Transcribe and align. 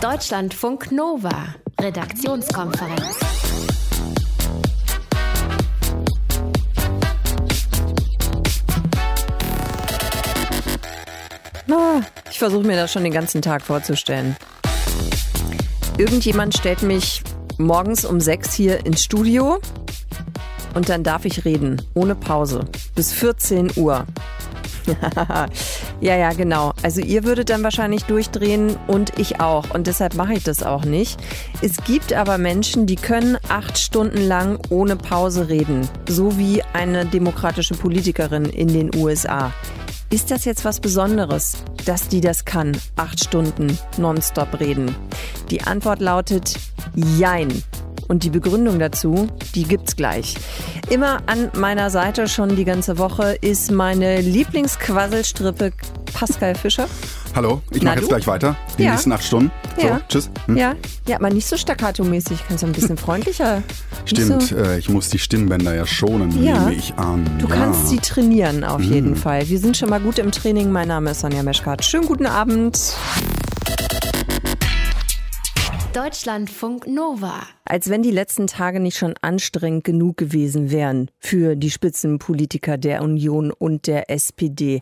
Deutschlandfunk 0.00 0.92
Nova, 0.92 1.54
Redaktionskonferenz. 1.78 3.18
Ich 12.30 12.38
versuche 12.38 12.66
mir 12.66 12.76
das 12.76 12.90
schon 12.90 13.04
den 13.04 13.12
ganzen 13.12 13.42
Tag 13.42 13.60
vorzustellen. 13.60 14.38
Irgendjemand 15.98 16.56
stellt 16.56 16.80
mich 16.80 17.22
morgens 17.58 18.06
um 18.06 18.20
sechs 18.22 18.54
hier 18.54 18.86
ins 18.86 19.04
Studio 19.04 19.60
und 20.72 20.88
dann 20.88 21.04
darf 21.04 21.26
ich 21.26 21.44
reden, 21.44 21.82
ohne 21.92 22.14
Pause, 22.14 22.64
bis 22.94 23.12
14 23.12 23.72
Uhr. 23.76 24.06
ja, 26.00 26.16
ja, 26.16 26.32
genau. 26.32 26.72
Also 26.82 27.00
ihr 27.00 27.24
würdet 27.24 27.50
dann 27.50 27.62
wahrscheinlich 27.62 28.04
durchdrehen 28.04 28.76
und 28.86 29.18
ich 29.18 29.40
auch. 29.40 29.70
Und 29.74 29.86
deshalb 29.86 30.14
mache 30.14 30.34
ich 30.34 30.44
das 30.44 30.62
auch 30.62 30.84
nicht. 30.84 31.20
Es 31.60 31.76
gibt 31.84 32.12
aber 32.12 32.38
Menschen, 32.38 32.86
die 32.86 32.96
können 32.96 33.36
acht 33.48 33.78
Stunden 33.78 34.26
lang 34.26 34.58
ohne 34.70 34.96
Pause 34.96 35.48
reden. 35.48 35.88
So 36.08 36.38
wie 36.38 36.62
eine 36.72 37.04
demokratische 37.04 37.74
Politikerin 37.74 38.46
in 38.46 38.68
den 38.68 38.94
USA. 38.96 39.52
Ist 40.12 40.30
das 40.30 40.44
jetzt 40.44 40.64
was 40.64 40.80
Besonderes, 40.80 41.58
dass 41.84 42.08
die 42.08 42.20
das 42.20 42.44
kann? 42.44 42.76
Acht 42.96 43.22
Stunden 43.22 43.78
nonstop 43.96 44.58
reden. 44.58 44.96
Die 45.50 45.62
Antwort 45.62 46.00
lautet 46.00 46.54
Jein. 46.96 47.62
Und 48.10 48.24
die 48.24 48.30
Begründung 48.30 48.80
dazu, 48.80 49.28
die 49.54 49.62
gibt's 49.62 49.94
gleich. 49.94 50.34
Immer 50.88 51.18
an 51.26 51.48
meiner 51.54 51.90
Seite 51.90 52.26
schon 52.26 52.56
die 52.56 52.64
ganze 52.64 52.98
Woche 52.98 53.36
ist 53.40 53.70
meine 53.70 54.20
Lieblingsquasselstrippe 54.20 55.70
Pascal 56.12 56.56
Fischer. 56.56 56.88
Hallo, 57.36 57.62
ich 57.70 57.84
mache 57.84 58.00
jetzt 58.00 58.08
gleich 58.08 58.26
weiter. 58.26 58.56
Die 58.76 58.82
ja. 58.82 58.90
nächsten 58.90 59.12
acht 59.12 59.22
Stunden. 59.22 59.52
So, 59.76 59.86
ja. 59.86 60.00
tschüss. 60.08 60.28
Hm. 60.46 60.56
Ja. 60.56 60.74
ja, 61.06 61.18
aber 61.18 61.30
nicht 61.30 61.46
so 61.46 61.54
staccato-mäßig. 61.54 62.40
Kannst 62.48 62.64
du 62.64 62.66
ein 62.66 62.72
bisschen 62.72 62.96
freundlicher. 62.96 63.62
Stimmt, 64.06 64.42
so. 64.42 64.56
äh, 64.56 64.80
ich 64.80 64.88
muss 64.88 65.08
die 65.10 65.20
Stimmbänder 65.20 65.72
ja 65.76 65.86
schonen, 65.86 66.42
ja. 66.42 66.64
nehme 66.64 66.74
ich 66.74 66.92
an. 66.94 67.30
Du 67.38 67.46
ja. 67.46 67.54
kannst 67.54 67.90
sie 67.90 67.98
trainieren 67.98 68.64
auf 68.64 68.80
mhm. 68.80 68.92
jeden 68.92 69.14
Fall. 69.14 69.48
Wir 69.48 69.60
sind 69.60 69.76
schon 69.76 69.88
mal 69.88 70.00
gut 70.00 70.18
im 70.18 70.32
Training. 70.32 70.72
Mein 70.72 70.88
Name 70.88 71.12
ist 71.12 71.20
Sonja 71.20 71.44
Meschkat. 71.44 71.84
Schönen 71.84 72.06
guten 72.06 72.26
Abend. 72.26 72.76
Deutschlandfunk 75.92 76.86
Nova. 76.86 77.48
Als 77.64 77.90
wenn 77.90 78.02
die 78.02 78.12
letzten 78.12 78.46
Tage 78.46 78.78
nicht 78.78 78.96
schon 78.96 79.14
anstrengend 79.22 79.82
genug 79.82 80.16
gewesen 80.16 80.70
wären 80.70 81.10
für 81.18 81.56
die 81.56 81.70
Spitzenpolitiker 81.70 82.78
der 82.78 83.02
Union 83.02 83.50
und 83.50 83.88
der 83.88 84.08
SPD. 84.08 84.78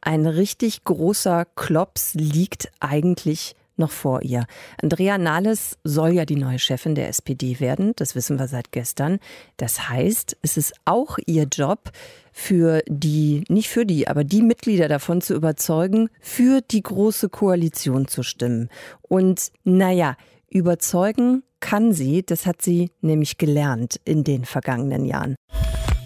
Ein 0.00 0.24
richtig 0.24 0.84
großer 0.84 1.46
Klops 1.56 2.14
liegt 2.14 2.70
eigentlich 2.78 3.56
noch 3.76 3.90
vor 3.90 4.22
ihr. 4.22 4.46
Andrea 4.80 5.18
Nahles 5.18 5.78
soll 5.82 6.12
ja 6.12 6.24
die 6.24 6.36
neue 6.36 6.60
Chefin 6.60 6.94
der 6.94 7.08
SPD 7.08 7.58
werden, 7.58 7.94
das 7.96 8.14
wissen 8.14 8.38
wir 8.38 8.46
seit 8.46 8.70
gestern. 8.70 9.18
Das 9.56 9.88
heißt, 9.88 10.36
es 10.42 10.56
ist 10.56 10.74
auch 10.84 11.18
ihr 11.26 11.48
Job, 11.50 11.90
für 12.32 12.82
die, 12.88 13.44
nicht 13.48 13.68
für 13.68 13.84
die, 13.84 14.08
aber 14.08 14.24
die 14.24 14.42
Mitglieder 14.42 14.88
davon 14.88 15.20
zu 15.20 15.34
überzeugen, 15.34 16.08
für 16.20 16.60
die 16.62 16.82
große 16.82 17.28
Koalition 17.28 18.06
zu 18.06 18.22
stimmen. 18.22 18.70
Und 19.02 19.52
naja, 19.64 20.16
Überzeugen 20.52 21.44
kann 21.60 21.94
sie, 21.94 22.22
das 22.22 22.44
hat 22.44 22.60
sie 22.60 22.90
nämlich 23.00 23.38
gelernt 23.38 23.98
in 24.04 24.22
den 24.22 24.44
vergangenen 24.44 25.06
Jahren. 25.06 25.34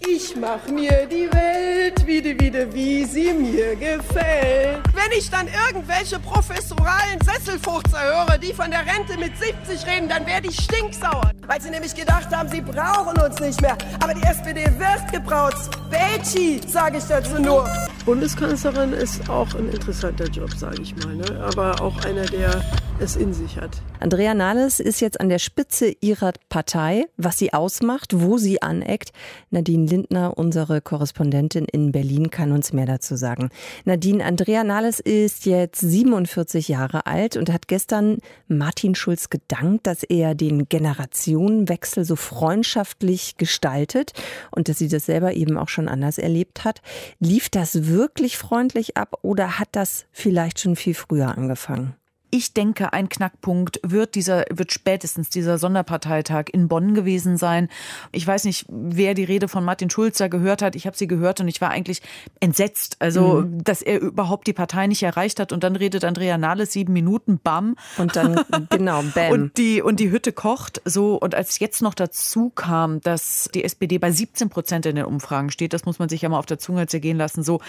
Ich 0.09 0.37
mach 0.37 0.69
mir 0.69 1.07
die 1.07 1.29
Welt 1.33 2.07
wieder, 2.07 2.39
wieder, 2.39 2.73
wie 2.73 3.05
sie 3.05 3.33
mir 3.33 3.75
gefällt. 3.75 4.86
Wenn 4.97 5.19
ich 5.19 5.29
dann 5.29 5.47
irgendwelche 5.47 6.19
professoralen 6.19 7.21
Sesselfurzer 7.23 8.03
höre, 8.03 8.39
die 8.39 8.55
von 8.55 8.71
der 8.71 8.81
Rente 8.81 9.19
mit 9.19 9.33
70 9.37 9.87
reden, 9.87 10.09
dann 10.09 10.25
werde 10.25 10.49
ich 10.49 10.57
stinksauer. 10.59 11.33
Weil 11.47 11.61
sie 11.61 11.69
nämlich 11.69 11.95
gedacht 11.95 12.35
haben, 12.35 12.49
sie 12.49 12.63
brauchen 12.63 13.21
uns 13.21 13.39
nicht 13.39 13.61
mehr. 13.61 13.77
Aber 14.03 14.15
die 14.15 14.23
SPD 14.23 14.65
wird 14.65 15.13
gebraucht. 15.13 15.55
Bechi, 15.91 16.63
sage 16.67 16.97
ich 16.97 17.05
dazu 17.05 17.39
nur. 17.41 17.69
Bundeskanzlerin 18.07 18.95
ist 18.95 19.29
auch 19.29 19.53
ein 19.55 19.69
interessanter 19.71 20.29
Job, 20.29 20.51
sage 20.57 20.81
ich 20.81 20.97
mal. 21.05 21.15
Ne? 21.15 21.45
Aber 21.45 21.81
auch 21.83 22.05
einer, 22.05 22.25
der 22.25 22.63
es 22.99 23.17
in 23.17 23.35
sich 23.35 23.59
hat. 23.59 23.83
Andrea 24.01 24.33
Nahles 24.33 24.81
ist 24.81 25.01
jetzt 25.01 25.21
an 25.21 25.29
der 25.29 25.39
Spitze 25.41 25.93
ihrer 26.01 26.33
Partei. 26.49 27.07
Was 27.17 27.37
sie 27.39 27.53
ausmacht, 27.53 28.13
wo 28.15 28.39
sie 28.39 28.63
aneckt. 28.63 29.11
Nadine 29.51 29.87
Lindner, 29.87 30.39
unsere 30.39 30.81
Korrespondentin 30.81 31.67
in 31.67 31.93
Berlin, 31.93 32.31
kann 32.31 32.53
uns 32.53 32.73
mehr 32.73 32.87
dazu 32.87 33.17
sagen. 33.17 33.51
Nadine, 33.85 34.25
Andrea 34.25 34.65
Nahles 34.65 34.86
ist 35.01 35.47
jetzt 35.47 35.81
47 35.81 36.69
Jahre 36.69 37.07
alt 37.07 37.37
und 37.37 37.53
hat 37.53 37.69
gestern 37.69 38.19
Martin 38.49 38.95
Schulz 38.95 39.31
gedankt, 39.31 39.87
dass 39.87 40.03
er 40.03 40.35
den 40.35 40.69
Generationenwechsel 40.69 42.05
so 42.05 42.17
freundschaftlich 42.17 43.37
gestaltet 43.37 44.13
und 44.51 44.69
dass 44.69 44.79
sie 44.79 44.89
das 44.89 45.07
selber 45.07 45.35
eben 45.35 45.59
auch 45.59 45.69
schon 45.69 45.89
anders 45.89 46.19
erlebt 46.19 46.65
hat. 46.65 46.81
Lief 47.19 47.49
das 47.49 47.87
wirklich 47.87 48.39
freundlich 48.39 48.97
ab 48.97 49.19
oder 49.23 49.59
hat 49.59 49.69
das 49.73 50.07
vielleicht 50.13 50.61
schon 50.61 50.77
viel 50.77 50.95
früher 50.95 51.37
angefangen? 51.37 51.95
Ich 52.37 52.53
denke, 52.53 52.93
ein 52.93 53.09
Knackpunkt 53.09 53.81
wird 53.83 54.15
dieser, 54.15 54.45
wird 54.53 54.71
spätestens 54.71 55.31
dieser 55.31 55.57
Sonderparteitag 55.57 56.49
in 56.53 56.69
Bonn 56.69 56.93
gewesen 56.95 57.39
sein. 57.39 57.71
Ich 58.13 58.27
weiß 58.27 58.45
nicht, 58.45 58.67
wer 58.69 59.15
die 59.15 59.25
Rede 59.25 59.49
von 59.49 59.65
Martin 59.65 59.89
Schulz 59.89 60.19
da 60.19 60.29
gehört 60.29 60.61
hat. 60.61 60.77
Ich 60.77 60.87
habe 60.87 60.95
sie 60.95 61.07
gehört 61.07 61.41
und 61.41 61.49
ich 61.49 61.63
war 61.63 61.71
eigentlich 61.71 62.03
entsetzt. 62.39 62.97
Also, 62.99 63.41
mhm. 63.41 63.65
dass 63.65 63.81
er 63.81 64.03
überhaupt 64.03 64.49
die 64.49 64.53
Partei 64.53 64.87
nicht 64.87 65.03
erreicht 65.03 65.41
hat. 65.41 65.51
Und 65.51 65.65
dann 65.65 65.77
redet 65.77 66.05
Andrea 66.05 66.37
Nahles 66.37 66.75
sieben 66.75 66.93
Minuten, 66.93 67.39
bam. 67.43 67.75
Und 67.97 68.17
dann, 68.17 68.39
genau, 68.69 69.03
bam. 69.15 69.33
Und 69.33 69.57
die, 69.57 69.81
und 69.81 69.99
die 69.99 70.11
Hütte 70.11 70.33
kocht. 70.33 70.83
So, 70.85 71.17
und 71.17 71.35
als 71.35 71.59
jetzt 71.59 71.81
noch 71.81 71.95
dazu 71.95 72.51
kam, 72.51 73.01
dass 73.01 73.49
die 73.55 73.65
SPD 73.65 73.97
bei 73.97 74.11
17 74.11 74.51
Prozent 74.51 74.85
in 74.85 74.97
den 74.97 75.07
Umfragen 75.07 75.51
steht, 75.51 75.73
das 75.73 75.87
muss 75.87 75.99
man 75.99 76.11
sich 76.11 76.21
ja 76.21 76.29
mal 76.29 76.39
auf 76.39 76.45
der 76.45 76.59
Zunge 76.59 76.87
zergehen 76.87 77.17
lassen. 77.17 77.43
So, 77.43 77.63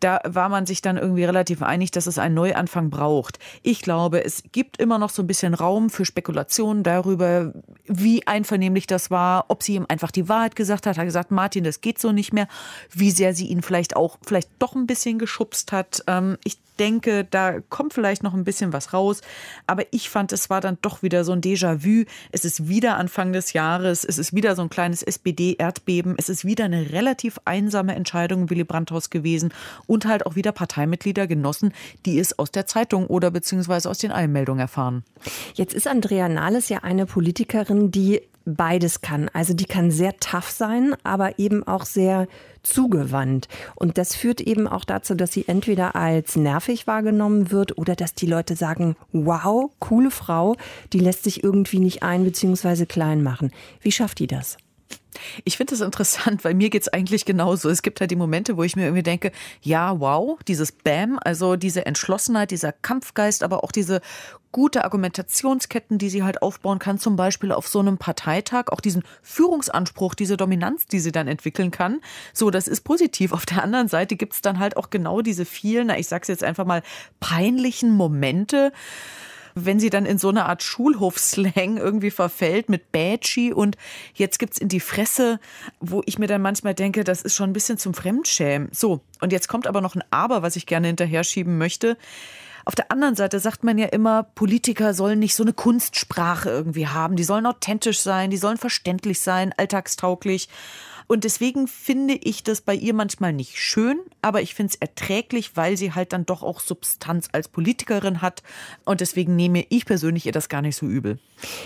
da 0.00 0.20
war 0.24 0.48
man 0.48 0.64
sich 0.64 0.80
dann 0.80 0.96
irgendwie 0.96 1.24
relativ 1.24 1.60
einig, 1.60 1.90
dass 1.90 2.06
es 2.06 2.18
einen 2.18 2.34
Neuanfang 2.34 2.88
braucht. 2.88 3.38
Ich 3.62 3.82
glaube, 3.82 4.13
glaube, 4.14 4.24
es 4.24 4.42
gibt 4.52 4.80
immer 4.80 4.98
noch 4.98 5.10
so 5.10 5.22
ein 5.22 5.26
bisschen 5.26 5.54
Raum 5.54 5.90
für 5.90 6.04
Spekulationen 6.04 6.82
darüber, 6.82 7.52
wie 7.86 8.26
einvernehmlich 8.26 8.86
das 8.86 9.10
war, 9.10 9.46
ob 9.48 9.62
sie 9.62 9.74
ihm 9.74 9.86
einfach 9.88 10.10
die 10.10 10.28
Wahrheit 10.28 10.56
gesagt 10.56 10.86
hat, 10.86 10.98
hat 10.98 11.04
gesagt, 11.04 11.30
Martin, 11.30 11.64
das 11.64 11.80
geht 11.80 11.98
so 11.98 12.12
nicht 12.12 12.32
mehr, 12.32 12.48
wie 12.90 13.10
sehr 13.10 13.34
sie 13.34 13.46
ihn 13.46 13.62
vielleicht 13.62 13.96
auch, 13.96 14.18
vielleicht 14.24 14.50
doch 14.58 14.74
ein 14.74 14.86
bisschen 14.86 15.18
geschubst 15.18 15.72
hat. 15.72 16.02
Ähm, 16.06 16.38
ich 16.44 16.58
denke, 16.78 17.24
da 17.24 17.60
kommt 17.60 17.94
vielleicht 17.94 18.22
noch 18.22 18.34
ein 18.34 18.44
bisschen 18.44 18.72
was 18.72 18.92
raus. 18.92 19.20
Aber 19.66 19.84
ich 19.90 20.10
fand, 20.10 20.32
es 20.32 20.50
war 20.50 20.60
dann 20.60 20.78
doch 20.82 21.02
wieder 21.02 21.24
so 21.24 21.32
ein 21.32 21.40
Déjà-vu. 21.40 22.04
Es 22.32 22.44
ist 22.44 22.68
wieder 22.68 22.96
Anfang 22.96 23.32
des 23.32 23.52
Jahres. 23.52 24.04
Es 24.04 24.18
ist 24.18 24.34
wieder 24.34 24.56
so 24.56 24.62
ein 24.62 24.70
kleines 24.70 25.02
SPD-Erdbeben. 25.02 26.14
Es 26.18 26.28
ist 26.28 26.44
wieder 26.44 26.64
eine 26.64 26.90
relativ 26.90 27.38
einsame 27.44 27.94
Entscheidung 27.94 28.42
im 28.42 28.50
Willy 28.50 28.64
Brandt-Haus 28.64 29.10
gewesen 29.10 29.52
und 29.86 30.06
halt 30.06 30.26
auch 30.26 30.34
wieder 30.34 30.52
Parteimitglieder 30.52 31.26
genossen, 31.26 31.72
die 32.06 32.18
es 32.18 32.38
aus 32.38 32.50
der 32.50 32.66
Zeitung 32.66 33.06
oder 33.06 33.30
beziehungsweise 33.30 33.88
aus 33.88 33.98
den 34.04 34.12
Eilmeldungen 34.12 34.60
erfahren. 34.60 35.04
Jetzt 35.54 35.74
ist 35.74 35.88
Andrea 35.88 36.28
Nahles 36.28 36.68
ja 36.68 36.78
eine 36.82 37.06
Politikerin, 37.06 37.90
die 37.90 38.20
beides 38.44 39.00
kann. 39.00 39.30
Also 39.32 39.54
die 39.54 39.64
kann 39.64 39.90
sehr 39.90 40.16
tough 40.18 40.50
sein, 40.50 40.94
aber 41.02 41.38
eben 41.38 41.66
auch 41.66 41.84
sehr 41.84 42.28
zugewandt. 42.62 43.48
Und 43.74 43.98
das 43.98 44.14
führt 44.14 44.40
eben 44.40 44.68
auch 44.68 44.84
dazu, 44.84 45.14
dass 45.14 45.32
sie 45.32 45.48
entweder 45.48 45.96
als 45.96 46.36
nervig 46.36 46.86
wahrgenommen 46.86 47.50
wird 47.50 47.78
oder 47.78 47.96
dass 47.96 48.14
die 48.14 48.26
Leute 48.26 48.56
sagen, 48.56 48.96
wow, 49.12 49.70
coole 49.78 50.10
Frau, 50.10 50.56
die 50.92 50.98
lässt 50.98 51.24
sich 51.24 51.42
irgendwie 51.42 51.78
nicht 51.78 52.02
ein 52.02 52.24
bzw. 52.24 52.86
klein 52.86 53.22
machen. 53.22 53.50
Wie 53.80 53.92
schafft 53.92 54.18
die 54.18 54.26
das? 54.26 54.56
Ich 55.44 55.56
finde 55.56 55.72
das 55.72 55.80
interessant, 55.80 56.44
weil 56.44 56.54
mir 56.54 56.70
geht 56.70 56.82
es 56.82 56.88
eigentlich 56.88 57.24
genauso. 57.24 57.68
Es 57.68 57.82
gibt 57.82 58.00
halt 58.00 58.10
die 58.10 58.16
Momente, 58.16 58.56
wo 58.56 58.62
ich 58.62 58.76
mir 58.76 58.84
irgendwie 58.84 59.02
denke, 59.02 59.32
ja, 59.62 59.98
wow, 60.00 60.38
dieses 60.46 60.72
Bam, 60.72 61.18
also 61.22 61.56
diese 61.56 61.86
Entschlossenheit, 61.86 62.50
dieser 62.50 62.72
Kampfgeist, 62.72 63.42
aber 63.42 63.64
auch 63.64 63.72
diese 63.72 64.00
gute 64.54 64.84
Argumentationsketten, 64.84 65.98
die 65.98 66.08
sie 66.08 66.22
halt 66.22 66.40
aufbauen 66.40 66.78
kann, 66.78 66.98
zum 67.00 67.16
Beispiel 67.16 67.50
auf 67.50 67.66
so 67.66 67.80
einem 67.80 67.98
Parteitag, 67.98 68.66
auch 68.68 68.80
diesen 68.80 69.02
Führungsanspruch, 69.20 70.14
diese 70.14 70.36
Dominanz, 70.36 70.86
die 70.86 71.00
sie 71.00 71.10
dann 71.10 71.26
entwickeln 71.26 71.72
kann. 71.72 72.00
So, 72.32 72.50
das 72.50 72.68
ist 72.68 72.82
positiv. 72.82 73.32
Auf 73.32 73.46
der 73.46 73.64
anderen 73.64 73.88
Seite 73.88 74.14
gibt 74.14 74.34
es 74.34 74.42
dann 74.42 74.60
halt 74.60 74.76
auch 74.76 74.90
genau 74.90 75.22
diese 75.22 75.44
vielen, 75.44 75.88
na, 75.88 75.98
ich 75.98 76.06
sag's 76.06 76.28
jetzt 76.28 76.44
einfach 76.44 76.66
mal, 76.66 76.82
peinlichen 77.18 77.90
Momente, 77.90 78.72
wenn 79.54 79.80
sie 79.80 79.90
dann 79.90 80.06
in 80.06 80.18
so 80.18 80.28
eine 80.28 80.46
Art 80.46 80.62
Schulhofslang 80.62 81.76
irgendwie 81.76 82.10
verfällt 82.10 82.68
mit 82.68 82.92
Bätschi 82.92 83.52
und 83.52 83.76
jetzt 84.14 84.38
gibt's 84.38 84.58
in 84.58 84.68
die 84.68 84.80
Fresse, 84.80 85.40
wo 85.80 86.02
ich 86.06 86.18
mir 86.18 86.26
dann 86.26 86.42
manchmal 86.42 86.74
denke, 86.74 87.04
das 87.04 87.22
ist 87.22 87.34
schon 87.34 87.50
ein 87.50 87.54
bisschen 87.54 87.78
zum 87.78 87.94
Fremdschämen. 87.94 88.68
So, 88.72 89.00
und 89.20 89.32
jetzt 89.32 89.48
kommt 89.48 89.66
aber 89.66 89.80
noch 89.80 89.94
ein 89.94 90.04
Aber, 90.10 90.42
was 90.42 90.56
ich 90.56 90.66
gerne 90.66 90.88
hinterher 90.88 91.24
schieben 91.24 91.58
möchte. 91.58 91.96
Auf 92.66 92.74
der 92.74 92.90
anderen 92.90 93.14
Seite 93.14 93.40
sagt 93.40 93.62
man 93.62 93.76
ja 93.76 93.86
immer, 93.86 94.22
Politiker 94.22 94.94
sollen 94.94 95.18
nicht 95.18 95.34
so 95.34 95.42
eine 95.42 95.52
Kunstsprache 95.52 96.48
irgendwie 96.48 96.88
haben. 96.88 97.14
Die 97.16 97.24
sollen 97.24 97.46
authentisch 97.46 98.00
sein, 98.00 98.30
die 98.30 98.38
sollen 98.38 98.56
verständlich 98.56 99.20
sein, 99.20 99.52
alltagstauglich. 99.56 100.48
Und 101.06 101.24
deswegen 101.24 101.68
finde 101.68 102.14
ich 102.14 102.42
das 102.42 102.60
bei 102.60 102.74
ihr 102.74 102.94
manchmal 102.94 103.32
nicht 103.32 103.58
schön, 103.58 103.98
aber 104.22 104.42
ich 104.42 104.54
finde 104.54 104.72
es 104.72 104.80
erträglich, 104.80 105.56
weil 105.56 105.76
sie 105.76 105.92
halt 105.92 106.12
dann 106.12 106.26
doch 106.26 106.42
auch 106.42 106.60
Substanz 106.60 107.28
als 107.32 107.48
Politikerin 107.48 108.22
hat. 108.22 108.42
Und 108.84 109.00
deswegen 109.00 109.36
nehme 109.36 109.64
ich 109.68 109.84
persönlich 109.84 110.26
ihr 110.26 110.32
das 110.32 110.48
gar 110.48 110.62
nicht 110.62 110.76
so 110.76 110.86
übel. 110.86 111.18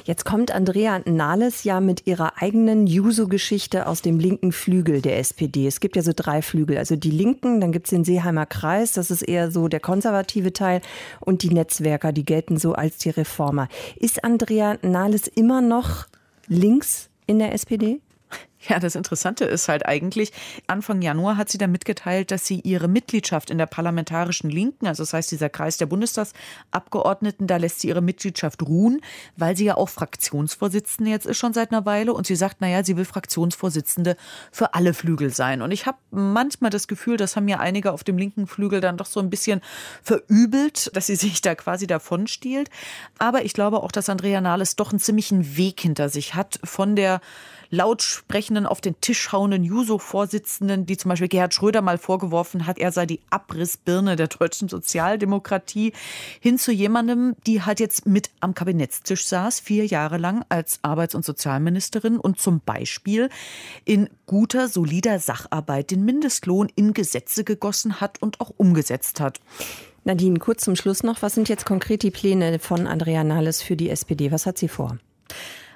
Jetzt 0.04 0.24
kommt 0.24 0.50
Andrea 0.50 1.00
Nahles 1.04 1.64
ja 1.64 1.80
mit 1.80 2.06
ihrer 2.06 2.40
eigenen 2.42 2.86
Juso-Geschichte 2.86 3.86
aus 3.86 4.02
dem 4.02 4.18
linken 4.18 4.52
Flügel 4.52 5.02
der 5.02 5.18
SPD. 5.18 5.66
Es 5.66 5.80
gibt 5.80 5.96
ja 5.96 6.02
so 6.02 6.12
drei 6.14 6.42
Flügel. 6.42 6.78
Also 6.78 6.96
die 6.96 7.10
Linken, 7.10 7.60
dann 7.60 7.72
gibt 7.72 7.86
es 7.86 7.90
den 7.90 8.04
Seeheimer 8.04 8.46
Kreis, 8.46 8.92
das 8.92 9.10
ist 9.10 9.22
eher 9.22 9.50
so 9.50 9.68
der 9.68 9.80
konservative 9.80 10.52
Teil. 10.52 10.80
Und 11.20 11.42
die 11.42 11.50
Netzwerker, 11.50 12.12
die 12.12 12.24
gelten 12.24 12.58
so 12.58 12.72
als 12.72 12.98
die 12.98 13.10
Reformer. 13.10 13.68
Ist 13.96 14.24
Andrea 14.24 14.78
Nahles 14.82 15.28
immer 15.28 15.60
noch 15.60 16.06
links 16.48 17.08
in 17.26 17.38
der 17.38 17.52
SPD? 17.52 18.00
Ja, 18.66 18.80
das 18.80 18.96
Interessante 18.96 19.44
ist 19.44 19.68
halt 19.68 19.86
eigentlich, 19.86 20.32
Anfang 20.66 21.00
Januar 21.00 21.36
hat 21.36 21.48
sie 21.48 21.58
dann 21.58 21.70
mitgeteilt, 21.70 22.32
dass 22.32 22.44
sie 22.44 22.58
ihre 22.60 22.88
Mitgliedschaft 22.88 23.50
in 23.50 23.58
der 23.58 23.66
parlamentarischen 23.66 24.50
Linken, 24.50 24.88
also 24.88 25.04
das 25.04 25.12
heißt 25.12 25.30
dieser 25.30 25.48
Kreis 25.48 25.76
der 25.76 25.86
Bundestagsabgeordneten, 25.86 27.46
da 27.46 27.56
lässt 27.56 27.80
sie 27.80 27.88
ihre 27.88 28.02
Mitgliedschaft 28.02 28.62
ruhen, 28.62 29.00
weil 29.36 29.56
sie 29.56 29.66
ja 29.66 29.76
auch 29.76 29.88
Fraktionsvorsitzende 29.88 31.10
jetzt 31.10 31.26
ist 31.26 31.38
schon 31.38 31.52
seit 31.52 31.70
einer 31.70 31.86
Weile 31.86 32.12
und 32.12 32.26
sie 32.26 32.34
sagt, 32.34 32.60
naja, 32.60 32.82
sie 32.82 32.96
will 32.96 33.04
Fraktionsvorsitzende 33.04 34.16
für 34.50 34.74
alle 34.74 34.92
Flügel 34.92 35.32
sein. 35.32 35.62
Und 35.62 35.70
ich 35.70 35.86
habe 35.86 35.98
manchmal 36.10 36.70
das 36.70 36.88
Gefühl, 36.88 37.16
das 37.16 37.36
haben 37.36 37.46
ja 37.46 37.60
einige 37.60 37.92
auf 37.92 38.02
dem 38.02 38.18
linken 38.18 38.48
Flügel 38.48 38.80
dann 38.80 38.96
doch 38.96 39.06
so 39.06 39.20
ein 39.20 39.30
bisschen 39.30 39.60
verübelt, 40.02 40.90
dass 40.96 41.06
sie 41.06 41.16
sich 41.16 41.40
da 41.42 41.54
quasi 41.54 41.86
davon 41.86 42.26
stiehlt. 42.26 42.70
Aber 43.18 43.44
ich 43.44 43.52
glaube 43.52 43.84
auch, 43.84 43.92
dass 43.92 44.08
Andrea 44.08 44.40
Nahles 44.40 44.74
doch 44.74 44.90
einen 44.90 44.98
ziemlichen 44.98 45.56
Weg 45.56 45.80
hinter 45.80 46.08
sich 46.08 46.34
hat 46.34 46.58
von 46.64 46.96
der 46.96 47.20
lautsprechenden, 47.70 48.66
auf 48.66 48.80
den 48.80 49.00
Tisch 49.00 49.32
hauenden 49.32 49.64
Juso-Vorsitzenden, 49.64 50.86
die 50.86 50.96
zum 50.96 51.10
Beispiel 51.10 51.28
Gerhard 51.28 51.54
Schröder 51.54 51.82
mal 51.82 51.98
vorgeworfen 51.98 52.66
hat, 52.66 52.78
er 52.78 52.92
sei 52.92 53.06
die 53.06 53.20
Abrissbirne 53.30 54.16
der 54.16 54.28
deutschen 54.28 54.68
Sozialdemokratie, 54.68 55.92
hin 56.40 56.58
zu 56.58 56.72
jemandem, 56.72 57.34
die 57.46 57.62
halt 57.62 57.80
jetzt 57.80 58.06
mit 58.06 58.30
am 58.40 58.54
Kabinettstisch 58.54 59.26
saß, 59.26 59.60
vier 59.60 59.86
Jahre 59.86 60.18
lang 60.18 60.44
als 60.48 60.78
Arbeits- 60.82 61.14
und 61.14 61.24
Sozialministerin 61.24 62.18
und 62.18 62.40
zum 62.40 62.60
Beispiel 62.60 63.28
in 63.84 64.08
guter, 64.26 64.68
solider 64.68 65.18
Sacharbeit 65.18 65.90
den 65.90 66.04
Mindestlohn 66.04 66.68
in 66.74 66.94
Gesetze 66.94 67.44
gegossen 67.44 68.00
hat 68.00 68.22
und 68.22 68.40
auch 68.40 68.52
umgesetzt 68.56 69.20
hat. 69.20 69.40
Nadine, 70.04 70.38
kurz 70.38 70.64
zum 70.64 70.74
Schluss 70.74 71.02
noch. 71.02 71.20
Was 71.20 71.34
sind 71.34 71.48
jetzt 71.48 71.66
konkret 71.66 72.02
die 72.02 72.10
Pläne 72.10 72.58
von 72.58 72.86
Andrea 72.86 73.24
Nahles 73.24 73.60
für 73.60 73.76
die 73.76 73.90
SPD? 73.90 74.32
Was 74.32 74.46
hat 74.46 74.56
sie 74.56 74.68
vor? 74.68 74.98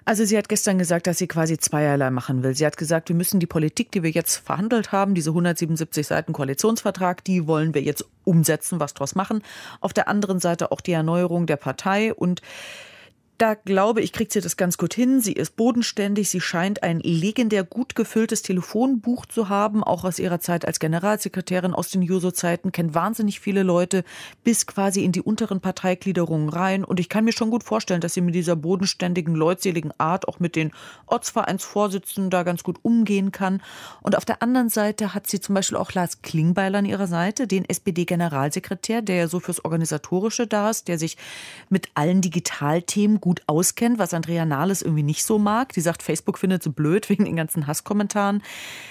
Also 0.04 0.24
sie 0.24 0.36
hat 0.36 0.48
gestern 0.48 0.78
gesagt, 0.78 1.06
dass 1.06 1.18
sie 1.18 1.28
quasi 1.28 1.58
zweierlei 1.58 2.10
machen 2.10 2.42
will. 2.42 2.54
Sie 2.54 2.66
hat 2.66 2.76
gesagt, 2.76 3.08
wir 3.08 3.16
müssen 3.16 3.38
die 3.38 3.46
Politik, 3.46 3.92
die 3.92 4.02
wir 4.02 4.10
jetzt 4.10 4.36
verhandelt 4.36 4.90
haben, 4.90 5.14
diese 5.14 5.30
177 5.30 6.06
Seiten 6.06 6.32
Koalitionsvertrag, 6.32 7.22
die 7.22 7.46
wollen 7.46 7.72
wir 7.72 7.82
jetzt 7.82 8.04
umsetzen, 8.24 8.80
was 8.80 8.94
draus 8.94 9.14
machen. 9.14 9.42
Auf 9.80 9.92
der 9.92 10.08
anderen 10.08 10.40
Seite 10.40 10.72
auch 10.72 10.80
die 10.80 10.92
Erneuerung 10.92 11.46
der 11.46 11.56
Partei 11.56 12.12
und 12.12 12.42
da 13.42 13.54
glaube 13.54 14.02
ich, 14.02 14.12
kriegt 14.12 14.30
sie 14.30 14.40
das 14.40 14.56
ganz 14.56 14.78
gut 14.78 14.94
hin. 14.94 15.20
Sie 15.20 15.32
ist 15.32 15.56
bodenständig. 15.56 16.30
Sie 16.30 16.40
scheint 16.40 16.84
ein 16.84 17.00
legendär 17.00 17.64
gut 17.64 17.96
gefülltes 17.96 18.42
Telefonbuch 18.42 19.26
zu 19.26 19.48
haben, 19.48 19.82
auch 19.82 20.04
aus 20.04 20.20
ihrer 20.20 20.38
Zeit 20.38 20.64
als 20.64 20.78
Generalsekretärin 20.78 21.74
aus 21.74 21.90
den 21.90 22.02
Juso-Zeiten, 22.02 22.70
kennt 22.70 22.94
wahnsinnig 22.94 23.40
viele 23.40 23.64
Leute 23.64 24.04
bis 24.44 24.68
quasi 24.68 25.02
in 25.02 25.10
die 25.10 25.22
unteren 25.22 25.60
Parteigliederungen 25.60 26.50
rein. 26.50 26.84
Und 26.84 27.00
ich 27.00 27.08
kann 27.08 27.24
mir 27.24 27.32
schon 27.32 27.50
gut 27.50 27.64
vorstellen, 27.64 28.00
dass 28.00 28.14
sie 28.14 28.20
mit 28.20 28.36
dieser 28.36 28.54
bodenständigen, 28.54 29.34
leutseligen 29.34 29.92
Art 29.98 30.28
auch 30.28 30.38
mit 30.38 30.54
den 30.54 30.70
Ortsvereinsvorsitzenden 31.06 32.30
da 32.30 32.44
ganz 32.44 32.62
gut 32.62 32.78
umgehen 32.82 33.32
kann. 33.32 33.60
Und 34.02 34.16
auf 34.16 34.24
der 34.24 34.40
anderen 34.40 34.68
Seite 34.68 35.14
hat 35.14 35.26
sie 35.26 35.40
zum 35.40 35.56
Beispiel 35.56 35.78
auch 35.78 35.92
Lars 35.94 36.22
Klingbeil 36.22 36.76
an 36.76 36.84
ihrer 36.84 37.08
Seite, 37.08 37.48
den 37.48 37.68
SPD-Generalsekretär, 37.68 39.02
der 39.02 39.16
ja 39.16 39.26
so 39.26 39.40
fürs 39.40 39.64
Organisatorische 39.64 40.46
da 40.46 40.70
ist, 40.70 40.86
der 40.86 40.96
sich 40.96 41.16
mit 41.70 41.88
allen 41.94 42.20
Digitalthemen 42.20 43.20
gut 43.20 43.31
gut 43.32 43.42
auskennt, 43.46 43.98
was 43.98 44.12
Andrea 44.12 44.44
Nahles 44.44 44.82
irgendwie 44.82 45.02
nicht 45.02 45.24
so 45.24 45.38
mag. 45.38 45.72
Die 45.72 45.80
sagt, 45.80 46.02
Facebook 46.02 46.36
findet 46.38 46.62
so 46.62 46.70
blöd 46.70 47.08
wegen 47.08 47.24
den 47.24 47.36
ganzen 47.36 47.66
Hasskommentaren, 47.66 48.42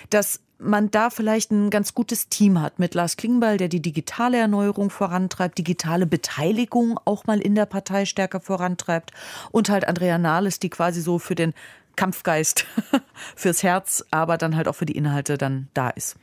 dass 0.10 0.40
man 0.58 0.90
da 0.90 1.12
vielleicht 1.12 1.52
ein 1.52 1.70
ganz 1.70 1.94
gutes 1.94 2.28
Team 2.28 2.60
hat 2.60 2.80
mit 2.80 2.96
Lars 2.96 3.18
Klingbeil, 3.18 3.58
der 3.58 3.68
die 3.68 3.84
digitale 3.84 4.38
Erneuerung 4.38 4.90
vorantreibt, 4.90 5.60
digitale 5.60 6.08
Beteiligung 6.08 7.00
auch 7.06 7.26
mal 7.26 7.40
in 7.40 7.54
der 7.54 7.68
Partei 7.68 8.06
stärker 8.06 8.40
vorantreibt 8.40 9.12
und 9.52 9.70
halt 9.70 9.88
Andrea 9.88 10.18
Nahles, 10.18 10.60
die 10.60 10.70
quasi 10.70 11.02
so 11.02 11.20
für 11.20 11.36
den 11.36 11.54
Kampfgeist, 11.96 12.66
fürs 13.36 13.62
Herz, 13.62 14.04
aber 14.10 14.38
dann 14.38 14.56
halt 14.56 14.68
auch 14.68 14.76
für 14.76 14.86
die 14.88 14.98
Inhalte 14.98 15.38
dann 15.38 15.68
da 15.76 15.90
ist. 15.90 16.16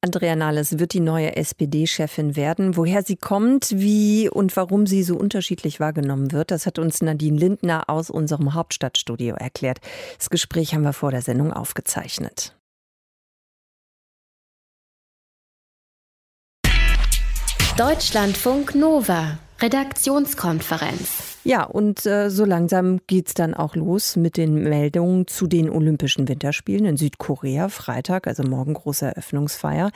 Andrea 0.00 0.36
Nahles 0.36 0.78
wird 0.78 0.92
die 0.92 1.00
neue 1.00 1.34
SPD-Chefin 1.34 2.36
werden. 2.36 2.76
Woher 2.76 3.02
sie 3.02 3.16
kommt, 3.16 3.72
wie 3.72 4.28
und 4.28 4.56
warum 4.56 4.86
sie 4.86 5.02
so 5.02 5.16
unterschiedlich 5.16 5.80
wahrgenommen 5.80 6.30
wird, 6.30 6.52
das 6.52 6.66
hat 6.66 6.78
uns 6.78 7.02
Nadine 7.02 7.36
Lindner 7.36 7.90
aus 7.90 8.08
unserem 8.08 8.54
Hauptstadtstudio 8.54 9.34
erklärt. 9.34 9.80
Das 10.16 10.30
Gespräch 10.30 10.72
haben 10.72 10.84
wir 10.84 10.92
vor 10.92 11.10
der 11.10 11.22
Sendung 11.22 11.52
aufgezeichnet. 11.52 12.54
Deutschlandfunk 17.76 18.76
Nova, 18.76 19.38
Redaktionskonferenz. 19.60 21.38
Ja, 21.42 21.64
und 21.64 22.06
äh, 22.06 22.30
so 22.30 22.44
langsam 22.44 23.00
geht's 23.06 23.34
dann 23.34 23.54
auch 23.54 23.74
los 23.74 24.16
mit 24.16 24.36
den 24.36 24.54
Meldungen 24.54 25.26
zu 25.26 25.46
den 25.46 25.68
Olympischen 25.70 26.28
Winterspielen 26.28 26.84
in 26.84 26.96
Südkorea. 26.96 27.68
Freitag, 27.68 28.26
also 28.26 28.42
morgen 28.42 28.74
große 28.74 29.06
Eröffnungsfeier. 29.06 29.90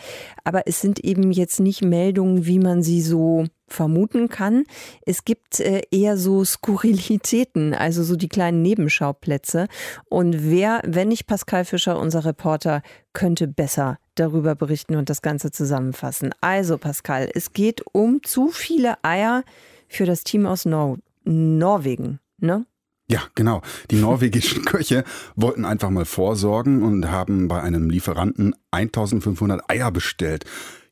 Aber 0.45 0.67
es 0.67 0.81
sind 0.81 0.99
eben 1.01 1.31
jetzt 1.31 1.61
nicht 1.61 1.83
Meldungen, 1.83 2.47
wie 2.47 2.59
man 2.59 2.83
sie 2.83 3.03
so 3.03 3.45
vermuten 3.69 4.29
kann. 4.29 4.65
Es 5.07 5.25
gibt 5.25 5.61
äh, 5.61 5.83
eher 5.91 6.17
so 6.17 6.45
Skurrilitäten, 6.45 7.75
also 7.75 8.03
so 8.03 8.17
die 8.17 8.29
kleinen 8.29 8.63
Nebenschauplätze. 8.63 9.69
Und 10.09 10.51
wer, 10.51 10.83
wenn 10.85 11.09
nicht 11.09 11.27
Pascal 11.27 11.65
Fischer, 11.65 11.99
unser 11.99 12.25
Reporter, 12.25 12.83
könnte 13.13 13.47
besser 13.47 13.99
darüber 14.15 14.55
berichten 14.55 14.97
und 14.97 15.11
das 15.11 15.23
Ganze 15.23 15.51
zusammenfassen. 15.51 16.35
Also 16.41 16.79
Pascal, 16.79 17.29
es 17.35 17.53
geht 17.53 17.83
um 17.93 18.23
zu 18.23 18.49
viele 18.49 19.03
Eier 19.03 19.45
für 19.89 20.07
das 20.07 20.25
Team 20.25 20.47
aus 20.47 20.65
Nor 20.65 20.99
Norwegen, 21.25 22.19
ne? 22.39 22.67
Ja, 23.09 23.21
genau. 23.35 23.63
Die 23.91 23.97
norwegischen 23.97 24.65
Köche 24.65 25.05
wollten 25.37 25.65
einfach 25.65 25.91
mal 25.91 26.05
vorsorgen 26.05 26.83
und 26.83 27.11
haben 27.11 27.47
bei 27.47 27.61
einem 27.61 27.91
Lieferanten 27.91 28.55
1500 28.71 29.69
Eier 29.71 29.91
bestellt. 29.91 30.45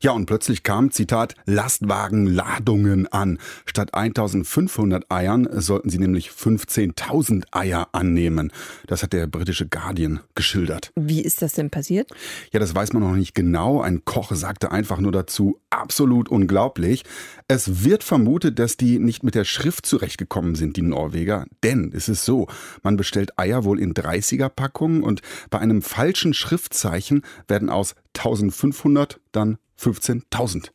Ja, 0.03 0.13
und 0.13 0.25
plötzlich 0.25 0.63
kamen, 0.63 0.89
Zitat, 0.89 1.35
Lastwagenladungen 1.45 3.05
an. 3.13 3.37
Statt 3.67 3.93
1500 3.93 5.11
Eiern 5.11 5.47
sollten 5.51 5.91
sie 5.91 5.99
nämlich 5.99 6.29
15.000 6.29 7.43
Eier 7.51 7.87
annehmen. 7.91 8.51
Das 8.87 9.03
hat 9.03 9.13
der 9.13 9.27
britische 9.27 9.67
Guardian 9.67 10.21
geschildert. 10.33 10.91
Wie 10.95 11.21
ist 11.21 11.43
das 11.43 11.53
denn 11.53 11.69
passiert? 11.69 12.09
Ja, 12.51 12.59
das 12.59 12.73
weiß 12.73 12.93
man 12.93 13.03
noch 13.03 13.13
nicht 13.13 13.35
genau. 13.35 13.81
Ein 13.81 14.03
Koch 14.03 14.31
sagte 14.33 14.71
einfach 14.71 14.97
nur 14.99 15.11
dazu, 15.11 15.59
absolut 15.69 16.29
unglaublich. 16.29 17.03
Es 17.47 17.83
wird 17.83 18.03
vermutet, 18.03 18.57
dass 18.57 18.77
die 18.77 18.97
nicht 18.97 19.21
mit 19.21 19.35
der 19.35 19.45
Schrift 19.45 19.85
zurechtgekommen 19.85 20.55
sind, 20.55 20.77
die 20.77 20.81
Norweger. 20.81 21.45
Denn 21.63 21.91
es 21.95 22.09
ist 22.09 22.25
so, 22.25 22.47
man 22.81 22.97
bestellt 22.97 23.37
Eier 23.37 23.65
wohl 23.65 23.79
in 23.79 23.93
30er 23.93 24.49
Packungen 24.49 25.03
und 25.03 25.21
bei 25.51 25.59
einem 25.59 25.83
falschen 25.83 26.33
Schriftzeichen 26.33 27.21
werden 27.47 27.69
aus 27.69 27.93
1500 28.15 29.19
dann 29.31 29.59
15.000. 29.81 30.69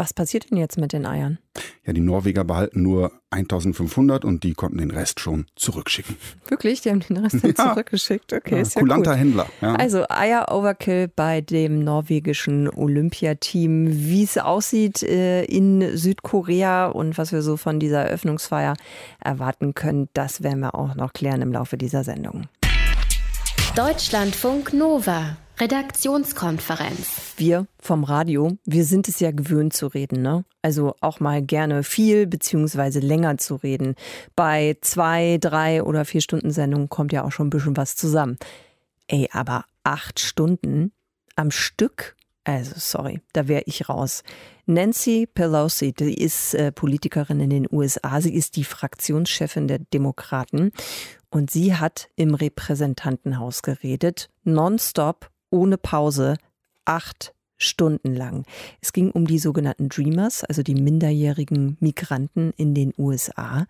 Was 0.00 0.14
passiert 0.14 0.50
denn 0.50 0.56
jetzt 0.56 0.78
mit 0.78 0.94
den 0.94 1.04
Eiern? 1.04 1.38
Ja, 1.84 1.92
die 1.92 2.00
Norweger 2.00 2.42
behalten 2.42 2.82
nur 2.82 3.12
1500 3.28 4.24
und 4.24 4.44
die 4.44 4.54
konnten 4.54 4.78
den 4.78 4.90
Rest 4.90 5.20
schon 5.20 5.44
zurückschicken. 5.56 6.16
Wirklich? 6.48 6.80
Die 6.80 6.88
haben 6.88 7.00
den 7.00 7.18
Rest 7.18 7.44
dann 7.44 7.54
ja. 7.58 7.68
zurückgeschickt? 7.72 8.32
Okay, 8.32 8.54
ja, 8.54 8.60
ist 8.62 8.76
ja 8.76 8.80
Kulanter 8.80 9.10
gut. 9.10 9.20
Händler. 9.20 9.46
Ja. 9.60 9.74
Also 9.74 10.06
Eier-Overkill 10.08 11.08
bei 11.08 11.42
dem 11.42 11.84
norwegischen 11.84 12.70
Olympiateam. 12.70 13.88
Wie 13.90 14.22
es 14.22 14.38
aussieht 14.38 15.02
äh, 15.02 15.44
in 15.44 15.94
Südkorea 15.98 16.86
und 16.86 17.18
was 17.18 17.32
wir 17.32 17.42
so 17.42 17.58
von 17.58 17.78
dieser 17.78 18.04
Eröffnungsfeier 18.04 18.76
erwarten 19.22 19.74
können, 19.74 20.08
das 20.14 20.42
werden 20.42 20.60
wir 20.60 20.74
auch 20.74 20.94
noch 20.94 21.12
klären 21.12 21.42
im 21.42 21.52
Laufe 21.52 21.76
dieser 21.76 22.04
Sendung. 22.04 22.46
Deutschlandfunk 23.76 24.72
Nova. 24.72 25.36
Redaktionskonferenz. 25.60 27.34
Wir 27.36 27.66
vom 27.78 28.04
Radio, 28.04 28.56
wir 28.64 28.86
sind 28.86 29.08
es 29.08 29.20
ja 29.20 29.30
gewöhnt 29.30 29.74
zu 29.74 29.88
reden, 29.88 30.22
ne? 30.22 30.46
Also 30.62 30.94
auch 31.02 31.20
mal 31.20 31.42
gerne 31.42 31.82
viel 31.82 32.26
beziehungsweise 32.26 33.00
länger 33.00 33.36
zu 33.36 33.56
reden. 33.56 33.94
Bei 34.34 34.78
zwei, 34.80 35.36
drei 35.38 35.82
oder 35.82 36.06
vier 36.06 36.22
Stunden 36.22 36.50
Sendungen 36.50 36.88
kommt 36.88 37.12
ja 37.12 37.24
auch 37.24 37.32
schon 37.32 37.48
ein 37.48 37.50
bisschen 37.50 37.76
was 37.76 37.94
zusammen. 37.94 38.38
Ey, 39.06 39.28
aber 39.32 39.66
acht 39.84 40.18
Stunden 40.18 40.92
am 41.36 41.50
Stück? 41.50 42.16
Also 42.44 42.72
sorry, 42.76 43.20
da 43.34 43.46
wäre 43.46 43.64
ich 43.66 43.90
raus. 43.90 44.22
Nancy 44.64 45.26
Pelosi, 45.26 45.92
die 45.92 46.14
ist 46.14 46.54
äh, 46.54 46.72
Politikerin 46.72 47.38
in 47.38 47.50
den 47.50 47.68
USA. 47.70 48.22
Sie 48.22 48.34
ist 48.34 48.56
die 48.56 48.64
Fraktionschefin 48.64 49.68
der 49.68 49.78
Demokraten 49.78 50.72
und 51.28 51.50
sie 51.50 51.74
hat 51.74 52.08
im 52.16 52.34
Repräsentantenhaus 52.34 53.60
geredet, 53.60 54.30
nonstop 54.44 55.30
ohne 55.50 55.78
Pause 55.78 56.36
acht 56.84 57.34
Stunden 57.56 58.14
lang. 58.14 58.44
Es 58.80 58.92
ging 58.92 59.10
um 59.10 59.26
die 59.26 59.38
sogenannten 59.38 59.88
Dreamers, 59.88 60.44
also 60.44 60.62
die 60.62 60.74
minderjährigen 60.74 61.76
Migranten 61.80 62.52
in 62.56 62.74
den 62.74 62.94
USA. 62.96 63.66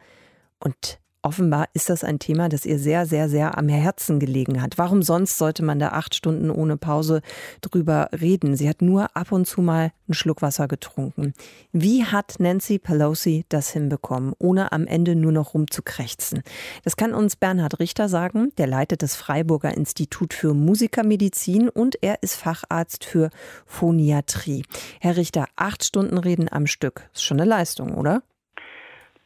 Und 0.60 1.00
Offenbar 1.22 1.68
ist 1.74 1.90
das 1.90 2.02
ein 2.02 2.18
Thema, 2.18 2.48
das 2.48 2.64
ihr 2.64 2.78
sehr, 2.78 3.04
sehr, 3.04 3.28
sehr 3.28 3.58
am 3.58 3.68
Herzen 3.68 4.20
gelegen 4.20 4.62
hat. 4.62 4.78
Warum 4.78 5.02
sonst 5.02 5.36
sollte 5.36 5.62
man 5.62 5.78
da 5.78 5.88
acht 5.88 6.14
Stunden 6.14 6.50
ohne 6.50 6.78
Pause 6.78 7.20
drüber 7.60 8.08
reden? 8.18 8.56
Sie 8.56 8.66
hat 8.70 8.80
nur 8.80 9.14
ab 9.14 9.30
und 9.30 9.46
zu 9.46 9.60
mal 9.60 9.92
einen 10.08 10.14
Schluck 10.14 10.40
Wasser 10.40 10.66
getrunken. 10.66 11.34
Wie 11.72 12.06
hat 12.06 12.36
Nancy 12.38 12.78
Pelosi 12.78 13.44
das 13.50 13.68
hinbekommen, 13.68 14.32
ohne 14.38 14.72
am 14.72 14.86
Ende 14.86 15.14
nur 15.14 15.30
noch 15.30 15.52
rumzukrächzen? 15.52 16.42
Das 16.84 16.96
kann 16.96 17.12
uns 17.12 17.36
Bernhard 17.36 17.80
Richter 17.80 18.08
sagen. 18.08 18.52
Der 18.56 18.66
leitet 18.66 19.02
das 19.02 19.14
Freiburger 19.14 19.76
Institut 19.76 20.32
für 20.32 20.54
Musikermedizin 20.54 21.68
und 21.68 22.02
er 22.02 22.22
ist 22.22 22.36
Facharzt 22.36 23.04
für 23.04 23.28
Phoniatrie. 23.66 24.64
Herr 25.00 25.18
Richter, 25.18 25.44
acht 25.56 25.84
Stunden 25.84 26.16
reden 26.16 26.48
am 26.50 26.66
Stück. 26.66 27.10
Ist 27.12 27.24
schon 27.24 27.38
eine 27.38 27.48
Leistung, 27.48 27.94
oder? 27.94 28.22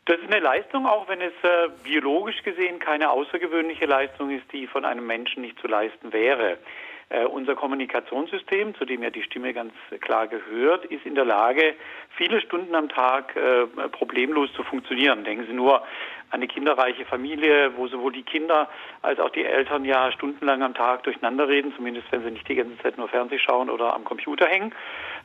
Das 0.06 0.18
ist 0.18 0.30
eine 0.30 0.40
Leistung, 0.40 0.86
auch 0.86 1.08
wenn 1.08 1.22
es 1.22 1.32
äh, 1.42 1.68
biologisch 1.82 2.42
gesehen 2.42 2.78
keine 2.78 3.08
außergewöhnliche 3.08 3.86
Leistung 3.86 4.30
ist, 4.30 4.44
die 4.52 4.66
von 4.66 4.84
einem 4.84 5.06
Menschen 5.06 5.40
nicht 5.40 5.58
zu 5.60 5.66
leisten 5.66 6.12
wäre. 6.12 6.58
Äh, 7.08 7.24
unser 7.24 7.54
Kommunikationssystem, 7.54 8.74
zu 8.74 8.84
dem 8.84 9.02
ja 9.02 9.08
die 9.08 9.22
Stimme 9.22 9.54
ganz 9.54 9.72
klar 10.00 10.26
gehört, 10.26 10.84
ist 10.86 11.06
in 11.06 11.14
der 11.14 11.24
Lage, 11.24 11.74
viele 12.16 12.42
Stunden 12.42 12.74
am 12.74 12.90
Tag 12.90 13.34
äh, 13.36 13.66
problemlos 13.88 14.52
zu 14.52 14.62
funktionieren. 14.62 15.24
Denken 15.24 15.46
Sie 15.46 15.54
nur 15.54 15.82
eine 16.34 16.48
kinderreiche 16.48 17.04
Familie, 17.04 17.76
wo 17.76 17.86
sowohl 17.86 18.12
die 18.12 18.24
Kinder 18.24 18.68
als 19.02 19.20
auch 19.20 19.30
die 19.30 19.44
Eltern 19.44 19.84
ja 19.84 20.10
stundenlang 20.12 20.62
am 20.62 20.74
Tag 20.74 21.04
durcheinander 21.04 21.48
reden, 21.48 21.72
zumindest 21.76 22.10
wenn 22.10 22.24
sie 22.24 22.32
nicht 22.32 22.48
die 22.48 22.56
ganze 22.56 22.76
Zeit 22.78 22.98
nur 22.98 23.08
Fernseh 23.08 23.38
schauen 23.38 23.70
oder 23.70 23.94
am 23.94 24.04
Computer 24.04 24.46
hängen. 24.46 24.74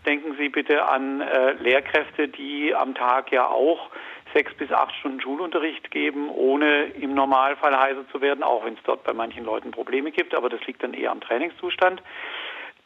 Denken 0.05 0.35
Sie 0.37 0.49
bitte 0.49 0.87
an 0.87 1.21
äh, 1.21 1.53
Lehrkräfte, 1.53 2.27
die 2.27 2.73
am 2.75 2.93
Tag 2.93 3.31
ja 3.31 3.47
auch 3.47 3.89
sechs 4.33 4.53
bis 4.53 4.71
acht 4.71 4.93
Stunden 4.95 5.19
Schulunterricht 5.19 5.89
geben, 5.89 6.29
ohne 6.29 6.83
im 6.85 7.15
Normalfall 7.15 7.77
heiser 7.77 8.07
zu 8.11 8.21
werden, 8.21 8.43
auch 8.43 8.63
wenn 8.63 8.75
es 8.75 8.83
dort 8.83 9.03
bei 9.03 9.13
manchen 9.13 9.43
Leuten 9.43 9.71
Probleme 9.71 10.11
gibt, 10.11 10.35
aber 10.35 10.49
das 10.49 10.65
liegt 10.67 10.83
dann 10.83 10.93
eher 10.93 11.11
am 11.11 11.21
Trainingszustand. 11.21 12.01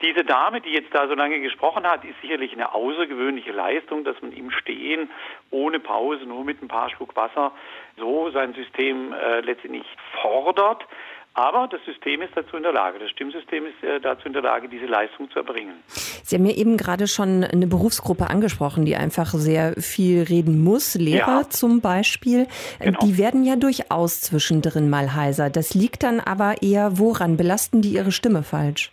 Diese 0.03 0.25
Dame, 0.25 0.59
die 0.59 0.71
jetzt 0.71 0.93
da 0.93 1.07
so 1.07 1.13
lange 1.13 1.39
gesprochen 1.39 1.85
hat, 1.85 2.03
ist 2.03 2.19
sicherlich 2.21 2.51
eine 2.51 2.73
außergewöhnliche 2.73 3.53
Leistung, 3.53 4.03
dass 4.03 4.21
man 4.21 4.33
im 4.33 4.51
Stehen 4.51 5.09
ohne 5.49 5.79
Pause, 5.79 6.25
nur 6.25 6.43
mit 6.43 6.61
ein 6.61 6.67
paar 6.67 6.89
Schluck 6.89 7.15
Wasser, 7.15 7.53
so 7.97 8.29
sein 8.31 8.53
System 8.53 9.13
äh, 9.13 9.39
letztendlich 9.39 9.85
fordert. 10.21 10.85
Aber 11.35 11.67
das 11.67 11.79
System 11.85 12.21
ist 12.21 12.31
dazu 12.35 12.57
in 12.57 12.63
der 12.63 12.73
Lage, 12.73 12.99
das 12.99 13.09
Stimmsystem 13.11 13.65
ist 13.65 13.81
äh, 13.81 13.99
dazu 14.01 14.27
in 14.27 14.33
der 14.33 14.41
Lage, 14.41 14.67
diese 14.67 14.85
Leistung 14.85 15.31
zu 15.31 15.39
erbringen. 15.39 15.75
Sie 15.87 16.35
haben 16.35 16.45
ja 16.45 16.55
eben 16.55 16.75
gerade 16.75 17.07
schon 17.07 17.43
eine 17.45 17.65
Berufsgruppe 17.65 18.29
angesprochen, 18.29 18.85
die 18.85 18.97
einfach 18.97 19.27
sehr 19.27 19.73
viel 19.77 20.23
reden 20.23 20.63
muss, 20.63 20.95
Lehrer 20.95 21.41
ja. 21.41 21.49
zum 21.49 21.79
Beispiel. 21.79 22.47
Genau. 22.79 22.99
Die 22.99 23.17
werden 23.17 23.45
ja 23.45 23.55
durchaus 23.55 24.21
zwischendrin 24.21 24.89
mal 24.89 25.15
heiser. 25.15 25.49
Das 25.49 25.73
liegt 25.73 26.03
dann 26.03 26.19
aber 26.19 26.61
eher 26.61 26.99
woran? 26.99 27.37
Belasten 27.37 27.81
die 27.81 27.93
ihre 27.93 28.11
Stimme 28.11 28.43
falsch? 28.43 28.91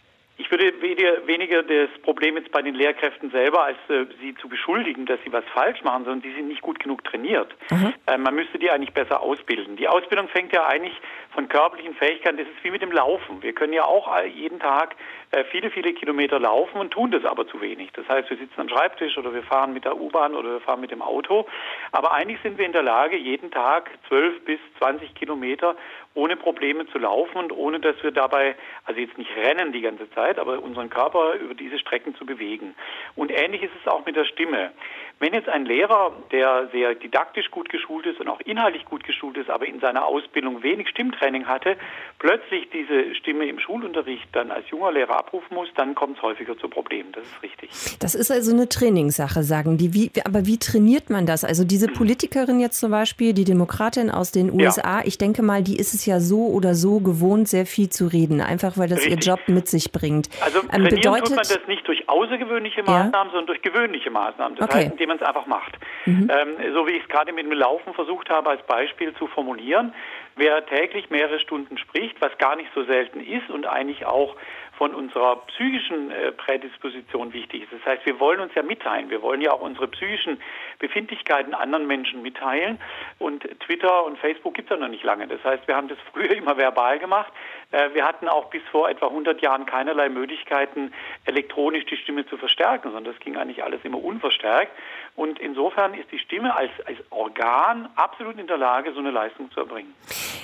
Ich 0.50 0.58
würde 0.58 0.82
weniger 1.28 1.62
das 1.62 1.90
Problem 2.02 2.36
jetzt 2.36 2.50
bei 2.50 2.60
den 2.60 2.74
Lehrkräften 2.74 3.30
selber, 3.30 3.66
als 3.66 3.76
äh, 3.88 4.06
sie 4.20 4.34
zu 4.34 4.48
beschuldigen, 4.48 5.06
dass 5.06 5.20
sie 5.24 5.32
was 5.32 5.44
falsch 5.54 5.80
machen, 5.84 6.04
sondern 6.04 6.22
die 6.22 6.32
sind 6.32 6.48
nicht 6.48 6.60
gut 6.60 6.80
genug 6.80 7.04
trainiert. 7.04 7.54
Mhm. 7.70 7.94
Äh, 8.06 8.18
man 8.18 8.34
müsste 8.34 8.58
die 8.58 8.68
eigentlich 8.68 8.92
besser 8.92 9.20
ausbilden. 9.20 9.76
Die 9.76 9.86
Ausbildung 9.86 10.26
fängt 10.26 10.52
ja 10.52 10.66
eigentlich 10.66 11.00
von 11.34 11.48
körperlichen 11.48 11.94
Fähigkeiten, 11.94 12.38
das 12.38 12.48
ist 12.48 12.64
wie 12.64 12.72
mit 12.72 12.82
dem 12.82 12.90
Laufen. 12.90 13.40
Wir 13.44 13.52
können 13.52 13.72
ja 13.72 13.84
auch 13.84 14.10
jeden 14.24 14.58
Tag 14.58 14.96
äh, 15.30 15.44
viele, 15.52 15.70
viele 15.70 15.92
Kilometer 15.92 16.40
laufen 16.40 16.80
und 16.80 16.90
tun 16.90 17.12
das 17.12 17.24
aber 17.24 17.46
zu 17.46 17.60
wenig. 17.60 17.92
Das 17.92 18.08
heißt, 18.08 18.28
wir 18.28 18.36
sitzen 18.36 18.60
am 18.60 18.68
Schreibtisch 18.68 19.16
oder 19.18 19.32
wir 19.32 19.44
fahren 19.44 19.72
mit 19.72 19.84
der 19.84 19.96
U-Bahn 19.96 20.34
oder 20.34 20.54
wir 20.54 20.60
fahren 20.60 20.80
mit 20.80 20.90
dem 20.90 21.02
Auto. 21.02 21.46
Aber 21.92 22.10
eigentlich 22.12 22.40
sind 22.42 22.58
wir 22.58 22.66
in 22.66 22.72
der 22.72 22.82
Lage, 22.82 23.16
jeden 23.16 23.52
Tag 23.52 23.88
12 24.08 24.44
bis 24.44 24.58
20 24.78 25.14
Kilometer 25.14 25.76
ohne 26.14 26.36
Probleme 26.36 26.86
zu 26.88 26.98
laufen 26.98 27.38
und 27.38 27.52
ohne, 27.52 27.78
dass 27.78 28.02
wir 28.02 28.10
dabei, 28.10 28.56
also 28.84 29.00
jetzt 29.00 29.16
nicht 29.16 29.30
rennen 29.36 29.72
die 29.72 29.80
ganze 29.80 30.10
Zeit, 30.10 30.38
aber 30.38 30.60
unseren 30.60 30.90
Körper 30.90 31.34
über 31.34 31.54
diese 31.54 31.78
Strecken 31.78 32.16
zu 32.16 32.26
bewegen. 32.26 32.74
Und 33.14 33.30
ähnlich 33.30 33.62
ist 33.62 33.72
es 33.80 33.90
auch 33.90 34.04
mit 34.04 34.16
der 34.16 34.24
Stimme. 34.24 34.72
Wenn 35.20 35.34
jetzt 35.34 35.48
ein 35.48 35.66
Lehrer, 35.66 36.12
der 36.32 36.68
sehr 36.72 36.94
didaktisch 36.94 37.50
gut 37.50 37.68
geschult 37.68 38.06
ist 38.06 38.20
und 38.20 38.28
auch 38.28 38.40
inhaltlich 38.40 38.86
gut 38.86 39.04
geschult 39.04 39.36
ist, 39.36 39.50
aber 39.50 39.66
in 39.66 39.78
seiner 39.78 40.06
Ausbildung 40.06 40.62
wenig 40.62 40.88
Stimmtraining 40.88 41.46
hatte, 41.46 41.76
plötzlich 42.18 42.70
diese 42.70 43.14
Stimme 43.14 43.46
im 43.46 43.60
Schulunterricht 43.60 44.28
dann 44.32 44.50
als 44.50 44.68
junger 44.70 44.92
Lehrer 44.92 45.18
abrufen 45.18 45.54
muss, 45.54 45.68
dann 45.76 45.94
kommt 45.94 46.16
es 46.16 46.22
häufiger 46.22 46.56
zu 46.56 46.68
Problemen. 46.68 47.12
Das 47.12 47.24
ist 47.24 47.42
richtig. 47.42 47.70
Das 48.00 48.14
ist 48.14 48.30
also 48.30 48.52
eine 48.52 48.68
Trainingssache, 48.68 49.42
sagen 49.42 49.76
die. 49.76 49.92
Wie, 49.92 50.10
aber 50.24 50.46
wie 50.46 50.58
trainiert 50.58 51.10
man 51.10 51.26
das? 51.26 51.44
Also 51.44 51.64
diese 51.64 51.88
mhm. 51.88 51.94
Politikerin 51.94 52.58
jetzt 52.58 52.80
zum 52.80 52.90
Beispiel, 52.90 53.34
die 53.34 53.44
Demokratin 53.44 54.10
aus 54.10 54.32
den 54.32 54.50
USA, 54.50 55.00
ja. 55.00 55.02
ich 55.04 55.18
denke 55.18 55.42
mal, 55.42 55.62
die 55.62 55.76
ist 55.76 55.92
es 55.92 55.99
ja 56.06 56.20
so 56.20 56.46
oder 56.46 56.74
so 56.74 57.00
gewohnt, 57.00 57.48
sehr 57.48 57.66
viel 57.66 57.88
zu 57.88 58.06
reden, 58.06 58.40
einfach 58.40 58.78
weil 58.78 58.88
das 58.88 59.00
richtig. 59.00 59.26
ihr 59.26 59.32
Job 59.32 59.40
mit 59.48 59.68
sich 59.68 59.92
bringt. 59.92 60.28
Also 60.42 60.60
ähm, 60.72 60.84
bedeutet, 60.84 61.26
tut 61.26 61.36
man 61.36 61.38
das 61.38 61.60
nicht 61.66 61.86
durch 61.86 62.08
außergewöhnliche 62.08 62.82
Maßnahmen, 62.82 63.12
ja? 63.12 63.24
sondern 63.24 63.46
durch 63.46 63.62
gewöhnliche 63.62 64.10
Maßnahmen. 64.10 64.56
Das 64.56 64.68
okay. 64.68 64.78
heißt, 64.78 64.92
indem 64.92 65.08
man 65.08 65.16
es 65.18 65.22
einfach 65.22 65.46
macht. 65.46 65.78
Mhm. 66.06 66.30
Ähm, 66.30 66.72
so 66.74 66.86
wie 66.86 66.92
ich 66.92 67.02
es 67.02 67.08
gerade 67.08 67.32
mit 67.32 67.44
dem 67.44 67.52
Laufen 67.52 67.94
versucht 67.94 68.30
habe, 68.30 68.50
als 68.50 68.62
Beispiel 68.66 69.14
zu 69.14 69.26
formulieren. 69.26 69.92
Wer 70.36 70.64
täglich 70.66 71.10
mehrere 71.10 71.40
Stunden 71.40 71.76
spricht, 71.78 72.20
was 72.20 72.36
gar 72.38 72.56
nicht 72.56 72.70
so 72.74 72.84
selten 72.84 73.20
ist 73.20 73.50
und 73.50 73.66
eigentlich 73.66 74.06
auch 74.06 74.36
von 74.80 74.94
unserer 74.94 75.36
psychischen 75.44 76.10
äh, 76.10 76.32
Prädisposition 76.32 77.34
wichtig 77.34 77.64
ist. 77.64 77.72
Das 77.74 77.84
heißt, 77.84 78.06
wir 78.06 78.18
wollen 78.18 78.40
uns 78.40 78.54
ja 78.54 78.62
mitteilen. 78.62 79.10
Wir 79.10 79.20
wollen 79.20 79.42
ja 79.42 79.52
auch 79.52 79.60
unsere 79.60 79.86
psychischen 79.88 80.40
Befindlichkeiten 80.78 81.52
anderen 81.52 81.86
Menschen 81.86 82.22
mitteilen. 82.22 82.78
Und 83.18 83.42
Twitter 83.60 84.06
und 84.06 84.16
Facebook 84.16 84.54
gibt 84.54 84.70
es 84.70 84.74
ja 84.74 84.80
noch 84.80 84.88
nicht 84.88 85.04
lange. 85.04 85.28
Das 85.28 85.44
heißt, 85.44 85.68
wir 85.68 85.76
haben 85.76 85.88
das 85.88 85.98
früher 86.14 86.30
immer 86.30 86.56
verbal 86.56 86.98
gemacht. 86.98 87.30
Äh, 87.72 87.94
wir 87.94 88.04
hatten 88.04 88.28
auch 88.28 88.50
bis 88.50 88.62
vor 88.70 88.88
etwa 88.88 89.06
100 89.06 89.40
Jahren 89.42 89.66
keinerlei 89.66 90.08
Möglichkeiten, 90.08 90.92
elektronisch 91.24 91.86
die 91.86 91.96
Stimme 91.96 92.26
zu 92.26 92.36
verstärken, 92.36 92.92
sondern 92.92 93.12
das 93.12 93.20
ging 93.20 93.36
eigentlich 93.36 93.62
alles 93.62 93.80
immer 93.84 94.02
unverstärkt. 94.02 94.72
Und 95.16 95.38
insofern 95.38 95.94
ist 95.94 96.10
die 96.10 96.18
Stimme 96.18 96.54
als, 96.54 96.70
als 96.86 96.98
Organ 97.10 97.88
absolut 97.96 98.38
in 98.38 98.46
der 98.46 98.56
Lage, 98.56 98.92
so 98.92 99.00
eine 99.00 99.10
Leistung 99.10 99.50
zu 99.52 99.60
erbringen. 99.60 99.94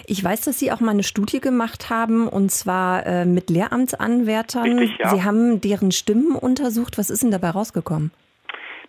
Ich 0.07 0.23
weiß, 0.23 0.43
dass 0.43 0.59
Sie 0.59 0.71
auch 0.71 0.81
mal 0.81 0.93
eine 0.93 1.03
Studie 1.03 1.41
gemacht 1.41 1.91
haben, 1.91 2.29
und 2.29 2.51
zwar 2.51 3.07
äh, 3.07 3.25
mit 3.25 3.51
Lehramtsanwärtern. 3.51 4.79
Richtig, 4.79 4.99
ja. 4.99 5.09
Sie 5.09 5.25
haben 5.25 5.61
deren 5.61 5.93
Stimmen 5.93 6.37
untersucht. 6.37 6.99
Was 6.99 7.11
ist 7.11 7.23
denn 7.23 7.31
dabei 7.31 7.51
rausgekommen? 7.51 8.13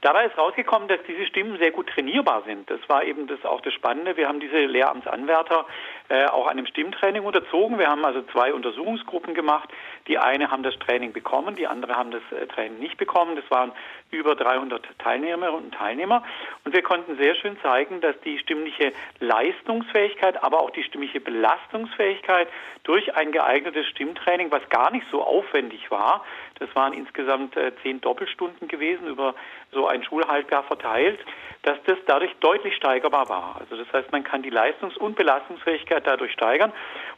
Dabei 0.01 0.25
ist 0.25 0.37
rausgekommen, 0.37 0.87
dass 0.87 0.99
diese 1.07 1.25
Stimmen 1.25 1.57
sehr 1.57 1.71
gut 1.71 1.89
trainierbar 1.89 2.43
sind. 2.45 2.69
Das 2.69 2.79
war 2.87 3.03
eben 3.03 3.27
das 3.27 3.43
auch 3.45 3.61
das 3.61 3.73
Spannende. 3.73 4.15
Wir 4.15 4.27
haben 4.27 4.39
diese 4.39 4.65
Lehramtsanwärter 4.65 5.65
äh, 6.09 6.25
auch 6.25 6.47
einem 6.47 6.65
Stimmtraining 6.65 7.23
unterzogen. 7.23 7.79
Wir 7.79 7.89
haben 7.89 8.05
also 8.05 8.21
zwei 8.31 8.53
Untersuchungsgruppen 8.53 9.33
gemacht. 9.33 9.69
Die 10.07 10.17
eine 10.17 10.49
haben 10.51 10.63
das 10.63 10.77
Training 10.79 11.11
bekommen, 11.11 11.55
die 11.55 11.67
andere 11.67 11.95
haben 11.95 12.11
das 12.11 12.21
äh, 12.31 12.47
Training 12.47 12.79
nicht 12.79 12.97
bekommen. 12.97 13.35
Das 13.35 13.49
waren 13.51 13.71
über 14.11 14.35
300 14.35 14.85
Teilnehmerinnen 14.99 15.65
und 15.65 15.73
Teilnehmer. 15.73 16.23
Und 16.63 16.73
wir 16.73 16.81
konnten 16.81 17.17
sehr 17.17 17.35
schön 17.35 17.57
zeigen, 17.61 17.99
dass 18.01 18.19
die 18.21 18.39
stimmliche 18.39 18.93
Leistungsfähigkeit, 19.19 20.41
aber 20.43 20.61
auch 20.61 20.69
die 20.69 20.83
stimmliche 20.83 21.19
Belastungsfähigkeit 21.19 22.47
durch 22.83 23.15
ein 23.15 23.31
geeignetes 23.31 23.85
Stimmtraining, 23.87 24.49
was 24.49 24.67
gar 24.69 24.91
nicht 24.91 25.05
so 25.11 25.21
aufwendig 25.21 25.91
war, 25.91 26.23
das 26.59 26.73
waren 26.75 26.93
insgesamt 26.93 27.55
äh, 27.57 27.71
zehn 27.83 28.01
Doppelstunden 28.01 28.67
gewesen 28.67 29.07
über 29.07 29.35
so 29.71 29.87
ein 29.87 30.03
Schulhalbjahr 30.03 30.63
verteilt, 30.63 31.19
dass 31.63 31.77
das 31.85 31.97
dadurch 32.05 32.33
deutlich 32.39 32.75
steigerbar 32.75 33.27
war. 33.29 33.57
Also 33.59 33.75
das 33.75 33.91
heißt, 33.91 34.11
man 34.11 34.23
kann 34.23 34.41
die 34.41 34.49
Leistungs- 34.49 34.97
und 34.97 35.15
Belastungsfähigkeit 35.15 36.05
dadurch 36.05 36.31
steigern. 36.31 36.71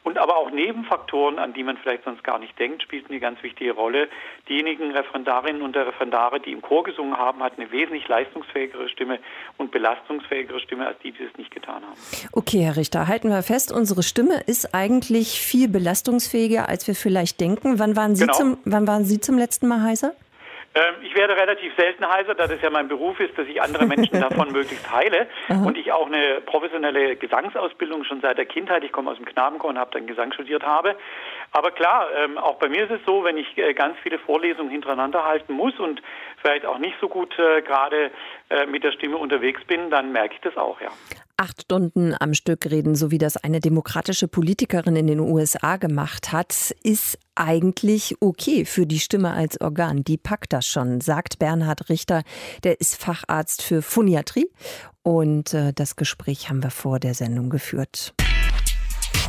Und 0.04 0.18
aber 0.18 0.38
auch 0.38 0.50
Nebenfaktoren, 0.50 1.40
an 1.40 1.54
die 1.54 1.64
man 1.64 1.78
vielleicht 1.78 2.06
sonst 2.06 2.24
gar 2.24 2.40
nicht 2.40 2.58
denkt, 2.58 2.82
spielten 2.82 3.12
eine 3.12 3.20
ganz 3.20 3.44
wichtige 3.44 3.74
Rolle. 3.74 4.08
Diejenigen 4.48 4.92
Referendarinnen 4.92 5.62
und 5.62 5.76
Referendare, 5.76 6.40
die 6.40 6.52
im 6.52 6.62
Chor 6.62 6.84
gesungen 6.84 7.18
haben, 7.18 7.44
hatten 7.44 7.62
eine 7.62 7.72
wesentlich 7.72 8.08
leistungsfähigere 8.08 8.88
Stimme 8.90 9.20
und 9.58 9.72
belastungsfähigere 9.72 10.60
Stimme, 10.62 10.88
als 10.88 10.98
die, 11.00 11.12
die 11.12 11.24
es 11.24 11.38
nicht 11.38 11.52
getan 11.52 11.84
haben. 11.84 12.00
Okay, 12.32 12.62
Herr 12.62 12.78
Richter, 12.78 13.08
halten 13.08 13.30
wir 13.30 13.44
fest, 13.44 13.72
unsere 13.72 14.02
Stimme 14.02 14.42
ist 14.48 14.74
eigentlich 14.74 15.40
viel 15.40 15.68
belastungsfähiger, 15.68 16.70
als 16.70 16.88
wir 16.88 16.96
vielleicht 16.96 17.42
denken. 17.42 17.78
Wann 17.78 17.96
waren 17.96 18.16
Sie, 18.16 18.24
genau. 18.24 18.38
zum, 18.38 18.58
wann 18.64 18.88
waren 18.88 19.04
Sie 19.04 19.20
zum 19.30 19.38
letzten 19.38 19.68
Mal 19.68 19.84
heiser? 19.84 20.14
Ähm, 20.74 20.96
ich 21.04 21.16
werde 21.16 21.36
relativ 21.36 21.72
selten 21.78 22.08
heiser, 22.08 22.34
da 22.34 22.48
das 22.48 22.62
ja 22.62 22.70
mein 22.72 22.88
Beruf 22.88 23.20
ist, 23.20 23.38
dass 23.38 23.48
ich 23.48 23.62
andere 23.62 23.86
Menschen 23.86 24.20
davon 24.28 24.52
möglichst 24.52 24.92
heile. 24.92 25.28
Und 25.48 25.78
ich 25.78 25.92
auch 25.92 26.08
eine 26.08 26.42
professionelle 26.42 27.16
Gesangsausbildung 27.16 28.04
schon 28.06 28.22
seit 28.22 28.38
der 28.40 28.46
Kindheit, 28.46 28.84
ich 28.84 28.92
komme 28.92 29.12
aus 29.12 29.18
dem 29.18 29.26
Chor 29.26 29.70
und 29.70 29.78
habe 29.78 29.92
dann 29.92 30.08
Gesang 30.08 30.34
studiert 30.34 30.64
habe. 30.64 30.96
Aber 31.52 31.72
klar, 31.72 32.08
ähm, 32.16 32.38
auch 32.38 32.56
bei 32.56 32.70
mir 32.70 32.84
ist 32.84 32.92
es 32.92 33.06
so, 33.06 33.24
wenn 33.24 33.38
ich 33.38 33.58
äh, 33.58 33.74
ganz 33.74 33.98
viele 34.04 34.20
Vorlesungen 34.20 34.70
hintereinander 34.70 35.26
halten 35.26 35.54
muss 35.54 35.78
und 35.80 36.02
vielleicht 36.42 36.66
auch 36.66 36.78
nicht 36.78 36.96
so 37.02 37.10
gut 37.10 37.34
äh, 37.40 37.62
gerade 37.62 38.12
äh, 38.50 38.66
mit 38.66 38.84
der 38.84 38.92
Stimme 38.92 39.18
unterwegs 39.18 39.64
bin, 39.66 39.90
dann 39.90 40.12
merke 40.12 40.36
ich 40.36 40.42
das 40.42 40.58
auch, 40.58 40.80
ja. 40.82 40.90
Acht 41.38 41.62
Stunden 41.62 42.14
am 42.20 42.34
Stück 42.34 42.66
reden, 42.70 42.96
so 42.96 43.12
wie 43.12 43.18
das 43.18 43.38
eine 43.38 43.62
demokratische 43.62 44.28
Politikerin 44.28 44.98
in 44.98 45.08
den 45.08 45.22
USA 45.22 45.78
gemacht 45.78 46.34
hat, 46.34 46.76
ist 46.84 47.18
eigentlich 47.36 48.18
okay 48.20 48.66
für 48.66 48.86
die 48.86 49.00
Stimme 49.00 49.32
als 49.32 49.60
Organ. 49.62 50.04
Die 50.04 50.18
packt 50.18 50.52
das 50.52 50.68
schon, 50.68 51.00
sagt 51.00 51.40
Bernhard 51.40 51.90
Richter. 51.90 52.24
Der 52.66 52.82
ist 52.82 53.02
Facharzt 53.02 53.62
für 53.62 53.82
Phoniatrie. 53.82 54.52
Und 55.02 55.54
äh, 55.54 55.72
das 55.74 55.96
Gespräch 55.96 56.50
haben 56.50 56.62
wir 56.62 56.72
vor 56.72 57.00
der 57.00 57.14
Sendung 57.14 57.50
geführt. 57.50 58.14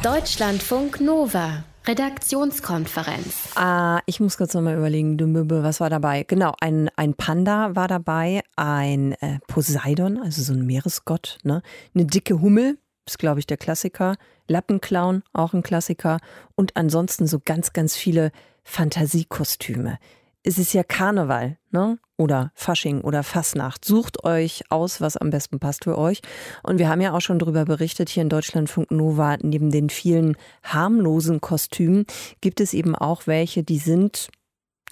Deutschlandfunk 0.02 1.00
Nova. 1.00 1.62
Redaktionskonferenz. 1.90 3.56
Ah, 3.56 4.00
ich 4.06 4.20
muss 4.20 4.36
kurz 4.36 4.54
nochmal 4.54 4.76
überlegen, 4.76 5.18
was 5.18 5.80
war 5.80 5.90
dabei? 5.90 6.22
Genau, 6.22 6.54
ein, 6.60 6.88
ein 6.94 7.14
Panda 7.14 7.74
war 7.74 7.88
dabei, 7.88 8.42
ein 8.54 9.14
äh, 9.14 9.40
Poseidon, 9.48 10.16
also 10.22 10.40
so 10.40 10.52
ein 10.52 10.64
Meeresgott, 10.64 11.38
ne? 11.42 11.62
Eine 11.92 12.04
dicke 12.04 12.40
Hummel, 12.40 12.78
ist 13.06 13.18
glaube 13.18 13.40
ich 13.40 13.46
der 13.46 13.56
Klassiker. 13.56 14.14
Lappenclown, 14.46 15.24
auch 15.32 15.52
ein 15.52 15.64
Klassiker. 15.64 16.18
Und 16.54 16.76
ansonsten 16.76 17.26
so 17.26 17.40
ganz, 17.44 17.72
ganz 17.72 17.96
viele 17.96 18.30
Fantasiekostüme 18.62 19.98
es 20.42 20.58
ist 20.58 20.72
ja 20.72 20.82
Karneval, 20.82 21.58
ne? 21.70 21.98
Oder 22.16 22.52
Fasching 22.54 23.00
oder 23.00 23.22
Fasnacht. 23.22 23.84
Sucht 23.84 24.24
euch 24.24 24.62
aus, 24.68 25.00
was 25.00 25.16
am 25.16 25.30
besten 25.30 25.58
passt 25.58 25.84
für 25.84 25.96
euch. 25.96 26.20
Und 26.62 26.78
wir 26.78 26.88
haben 26.88 27.00
ja 27.00 27.12
auch 27.12 27.20
schon 27.20 27.38
darüber 27.38 27.64
berichtet, 27.64 28.08
hier 28.08 28.22
in 28.22 28.28
Deutschlandfunk 28.28 28.90
Nova, 28.90 29.36
neben 29.42 29.70
den 29.70 29.90
vielen 29.90 30.36
harmlosen 30.62 31.40
Kostümen 31.40 32.04
gibt 32.40 32.60
es 32.60 32.74
eben 32.74 32.94
auch 32.94 33.26
welche, 33.26 33.62
die 33.62 33.78
sind 33.78 34.28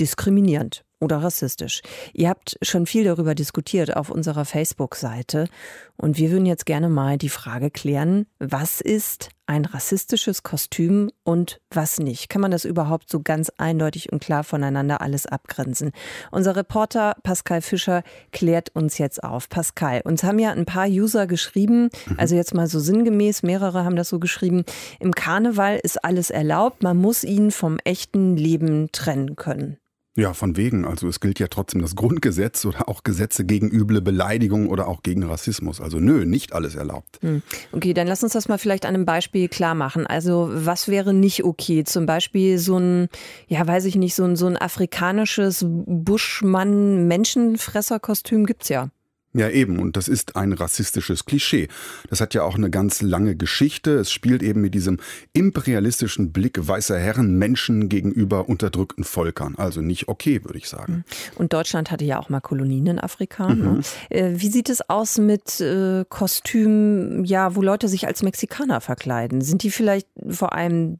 diskriminierend 0.00 0.84
oder 1.00 1.18
rassistisch. 1.18 1.82
Ihr 2.12 2.28
habt 2.28 2.58
schon 2.62 2.86
viel 2.86 3.04
darüber 3.04 3.34
diskutiert 3.34 3.96
auf 3.96 4.10
unserer 4.10 4.44
Facebook-Seite 4.44 5.48
und 5.96 6.18
wir 6.18 6.30
würden 6.30 6.46
jetzt 6.46 6.66
gerne 6.66 6.88
mal 6.88 7.18
die 7.18 7.28
Frage 7.28 7.70
klären, 7.70 8.26
was 8.38 8.80
ist 8.80 9.30
ein 9.46 9.64
rassistisches 9.64 10.42
Kostüm 10.42 11.10
und 11.24 11.60
was 11.70 11.98
nicht? 11.98 12.28
Kann 12.28 12.42
man 12.42 12.50
das 12.50 12.64
überhaupt 12.64 13.10
so 13.10 13.20
ganz 13.20 13.50
eindeutig 13.56 14.12
und 14.12 14.22
klar 14.22 14.44
voneinander 14.44 15.00
alles 15.00 15.26
abgrenzen? 15.26 15.92
Unser 16.30 16.54
Reporter 16.54 17.16
Pascal 17.22 17.62
Fischer 17.62 18.02
klärt 18.30 18.74
uns 18.74 18.98
jetzt 18.98 19.24
auf. 19.24 19.48
Pascal, 19.48 20.02
uns 20.04 20.22
haben 20.22 20.38
ja 20.38 20.50
ein 20.50 20.66
paar 20.66 20.86
User 20.86 21.26
geschrieben, 21.26 21.88
mhm. 22.06 22.14
also 22.18 22.34
jetzt 22.34 22.54
mal 22.54 22.66
so 22.66 22.78
sinngemäß, 22.78 23.42
mehrere 23.42 23.84
haben 23.84 23.96
das 23.96 24.10
so 24.10 24.18
geschrieben, 24.18 24.64
im 25.00 25.12
Karneval 25.12 25.80
ist 25.82 26.04
alles 26.04 26.30
erlaubt, 26.30 26.82
man 26.82 26.98
muss 26.98 27.24
ihn 27.24 27.50
vom 27.50 27.78
echten 27.84 28.36
Leben 28.36 28.92
trennen 28.92 29.34
können. 29.36 29.78
Ja, 30.18 30.34
von 30.34 30.56
wegen. 30.56 30.84
Also 30.84 31.06
es 31.06 31.20
gilt 31.20 31.38
ja 31.38 31.46
trotzdem 31.46 31.80
das 31.80 31.94
Grundgesetz 31.94 32.64
oder 32.64 32.88
auch 32.88 33.04
Gesetze 33.04 33.44
gegen 33.44 33.70
üble 33.70 34.02
Beleidigung 34.02 34.68
oder 34.68 34.88
auch 34.88 35.04
gegen 35.04 35.22
Rassismus. 35.22 35.80
Also 35.80 36.00
nö, 36.00 36.24
nicht 36.24 36.54
alles 36.54 36.74
erlaubt. 36.74 37.20
Hm. 37.20 37.40
Okay, 37.70 37.94
dann 37.94 38.08
lass 38.08 38.24
uns 38.24 38.32
das 38.32 38.48
mal 38.48 38.58
vielleicht 38.58 38.84
an 38.84 38.96
einem 38.96 39.04
Beispiel 39.04 39.48
klar 39.48 39.76
machen. 39.76 40.08
Also 40.08 40.50
was 40.52 40.88
wäre 40.88 41.14
nicht 41.14 41.44
okay? 41.44 41.84
Zum 41.84 42.06
Beispiel 42.06 42.58
so 42.58 42.78
ein, 42.78 43.06
ja 43.46 43.64
weiß 43.64 43.84
ich 43.84 43.94
nicht, 43.94 44.16
so 44.16 44.24
ein, 44.24 44.34
so 44.34 44.46
ein 44.46 44.56
afrikanisches 44.56 45.64
Buschmann-Menschenfresser-Kostüm 45.68 48.44
gibt's 48.44 48.70
ja. 48.70 48.90
Ja, 49.38 49.48
eben. 49.48 49.78
Und 49.78 49.96
das 49.96 50.08
ist 50.08 50.34
ein 50.34 50.52
rassistisches 50.52 51.24
Klischee. 51.24 51.68
Das 52.10 52.20
hat 52.20 52.34
ja 52.34 52.42
auch 52.42 52.56
eine 52.56 52.70
ganz 52.70 53.02
lange 53.02 53.36
Geschichte. 53.36 53.94
Es 53.94 54.10
spielt 54.10 54.42
eben 54.42 54.60
mit 54.60 54.74
diesem 54.74 54.98
imperialistischen 55.32 56.32
Blick 56.32 56.66
weißer 56.66 56.98
Herren 56.98 57.38
Menschen 57.38 57.88
gegenüber 57.88 58.48
unterdrückten 58.48 59.04
Völkern. 59.04 59.54
Also 59.56 59.80
nicht 59.80 60.08
okay, 60.08 60.44
würde 60.44 60.58
ich 60.58 60.68
sagen. 60.68 61.04
Und 61.36 61.52
Deutschland 61.52 61.92
hatte 61.92 62.04
ja 62.04 62.18
auch 62.18 62.30
mal 62.30 62.40
Kolonien 62.40 62.86
in 62.86 62.98
Afrika. 62.98 63.54
Ne? 63.54 63.54
Mhm. 63.54 63.82
Ne? 64.10 64.40
Wie 64.40 64.48
sieht 64.48 64.68
es 64.70 64.88
aus 64.88 65.18
mit 65.18 65.60
äh, 65.60 66.04
Kostümen, 66.08 67.24
ja, 67.24 67.54
wo 67.54 67.62
Leute 67.62 67.86
sich 67.86 68.08
als 68.08 68.24
Mexikaner 68.24 68.80
verkleiden? 68.80 69.40
Sind 69.40 69.62
die 69.62 69.70
vielleicht 69.70 70.08
vor 70.28 70.52
allem 70.52 70.98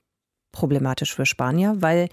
problematisch 0.52 1.14
für 1.14 1.26
Spanier, 1.26 1.76
weil 1.78 2.08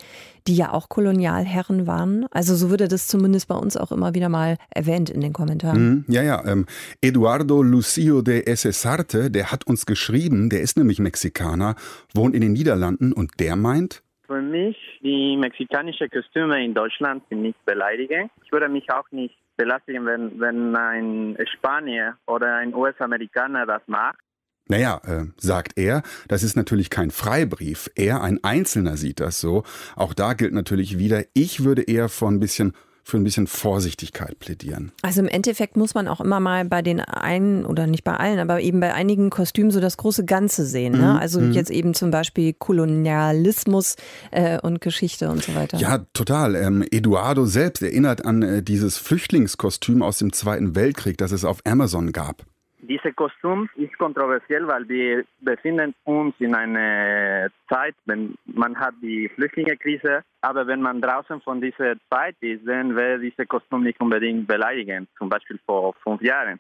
die 0.48 0.56
ja 0.56 0.72
auch 0.72 0.90
Kolonialherren 0.90 1.88
waren. 1.88 2.26
Also 2.32 2.56
so 2.56 2.70
würde 2.70 2.88
das 2.88 3.08
zumindest 3.08 3.48
bei 3.48 3.56
uns 3.56 3.78
auch 3.78 3.92
immer 3.92 4.14
wieder 4.14 4.30
mal 4.30 4.58
erwähnt 4.70 5.10
in 5.10 5.22
den 5.22 5.34
Kommentaren. 5.34 5.90
Mhm, 5.90 6.06
ja, 6.08 6.22
ja. 6.22 6.46
Ähm, 6.46 6.66
Eduardo 7.02 7.62
Lucio 7.62 8.22
de 8.22 8.44
Esesarte, 8.46 9.32
der 9.32 9.52
hat 9.52 9.66
uns 9.68 9.86
geschrieben, 9.86 10.50
der 10.50 10.62
ist 10.62 10.78
nämlich 10.78 11.00
Mexikaner, 11.00 11.76
wohnt 12.14 12.36
in 12.36 12.42
den 12.42 12.54
Niederlanden 12.54 13.14
und 13.14 13.40
der 13.40 13.56
meint, 13.56 14.04
für 14.28 14.42
mich, 14.42 14.76
die 15.04 15.38
mexikanischen 15.38 16.10
Kostüme 16.10 16.64
in 16.64 16.74
Deutschland 16.74 17.24
sind 17.30 17.44
nicht 17.44 17.64
beleidigend. 17.66 18.32
Ich 18.44 18.52
würde 18.52 18.70
mich 18.70 18.90
auch 18.92 19.10
nicht 19.12 19.36
belästigen, 19.56 20.06
wenn, 20.06 20.40
wenn 20.40 20.76
ein 20.76 21.38
Spanier 21.54 22.18
oder 22.26 22.56
ein 22.56 22.74
US-Amerikaner 22.74 23.66
das 23.66 23.82
macht. 23.88 24.20
Naja, 24.68 25.02
äh, 25.06 25.26
sagt 25.38 25.74
er, 25.76 26.02
das 26.28 26.44
ist 26.44 26.56
natürlich 26.56 26.90
kein 26.90 27.12
Freibrief. 27.12 27.90
Er, 27.96 28.22
ein 28.22 28.44
Einzelner, 28.44 28.98
sieht 28.98 29.20
das 29.20 29.40
so. 29.40 29.64
Auch 29.96 30.14
da 30.14 30.34
gilt 30.34 30.54
natürlich 30.54 30.98
wieder, 30.98 31.24
ich 31.34 31.64
würde 31.64 31.84
eher 31.84 32.10
von 32.10 32.36
ein 32.36 32.40
bisschen 32.40 32.74
für 33.08 33.18
ein 33.18 33.24
bisschen 33.24 33.46
Vorsichtigkeit 33.46 34.40
plädieren. 34.40 34.92
Also 35.04 35.22
im 35.22 35.28
Endeffekt 35.28 35.78
muss 35.78 35.94
man 35.94 36.08
auch 36.08 36.20
immer 36.20 36.40
mal 36.40 36.66
bei 36.66 36.82
den 36.82 37.00
einen 37.00 37.64
oder 37.64 37.86
nicht 37.86 38.04
bei 38.04 38.16
allen, 38.16 38.40
aber 38.40 38.62
eben 38.62 38.80
bei 38.80 38.96
einigen 38.96 39.30
Kostümen 39.30 39.70
so 39.70 39.80
das 39.80 39.98
große 39.98 40.26
Ganze 40.26 40.66
sehen. 40.66 40.94
Ne? 40.94 41.14
Mhm. 41.14 41.20
Also 41.20 41.40
mhm. 41.40 41.52
jetzt 41.52 41.70
eben 41.70 41.94
zum 41.94 42.10
Beispiel 42.10 42.54
Kolonialismus 42.54 43.96
äh, 44.32 44.60
und 44.60 44.82
Geschichte 44.82 45.30
und 45.30 45.44
so 45.44 45.54
weiter. 45.54 45.78
Ja, 45.78 46.00
total. 46.14 46.56
Ähm, 46.56 46.84
Eduardo 46.90 47.46
selbst 47.46 47.84
erinnert 47.84 48.26
an 48.26 48.42
äh, 48.42 48.64
dieses 48.64 48.98
Flüchtlingskostüm 48.98 50.02
aus 50.02 50.18
dem 50.18 50.34
Zweiten 50.34 50.74
Weltkrieg, 50.74 51.20
das 51.20 51.32
es 51.32 51.46
auf 51.46 51.60
Amazon 51.64 52.12
gab. 52.12 52.44
Diese 52.88 53.14
Kostüm 53.14 53.68
ist 53.76 53.98
kontroversiell, 53.98 54.68
weil 54.68 54.88
wir 54.88 55.26
befinden 55.40 55.96
uns 56.04 56.36
in 56.40 56.54
einer 56.54 57.50
Zeit, 57.68 57.96
wenn 58.06 58.36
man 58.46 58.78
hat 58.78 58.94
die 59.02 59.28
Flüchtlingskrise, 59.30 60.24
aber 60.42 60.68
wenn 60.68 60.82
man 60.82 61.02
draußen 61.02 61.42
von 61.42 61.62
dieser 61.62 61.96
Zeit 62.10 62.36
ist, 62.42 62.68
dann 62.68 62.96
wäre 62.96 63.20
diese 63.20 63.46
Kostüm 63.48 63.84
nicht 63.84 64.00
unbedingt 64.00 64.48
beleidigend, 64.48 65.10
zum 65.18 65.30
Beispiel 65.30 65.60
vor 65.66 65.94
fünf 66.04 66.22
Jahren. 66.22 66.60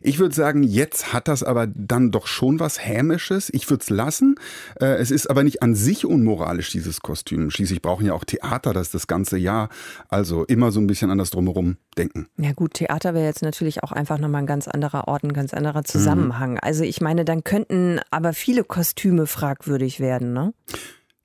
Ich 0.00 0.18
würde 0.18 0.34
sagen, 0.34 0.62
jetzt 0.62 1.12
hat 1.12 1.28
das 1.28 1.42
aber 1.42 1.66
dann 1.66 2.10
doch 2.10 2.26
schon 2.26 2.60
was 2.60 2.84
Hämisches. 2.84 3.50
Ich 3.52 3.68
würde 3.70 3.82
es 3.82 3.90
lassen. 3.90 4.36
Äh, 4.80 4.96
es 4.96 5.10
ist 5.10 5.28
aber 5.28 5.44
nicht 5.44 5.62
an 5.62 5.74
sich 5.74 6.04
unmoralisch, 6.06 6.70
dieses 6.70 7.00
Kostüm. 7.00 7.50
Schließlich 7.50 7.82
brauchen 7.82 8.06
ja 8.06 8.12
auch 8.12 8.24
Theater 8.24 8.72
das 8.72 8.90
das 8.90 9.06
ganze 9.06 9.38
Jahr. 9.38 9.68
Also 10.08 10.44
immer 10.44 10.72
so 10.72 10.80
ein 10.80 10.86
bisschen 10.86 11.10
an 11.10 11.18
das 11.18 11.30
Drumherum 11.30 11.76
denken. 11.96 12.26
Ja 12.36 12.52
gut, 12.52 12.74
Theater 12.74 13.14
wäre 13.14 13.24
jetzt 13.24 13.42
natürlich 13.42 13.82
auch 13.82 13.92
einfach 13.92 14.18
nochmal 14.18 14.42
ein 14.42 14.46
ganz 14.46 14.68
anderer 14.68 15.08
Ort, 15.08 15.24
ein 15.24 15.32
ganz 15.32 15.54
anderer 15.54 15.84
Zusammenhang. 15.84 16.52
Mhm. 16.52 16.60
Also 16.62 16.84
ich 16.84 17.00
meine, 17.00 17.24
dann 17.24 17.44
könnten 17.44 18.00
aber 18.10 18.32
viele 18.32 18.64
Kostüme 18.64 19.26
fragwürdig 19.26 20.00
werden, 20.00 20.32
ne? 20.32 20.52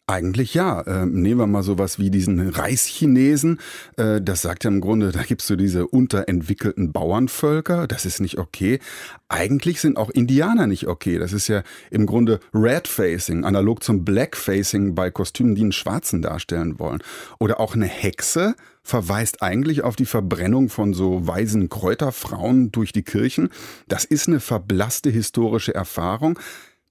Eigentlich 0.09 0.55
ja. 0.55 0.83
Ähm, 0.87 1.21
nehmen 1.21 1.39
wir 1.39 1.45
mal 1.45 1.61
sowas 1.61 1.99
wie 1.99 2.09
diesen 2.09 2.49
Reischinesen. 2.49 3.59
Äh, 3.95 4.19
das 4.21 4.41
sagt 4.41 4.63
ja 4.63 4.71
im 4.71 4.81
Grunde, 4.81 5.11
da 5.11 5.21
gibt's 5.21 5.45
so 5.45 5.55
diese 5.55 5.85
unterentwickelten 5.85 6.91
Bauernvölker. 6.91 7.85
Das 7.85 8.05
ist 8.05 8.19
nicht 8.19 8.39
okay. 8.39 8.79
Eigentlich 9.27 9.79
sind 9.79 9.97
auch 9.97 10.09
Indianer 10.09 10.65
nicht 10.65 10.87
okay. 10.87 11.19
Das 11.19 11.31
ist 11.31 11.47
ja 11.47 11.61
im 11.91 12.07
Grunde 12.07 12.39
Red-Facing, 12.55 13.45
analog 13.45 13.83
zum 13.83 14.03
Black-Facing 14.03 14.95
bei 14.95 15.11
Kostümen, 15.11 15.53
die 15.53 15.61
einen 15.61 15.71
Schwarzen 15.73 16.23
darstellen 16.23 16.79
wollen. 16.79 17.03
Oder 17.37 17.59
auch 17.59 17.75
eine 17.75 17.85
Hexe 17.85 18.55
verweist 18.81 19.43
eigentlich 19.43 19.83
auf 19.83 19.95
die 19.95 20.07
Verbrennung 20.07 20.69
von 20.69 20.95
so 20.95 21.27
weisen 21.27 21.69
Kräuterfrauen 21.69 22.71
durch 22.71 22.91
die 22.91 23.03
Kirchen. 23.03 23.49
Das 23.87 24.05
ist 24.05 24.27
eine 24.27 24.39
verblasste 24.39 25.11
historische 25.11 25.75
Erfahrung. 25.75 26.39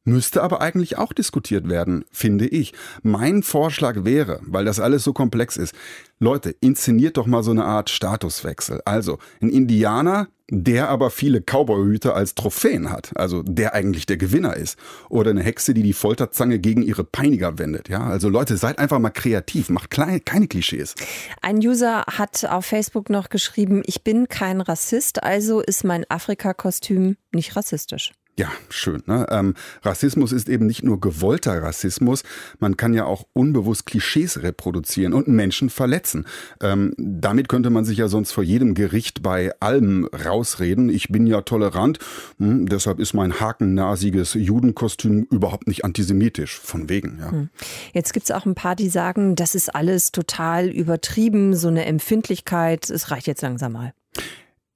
Müsste 0.08 0.42
aber 0.42 0.62
eigentlich 0.62 0.96
auch 0.96 1.12
diskutiert 1.12 1.68
werden, 1.68 2.04
finde 2.10 2.46
ich. 2.46 2.72
Mein 3.02 3.42
Vorschlag 3.42 4.04
wäre, 4.04 4.40
weil 4.42 4.64
das 4.64 4.80
alles 4.80 5.04
so 5.04 5.12
komplex 5.12 5.56
ist, 5.58 5.74
Leute, 6.18 6.50
inszeniert 6.60 7.18
doch 7.18 7.26
mal 7.26 7.42
so 7.42 7.50
eine 7.50 7.66
Art 7.66 7.90
Statuswechsel. 7.90 8.80
Also 8.86 9.18
ein 9.42 9.50
Indianer, 9.50 10.28
der 10.50 10.88
aber 10.88 11.10
viele 11.10 11.42
Cowboyhüte 11.42 12.14
als 12.14 12.34
Trophäen 12.34 12.90
hat, 12.90 13.10
also 13.16 13.42
der 13.42 13.74
eigentlich 13.74 14.06
der 14.06 14.16
Gewinner 14.16 14.56
ist. 14.56 14.78
Oder 15.10 15.30
eine 15.30 15.42
Hexe, 15.42 15.74
die 15.74 15.82
die 15.82 15.92
Folterzange 15.92 16.58
gegen 16.58 16.80
ihre 16.80 17.04
Peiniger 17.04 17.58
wendet. 17.58 17.90
Ja, 17.90 18.04
also 18.04 18.30
Leute, 18.30 18.56
seid 18.56 18.78
einfach 18.78 18.98
mal 18.98 19.10
kreativ, 19.10 19.68
macht 19.68 19.90
kleine, 19.90 20.20
keine 20.20 20.48
Klischees. 20.48 20.94
Ein 21.42 21.58
User 21.58 22.04
hat 22.06 22.46
auf 22.46 22.64
Facebook 22.64 23.10
noch 23.10 23.28
geschrieben, 23.28 23.82
ich 23.84 24.02
bin 24.02 24.26
kein 24.28 24.62
Rassist, 24.62 25.22
also 25.22 25.60
ist 25.60 25.84
mein 25.84 26.06
Afrika-Kostüm 26.08 27.16
nicht 27.30 27.54
rassistisch. 27.54 28.12
Ja, 28.38 28.52
schön. 28.70 29.02
Ne? 29.06 29.26
Ähm, 29.30 29.54
Rassismus 29.82 30.30
ist 30.30 30.48
eben 30.48 30.66
nicht 30.68 30.84
nur 30.84 31.00
gewollter 31.00 31.60
Rassismus, 31.60 32.22
man 32.60 32.76
kann 32.76 32.94
ja 32.94 33.04
auch 33.04 33.26
unbewusst 33.32 33.84
Klischees 33.84 34.44
reproduzieren 34.44 35.12
und 35.12 35.26
Menschen 35.26 35.70
verletzen. 35.70 36.24
Ähm, 36.62 36.94
damit 36.96 37.48
könnte 37.48 37.70
man 37.70 37.84
sich 37.84 37.98
ja 37.98 38.06
sonst 38.06 38.30
vor 38.30 38.44
jedem 38.44 38.74
Gericht 38.74 39.24
bei 39.24 39.52
allem 39.58 40.08
rausreden. 40.24 40.88
Ich 40.88 41.08
bin 41.08 41.26
ja 41.26 41.40
tolerant, 41.40 41.98
hm, 42.38 42.68
deshalb 42.68 43.00
ist 43.00 43.12
mein 43.12 43.40
hakennasiges 43.40 44.34
Judenkostüm 44.34 45.26
überhaupt 45.32 45.66
nicht 45.66 45.84
antisemitisch. 45.84 46.60
Von 46.60 46.88
wegen, 46.88 47.18
ja. 47.18 47.32
Hm. 47.32 47.48
Jetzt 47.92 48.12
gibt's 48.12 48.30
auch 48.30 48.46
ein 48.46 48.54
paar, 48.54 48.76
die 48.76 48.88
sagen, 48.88 49.34
das 49.34 49.56
ist 49.56 49.74
alles 49.74 50.12
total 50.12 50.68
übertrieben, 50.68 51.56
so 51.56 51.66
eine 51.66 51.86
Empfindlichkeit, 51.86 52.88
es 52.88 53.10
reicht 53.10 53.26
jetzt 53.26 53.42
langsam 53.42 53.72
mal. 53.72 53.94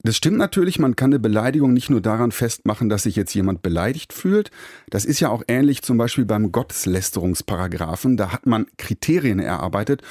Das 0.04 0.16
stimmt 0.16 0.36
natürlich, 0.36 0.80
man 0.80 0.96
kann 0.96 1.10
eine 1.10 1.20
Beleidigung 1.20 1.72
nicht 1.72 1.88
nur 1.88 2.00
daran 2.00 2.32
festmachen, 2.32 2.88
dass 2.88 3.04
sich 3.04 3.14
jetzt 3.14 3.34
jemand 3.34 3.62
beleidigt 3.62 4.12
fühlt. 4.12 4.50
Das 4.90 5.04
ist 5.04 5.20
ja 5.20 5.28
auch 5.28 5.44
ähnlich 5.46 5.82
zum 5.82 5.96
Beispiel 5.96 6.24
beim 6.24 6.50
Gotteslästerungsparagraphen. 6.50 8.16
Da 8.16 8.32
hat 8.32 8.46
man 8.46 8.66
Kriterien 8.78 9.38
erarbeitet, 9.38 10.02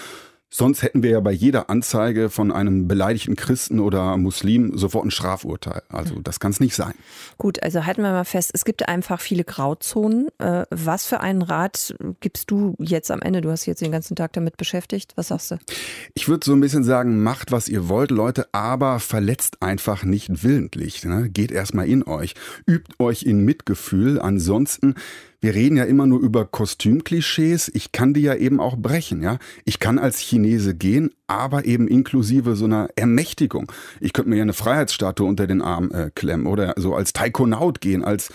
Sonst 0.53 0.83
hätten 0.83 1.01
wir 1.01 1.11
ja 1.11 1.19
bei 1.21 1.31
jeder 1.31 1.69
Anzeige 1.69 2.29
von 2.29 2.51
einem 2.51 2.85
beleidigten 2.85 3.37
Christen 3.37 3.79
oder 3.79 4.17
Muslim 4.17 4.77
sofort 4.77 5.05
ein 5.05 5.11
Strafurteil. 5.11 5.81
Also 5.87 6.19
das 6.19 6.41
kann 6.41 6.51
es 6.51 6.59
nicht 6.59 6.75
sein. 6.75 6.93
Gut, 7.37 7.63
also 7.63 7.85
halten 7.85 8.03
wir 8.03 8.11
mal 8.11 8.25
fest, 8.25 8.51
es 8.53 8.65
gibt 8.65 8.89
einfach 8.89 9.21
viele 9.21 9.45
Grauzonen. 9.45 10.27
Äh, 10.39 10.65
was 10.69 11.05
für 11.05 11.21
einen 11.21 11.41
Rat 11.41 11.95
gibst 12.19 12.51
du 12.51 12.75
jetzt 12.79 13.11
am 13.11 13.21
Ende? 13.21 13.39
Du 13.39 13.49
hast 13.49 13.65
jetzt 13.65 13.81
den 13.81 13.93
ganzen 13.93 14.17
Tag 14.17 14.33
damit 14.33 14.57
beschäftigt. 14.57 15.13
Was 15.15 15.29
sagst 15.29 15.51
du? 15.51 15.57
Ich 16.15 16.27
würde 16.27 16.45
so 16.45 16.51
ein 16.51 16.59
bisschen 16.59 16.83
sagen, 16.83 17.23
macht, 17.23 17.53
was 17.53 17.69
ihr 17.69 17.87
wollt, 17.87 18.11
Leute, 18.11 18.47
aber 18.51 18.99
verletzt 18.99 19.61
einfach 19.61 20.03
nicht 20.03 20.43
willentlich. 20.43 21.05
Ne? 21.05 21.29
Geht 21.29 21.51
erstmal 21.51 21.87
in 21.87 22.03
euch. 22.03 22.35
Übt 22.67 22.93
euch 22.99 23.23
in 23.23 23.45
Mitgefühl. 23.45 24.19
Ansonsten 24.19 24.95
wir 25.41 25.55
reden 25.55 25.75
ja 25.75 25.85
immer 25.85 26.05
nur 26.05 26.19
über 26.19 26.45
Kostümklischees. 26.45 27.71
Ich 27.73 27.91
kann 27.91 28.13
die 28.13 28.21
ja 28.21 28.35
eben 28.35 28.59
auch 28.59 28.77
brechen, 28.77 29.23
ja. 29.23 29.39
Ich 29.65 29.79
kann 29.79 29.97
als 29.97 30.19
Chinese 30.19 30.75
gehen, 30.75 31.09
aber 31.25 31.65
eben 31.65 31.87
inklusive 31.87 32.55
so 32.55 32.65
einer 32.65 32.89
Ermächtigung. 32.95 33.71
Ich 33.99 34.13
könnte 34.13 34.29
mir 34.29 34.37
ja 34.37 34.43
eine 34.43 34.53
Freiheitsstatue 34.53 35.27
unter 35.27 35.47
den 35.47 35.63
Arm 35.63 35.89
äh, 35.91 36.11
klemmen 36.13 36.45
oder 36.45 36.75
so 36.77 36.93
als 36.93 37.13
Taikonaut 37.13 37.81
gehen, 37.81 38.03
als 38.03 38.31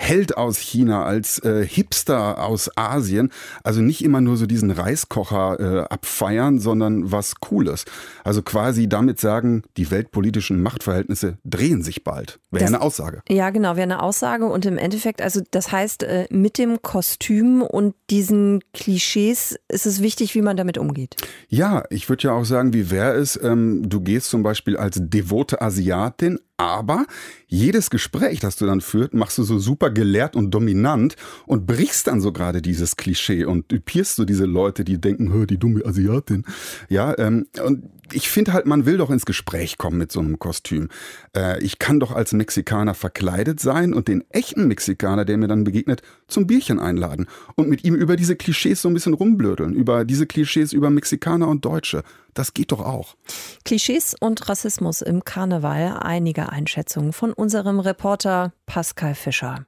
Held 0.00 0.36
aus 0.36 0.58
China, 0.58 1.04
als 1.04 1.40
äh, 1.40 1.66
Hipster 1.66 2.42
aus 2.42 2.70
Asien. 2.76 3.30
Also 3.64 3.80
nicht 3.80 4.02
immer 4.04 4.20
nur 4.20 4.36
so 4.36 4.46
diesen 4.46 4.70
Reiskocher 4.70 5.58
äh, 5.58 5.80
abfeiern, 5.92 6.60
sondern 6.60 7.10
was 7.10 7.40
Cooles. 7.40 7.84
Also 8.22 8.42
quasi 8.42 8.88
damit 8.88 9.18
sagen, 9.18 9.62
die 9.76 9.90
weltpolitischen 9.90 10.62
Machtverhältnisse 10.62 11.38
drehen 11.44 11.82
sich 11.82 12.04
bald. 12.04 12.38
Wäre 12.52 12.66
eine 12.66 12.80
Aussage. 12.80 13.22
Ja, 13.28 13.50
genau, 13.50 13.70
wäre 13.74 13.82
eine 13.82 14.02
Aussage. 14.02 14.46
Und 14.46 14.64
im 14.66 14.78
Endeffekt, 14.78 15.20
also 15.20 15.40
das 15.50 15.72
heißt, 15.72 16.04
äh, 16.04 16.26
mit 16.30 16.58
dem 16.58 16.80
Kostüm 16.80 17.62
und 17.62 17.96
diesen 18.08 18.60
Klischees 18.72 19.58
ist 19.68 19.84
es 19.84 20.00
wichtig, 20.00 20.34
wie 20.36 20.42
man 20.42 20.56
damit 20.56 20.78
umgeht. 20.78 21.16
Ja, 21.48 21.82
ich 21.90 22.08
würde 22.08 22.28
ja 22.28 22.32
auch 22.32 22.44
sagen, 22.44 22.72
wie 22.72 22.90
wäre 22.90 23.14
es, 23.14 23.38
ähm, 23.42 23.88
du 23.88 24.00
gehst 24.00 24.30
zum 24.30 24.44
Beispiel 24.44 24.76
als 24.76 24.98
devote 25.00 25.60
Asiatin 25.60 26.38
aber 26.58 27.06
jedes 27.46 27.88
Gespräch, 27.88 28.40
das 28.40 28.56
du 28.56 28.66
dann 28.66 28.80
führt, 28.80 29.14
machst 29.14 29.38
du 29.38 29.44
so 29.44 29.58
super 29.58 29.90
gelehrt 29.90 30.36
und 30.36 30.50
dominant 30.50 31.16
und 31.46 31.66
brichst 31.66 32.08
dann 32.08 32.20
so 32.20 32.32
gerade 32.32 32.60
dieses 32.60 32.96
Klischee 32.96 33.44
und 33.44 33.68
typierst 33.68 34.16
so 34.16 34.24
diese 34.24 34.44
Leute, 34.44 34.84
die 34.84 35.00
denken, 35.00 35.32
hör, 35.32 35.46
die 35.46 35.56
dumme 35.56 35.86
Asiatin. 35.86 36.44
Ja, 36.88 37.16
ähm, 37.16 37.46
und 37.64 37.84
ich 38.12 38.28
finde 38.28 38.52
halt, 38.52 38.66
man 38.66 38.86
will 38.86 38.98
doch 38.98 39.10
ins 39.10 39.26
Gespräch 39.26 39.78
kommen 39.78 39.98
mit 39.98 40.12
so 40.12 40.20
einem 40.20 40.38
Kostüm. 40.38 40.88
Äh, 41.36 41.62
ich 41.62 41.78
kann 41.78 42.00
doch 42.00 42.12
als 42.12 42.32
Mexikaner 42.32 42.94
verkleidet 42.94 43.60
sein 43.60 43.94
und 43.94 44.08
den 44.08 44.24
echten 44.30 44.68
Mexikaner, 44.68 45.24
der 45.24 45.36
mir 45.36 45.48
dann 45.48 45.64
begegnet, 45.64 46.02
zum 46.26 46.46
Bierchen 46.46 46.78
einladen 46.78 47.26
und 47.54 47.68
mit 47.68 47.84
ihm 47.84 47.94
über 47.94 48.16
diese 48.16 48.36
Klischees 48.36 48.82
so 48.82 48.88
ein 48.88 48.94
bisschen 48.94 49.14
rumblödeln, 49.14 49.74
über 49.74 50.04
diese 50.04 50.26
Klischees 50.26 50.72
über 50.72 50.90
Mexikaner 50.90 51.48
und 51.48 51.64
Deutsche. 51.64 52.02
Das 52.34 52.54
geht 52.54 52.72
doch 52.72 52.80
auch. 52.80 53.16
Klischees 53.64 54.14
und 54.18 54.48
Rassismus 54.48 55.02
im 55.02 55.24
Karneval. 55.24 55.98
Einige 56.00 56.50
Einschätzungen 56.50 57.12
von 57.12 57.32
unserem 57.32 57.80
Reporter 57.80 58.52
Pascal 58.66 59.14
Fischer. 59.14 59.66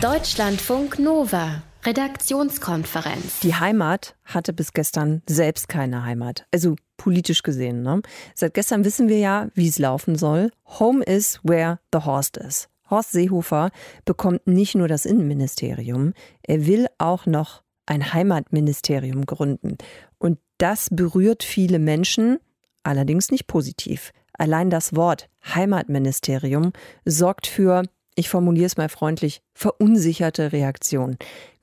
Deutschlandfunk 0.00 0.98
Nova. 0.98 1.62
Redaktionskonferenz. 1.84 3.40
Die 3.40 3.54
Heimat 3.54 4.16
hatte 4.24 4.54
bis 4.54 4.72
gestern 4.72 5.22
selbst 5.28 5.68
keine 5.68 6.04
Heimat. 6.04 6.46
Also 6.50 6.76
politisch 6.96 7.42
gesehen. 7.42 7.82
Ne? 7.82 8.02
Seit 8.34 8.54
gestern 8.54 8.84
wissen 8.84 9.08
wir 9.08 9.18
ja, 9.18 9.48
wie 9.54 9.68
es 9.68 9.78
laufen 9.78 10.16
soll. 10.16 10.50
Home 10.78 11.02
is 11.04 11.40
where 11.42 11.78
the 11.92 12.00
horse 12.00 12.30
is. 12.46 12.68
Horst 12.90 13.12
Seehofer 13.12 13.70
bekommt 14.04 14.46
nicht 14.46 14.74
nur 14.74 14.88
das 14.88 15.06
Innenministerium, 15.06 16.12
er 16.42 16.66
will 16.66 16.86
auch 16.98 17.26
noch 17.26 17.62
ein 17.86 18.12
Heimatministerium 18.12 19.26
gründen. 19.26 19.78
Und 20.18 20.38
das 20.58 20.88
berührt 20.90 21.42
viele 21.42 21.78
Menschen, 21.78 22.38
allerdings 22.82 23.30
nicht 23.30 23.46
positiv. 23.46 24.12
Allein 24.32 24.70
das 24.70 24.94
Wort 24.94 25.28
Heimatministerium 25.54 26.72
sorgt 27.04 27.46
für, 27.46 27.82
ich 28.14 28.28
formuliere 28.28 28.66
es 28.66 28.76
mal 28.76 28.88
freundlich, 28.88 29.42
verunsicherte 29.54 30.52
Reaktionen. 30.52 31.16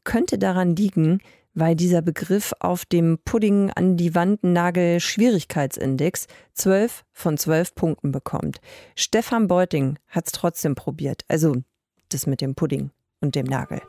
Könnte 0.04 0.38
daran 0.38 0.76
liegen, 0.76 1.22
weil 1.54 1.76
dieser 1.76 2.02
Begriff 2.02 2.54
auf 2.60 2.86
dem 2.86 3.20
Pudding 3.24 3.72
an 3.72 3.98
die 3.98 4.16
Wand 4.16 4.44
Nagel 4.44 5.00
Schwierigkeitsindex 5.00 6.28
12 6.54 7.04
von 7.12 7.38
12 7.38 7.76
Punkten 7.76 8.12
bekommt. 8.12 8.62
Stefan 8.96 9.48
Beuting 9.48 9.98
hat 10.08 10.28
es 10.28 10.32
trotzdem 10.32 10.76
probiert. 10.76 11.24
Also 11.28 11.56
das 12.10 12.28
mit 12.28 12.42
dem 12.42 12.56
Pudding 12.56 12.92
und 13.20 13.36
dem 13.36 13.46
Nagel. 13.46 13.82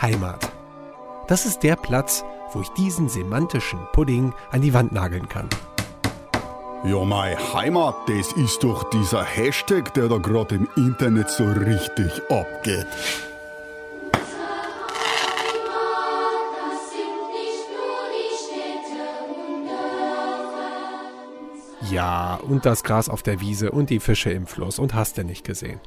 Heimat. 0.00 0.50
Das 1.26 1.44
ist 1.44 1.62
der 1.62 1.76
Platz, 1.76 2.24
wo 2.52 2.60
ich 2.60 2.68
diesen 2.70 3.08
semantischen 3.08 3.80
Pudding 3.92 4.32
an 4.50 4.62
die 4.62 4.72
Wand 4.72 4.92
nageln 4.92 5.28
kann. 5.28 5.48
Ja, 6.84 7.04
meine 7.04 7.36
Heimat, 7.54 7.96
das 8.06 8.32
ist 8.32 8.62
doch 8.62 8.88
dieser 8.90 9.24
Hashtag, 9.24 9.92
der 9.94 10.08
da 10.08 10.18
gerade 10.18 10.54
im 10.54 10.68
Internet 10.76 11.28
so 11.28 11.44
richtig 11.44 12.22
abgeht. 12.30 12.86
Ja, 21.90 22.38
und 22.46 22.66
das 22.66 22.84
Gras 22.84 23.08
auf 23.08 23.22
der 23.22 23.40
Wiese 23.40 23.70
und 23.70 23.88
die 23.88 24.00
Fische 24.00 24.30
im 24.30 24.46
Fluss 24.46 24.78
und 24.78 24.94
hast 24.94 25.16
du 25.16 25.24
nicht 25.24 25.46
gesehen. 25.46 25.80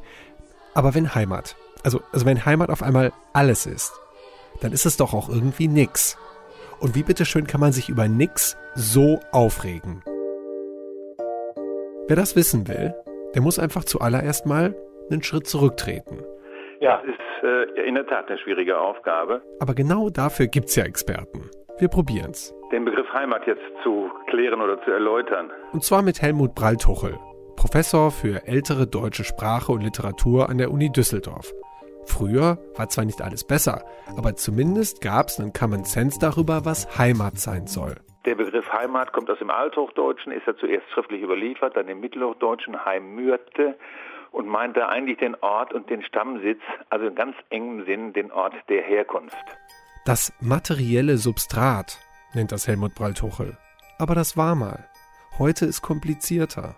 Aber 0.73 0.95
wenn 0.95 1.13
Heimat, 1.13 1.55
also, 1.83 2.01
also 2.11 2.25
wenn 2.25 2.45
Heimat 2.45 2.69
auf 2.69 2.81
einmal 2.81 3.11
alles 3.33 3.65
ist, 3.65 3.93
dann 4.61 4.71
ist 4.71 4.85
es 4.85 4.97
doch 4.97 5.13
auch 5.13 5.29
irgendwie 5.29 5.67
nix. 5.67 6.17
Und 6.79 6.95
wie 6.95 7.03
bitteschön 7.03 7.45
kann 7.45 7.61
man 7.61 7.71
sich 7.71 7.89
über 7.89 8.07
nix 8.07 8.57
so 8.73 9.19
aufregen? 9.31 10.03
Wer 12.07 12.15
das 12.15 12.35
wissen 12.35 12.67
will, 12.67 12.95
der 13.35 13.41
muss 13.41 13.59
einfach 13.59 13.83
zuallererst 13.83 14.45
mal 14.45 14.75
einen 15.11 15.21
Schritt 15.21 15.45
zurücktreten. 15.45 16.23
Ja, 16.79 16.97
ist 17.01 17.43
äh, 17.43 17.87
in 17.87 17.95
der 17.95 18.07
Tat 18.07 18.27
eine 18.27 18.39
schwierige 18.39 18.79
Aufgabe. 18.79 19.41
Aber 19.59 19.75
genau 19.75 20.09
dafür 20.09 20.47
gibt's 20.47 20.75
ja 20.75 20.83
Experten. 20.83 21.49
Wir 21.79 21.87
probieren's. 21.87 22.53
Den 22.71 22.85
Begriff 22.85 23.11
Heimat 23.13 23.45
jetzt 23.47 23.61
zu 23.83 24.09
klären 24.27 24.61
oder 24.61 24.81
zu 24.83 24.91
erläutern. 24.91 25.51
Und 25.73 25.83
zwar 25.83 26.01
mit 26.01 26.21
Helmut 26.21 26.55
Bralltuchel, 26.55 27.17
Professor 27.55 28.11
für 28.11 28.47
ältere 28.47 28.87
deutsche 28.87 29.23
Sprache 29.23 29.71
und 29.71 29.81
Literatur 29.81 30.49
an 30.49 30.57
der 30.57 30.71
Uni 30.71 30.91
Düsseldorf. 30.91 31.53
Früher 32.05 32.57
war 32.75 32.89
zwar 32.89 33.05
nicht 33.05 33.21
alles 33.21 33.43
besser, 33.43 33.83
aber 34.17 34.35
zumindest 34.35 35.01
gab 35.01 35.27
es 35.27 35.39
einen 35.39 35.53
Common 35.53 35.83
Sense 35.83 36.19
darüber, 36.19 36.65
was 36.65 36.97
Heimat 36.97 37.37
sein 37.37 37.67
soll. 37.67 37.95
Der 38.25 38.35
Begriff 38.35 38.71
Heimat 38.71 39.13
kommt 39.13 39.29
aus 39.29 39.39
dem 39.39 39.49
Althochdeutschen, 39.49 40.31
ist 40.31 40.45
ja 40.45 40.55
zuerst 40.55 40.89
schriftlich 40.91 41.21
überliefert, 41.21 41.75
dann 41.75 41.87
im 41.87 41.99
Mittelhochdeutschen 41.99 42.85
Heimmürte 42.85 43.75
und 44.31 44.47
meint 44.47 44.77
da 44.77 44.87
eigentlich 44.87 45.17
den 45.17 45.35
Ort 45.41 45.73
und 45.73 45.89
den 45.89 46.03
Stammsitz, 46.03 46.61
also 46.89 47.07
in 47.07 47.15
ganz 47.15 47.35
engem 47.49 47.85
Sinn 47.85 48.13
den 48.13 48.31
Ort 48.31 48.53
der 48.69 48.81
Herkunft. 48.81 49.35
Das 50.03 50.33
materielle 50.39 51.19
Substrat 51.19 51.99
nennt 52.33 52.51
das 52.51 52.67
Helmut 52.67 52.95
Bralltuchel. 52.95 53.55
Aber 53.99 54.15
das 54.15 54.35
war 54.35 54.55
mal. 54.55 54.87
Heute 55.37 55.67
ist 55.67 55.83
komplizierter. 55.83 56.75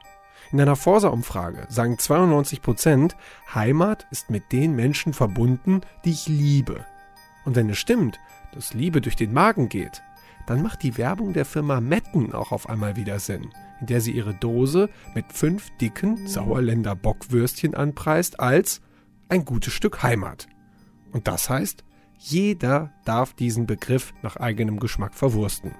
In 0.52 0.60
einer 0.60 0.76
Forsa-Umfrage 0.76 1.66
sagen 1.70 1.98
92 1.98 2.62
Prozent, 2.62 3.16
Heimat 3.56 4.06
ist 4.12 4.30
mit 4.30 4.52
den 4.52 4.76
Menschen 4.76 5.14
verbunden, 5.14 5.82
die 6.04 6.12
ich 6.12 6.28
liebe. 6.28 6.86
Und 7.46 7.56
wenn 7.56 7.70
es 7.70 7.78
stimmt, 7.78 8.20
dass 8.54 8.74
Liebe 8.74 9.00
durch 9.00 9.16
den 9.16 9.32
Magen 9.32 9.70
geht, 9.70 10.04
dann 10.46 10.62
macht 10.62 10.84
die 10.84 10.98
Werbung 10.98 11.32
der 11.32 11.46
Firma 11.46 11.80
Metten 11.80 12.34
auch 12.34 12.52
auf 12.52 12.68
einmal 12.68 12.98
wieder 12.98 13.20
Sinn, 13.20 13.54
in 13.80 13.88
der 13.88 14.02
sie 14.02 14.12
ihre 14.12 14.34
Dose 14.34 14.90
mit 15.16 15.32
fünf 15.32 15.70
dicken 15.78 16.28
Sauerländer 16.28 16.94
Bockwürstchen 16.94 17.74
anpreist 17.74 18.42
als 18.42 18.82
ein 19.30 19.46
gutes 19.46 19.72
Stück 19.72 20.04
Heimat. 20.04 20.48
Und 21.14 21.30
das 21.30 21.50
heißt, 21.50 21.86
jeder 22.24 22.92
darf 23.06 23.34
diesen 23.34 23.68
Begriff 23.68 24.14
nach 24.22 24.38
eigenem 24.38 24.80
Geschmack 24.80 25.14
verwursten. 25.14 25.76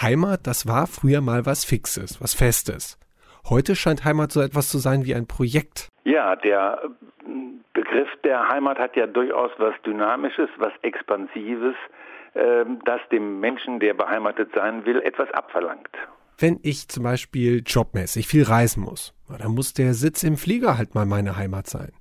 Heimat, 0.00 0.46
das 0.46 0.66
war 0.66 0.86
früher 0.86 1.20
mal 1.20 1.46
was 1.46 1.64
Fixes, 1.64 2.20
was 2.20 2.34
Festes. 2.34 2.98
Heute 3.48 3.76
scheint 3.76 4.04
Heimat 4.04 4.32
so 4.32 4.40
etwas 4.40 4.68
zu 4.68 4.78
sein 4.78 5.04
wie 5.04 5.14
ein 5.14 5.26
Projekt. 5.26 5.88
Ja, 6.04 6.36
der 6.36 6.80
Begriff 7.72 8.08
der 8.22 8.48
Heimat 8.48 8.78
hat 8.78 8.96
ja 8.96 9.06
durchaus 9.06 9.50
was 9.58 9.74
Dynamisches, 9.84 10.48
was 10.58 10.72
Expansives, 10.82 11.74
ähm, 12.34 12.78
das 12.84 13.00
dem 13.10 13.40
Menschen, 13.40 13.80
der 13.80 13.94
beheimatet 13.94 14.50
sein 14.54 14.86
will, 14.86 15.00
etwas 15.00 15.30
abverlangt. 15.32 15.90
Wenn 16.38 16.58
ich 16.62 16.88
zum 16.88 17.04
Beispiel 17.04 17.62
jobmäßig 17.66 18.26
viel 18.26 18.44
reisen 18.44 18.82
muss, 18.82 19.14
dann 19.28 19.52
muss 19.52 19.74
der 19.74 19.94
Sitz 19.94 20.22
im 20.22 20.36
Flieger 20.36 20.78
halt 20.78 20.94
mal 20.94 21.06
meine 21.06 21.36
Heimat 21.36 21.66
sein. 21.66 21.92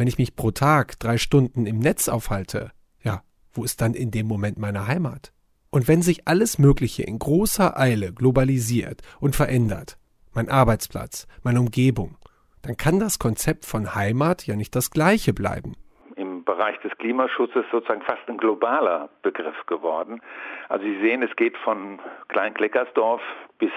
Wenn 0.00 0.08
ich 0.08 0.16
mich 0.16 0.34
pro 0.34 0.50
Tag 0.50 0.98
drei 0.98 1.18
Stunden 1.18 1.66
im 1.66 1.78
Netz 1.78 2.08
aufhalte, 2.08 2.70
ja, 3.02 3.20
wo 3.52 3.64
ist 3.64 3.82
dann 3.82 3.92
in 3.92 4.10
dem 4.10 4.26
Moment 4.26 4.56
meine 4.56 4.86
Heimat? 4.86 5.34
Und 5.70 5.88
wenn 5.88 6.00
sich 6.00 6.26
alles 6.26 6.58
Mögliche 6.58 7.02
in 7.02 7.18
großer 7.18 7.78
Eile 7.78 8.14
globalisiert 8.14 9.02
und 9.20 9.36
verändert, 9.36 9.98
mein 10.34 10.48
Arbeitsplatz, 10.48 11.28
meine 11.44 11.60
Umgebung, 11.60 12.16
dann 12.62 12.78
kann 12.78 12.98
das 12.98 13.18
Konzept 13.18 13.66
von 13.66 13.94
Heimat 13.94 14.46
ja 14.46 14.56
nicht 14.56 14.74
das 14.74 14.90
gleiche 14.90 15.34
bleiben. 15.34 15.76
Im 16.16 16.44
Bereich 16.44 16.78
des 16.80 16.96
Klimaschutzes 16.96 17.66
sozusagen 17.70 18.00
fast 18.00 18.26
ein 18.26 18.38
globaler 18.38 19.10
Begriff 19.20 19.66
geworden. 19.66 20.22
Also 20.70 20.82
Sie 20.82 20.98
sehen, 21.02 21.22
es 21.22 21.36
geht 21.36 21.58
von 21.58 22.00
Klein-Kleckersdorf 22.28 23.20
bis 23.58 23.72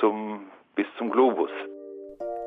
zum, 0.00 0.46
bis 0.74 0.86
zum 0.98 1.12
Globus. 1.12 1.52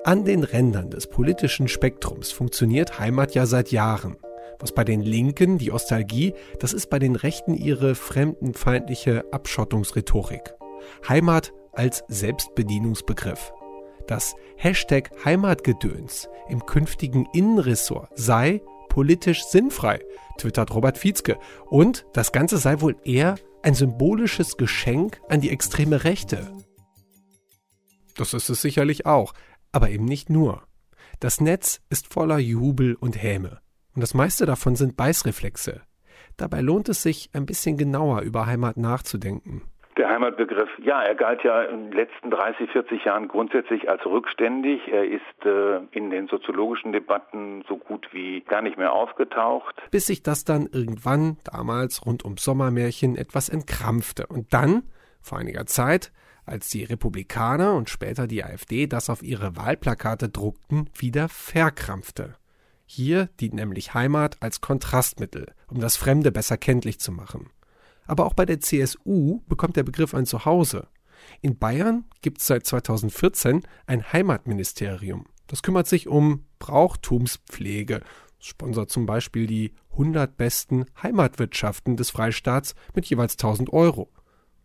An 0.05 0.25
den 0.25 0.43
Rändern 0.43 0.89
des 0.89 1.07
politischen 1.07 1.69
Spektrums 1.69 2.29
funktioniert 2.29 2.99
Heimat 2.99 3.35
ja 3.35 3.45
seit 3.45 3.71
Jahren. 3.71 4.17
Was 4.59 4.73
bei 4.73 4.83
den 4.83 4.99
Linken 5.01 5.57
die 5.57 5.71
Ostalgie, 5.71 6.33
das 6.59 6.73
ist 6.73 6.89
bei 6.89 6.99
den 6.99 7.15
Rechten 7.15 7.53
ihre 7.53 7.95
fremdenfeindliche 7.95 9.23
Abschottungsrhetorik. 9.31 10.55
Heimat 11.07 11.53
als 11.71 12.03
Selbstbedienungsbegriff. 12.09 13.53
Das 14.05 14.35
Hashtag 14.57 15.09
Heimatgedöns 15.23 16.27
im 16.49 16.65
künftigen 16.65 17.25
Innenressort 17.31 18.09
sei 18.13 18.61
politisch 18.89 19.45
sinnfrei, 19.45 20.01
twittert 20.37 20.75
Robert 20.75 20.97
Fietzke. 20.97 21.37
Und 21.69 22.05
das 22.11 22.33
Ganze 22.33 22.57
sei 22.57 22.81
wohl 22.81 22.97
eher 23.05 23.35
ein 23.61 23.73
symbolisches 23.73 24.57
Geschenk 24.57 25.21
an 25.29 25.39
die 25.39 25.49
extreme 25.49 26.03
Rechte. 26.03 26.51
Das 28.15 28.33
ist 28.33 28.49
es 28.49 28.61
sicherlich 28.61 29.05
auch, 29.05 29.33
aber 29.73 29.89
eben 29.89 30.05
nicht 30.05 30.29
nur. 30.29 30.63
Das 31.19 31.41
Netz 31.41 31.81
ist 31.89 32.13
voller 32.13 32.37
Jubel 32.37 32.95
und 32.95 33.21
Häme. 33.21 33.59
Und 33.95 34.01
das 34.01 34.13
meiste 34.13 34.45
davon 34.45 34.75
sind 34.75 34.95
Beißreflexe. 34.95 35.81
Dabei 36.37 36.61
lohnt 36.61 36.89
es 36.89 37.03
sich, 37.03 37.29
ein 37.33 37.45
bisschen 37.45 37.77
genauer 37.77 38.21
über 38.21 38.45
Heimat 38.45 38.77
nachzudenken. 38.77 39.63
Der 39.97 40.09
Heimatbegriff, 40.09 40.69
ja, 40.81 41.03
er 41.03 41.13
galt 41.13 41.43
ja 41.43 41.61
in 41.63 41.91
den 41.91 41.91
letzten 41.91 42.31
30, 42.31 42.71
40 42.71 43.05
Jahren 43.05 43.27
grundsätzlich 43.27 43.89
als 43.89 44.03
rückständig. 44.07 44.81
Er 44.87 45.05
ist 45.05 45.45
äh, 45.45 45.81
in 45.91 46.09
den 46.09 46.27
soziologischen 46.27 46.91
Debatten 46.91 47.63
so 47.67 47.77
gut 47.77 48.07
wie 48.11 48.41
gar 48.41 48.63
nicht 48.63 48.77
mehr 48.77 48.91
aufgetaucht. 48.91 49.75
Bis 49.91 50.07
sich 50.07 50.23
das 50.23 50.45
dann 50.45 50.67
irgendwann, 50.71 51.37
damals 51.43 52.07
rund 52.07 52.25
ums 52.25 52.43
Sommermärchen, 52.43 53.15
etwas 53.15 53.49
entkrampfte. 53.49 54.25
Und 54.25 54.51
dann, 54.51 54.81
vor 55.21 55.37
einiger 55.37 55.67
Zeit, 55.67 56.11
als 56.45 56.69
die 56.69 56.83
Republikaner 56.83 57.73
und 57.73 57.89
später 57.89 58.27
die 58.27 58.43
AfD 58.43 58.87
das 58.87 59.09
auf 59.09 59.23
ihre 59.23 59.55
Wahlplakate 59.55 60.29
druckten, 60.29 60.89
wieder 60.95 61.29
verkrampfte. 61.29 62.35
Hier 62.85 63.27
dient 63.39 63.55
nämlich 63.55 63.93
Heimat 63.93 64.37
als 64.41 64.61
Kontrastmittel, 64.61 65.53
um 65.67 65.79
das 65.79 65.95
Fremde 65.95 66.31
besser 66.31 66.57
kenntlich 66.57 66.99
zu 66.99 67.11
machen. 67.11 67.49
Aber 68.05 68.25
auch 68.25 68.33
bei 68.33 68.45
der 68.45 68.59
CSU 68.59 69.41
bekommt 69.47 69.77
der 69.77 69.83
Begriff 69.83 70.13
ein 70.13 70.25
Zuhause. 70.25 70.87
In 71.41 71.57
Bayern 71.57 72.05
gibt 72.21 72.41
es 72.41 72.47
seit 72.47 72.65
2014 72.65 73.63
ein 73.87 74.11
Heimatministerium. 74.11 75.25
Das 75.47 75.63
kümmert 75.63 75.87
sich 75.87 76.07
um 76.07 76.45
Brauchtumspflege. 76.59 78.01
Sponsert 78.39 78.89
zum 78.89 79.05
Beispiel 79.05 79.47
die 79.47 79.73
100 79.91 80.35
besten 80.35 80.85
Heimatwirtschaften 81.01 81.95
des 81.95 82.09
Freistaats 82.09 82.75
mit 82.93 83.05
jeweils 83.05 83.33
1000 83.33 83.71
Euro. 83.71 84.11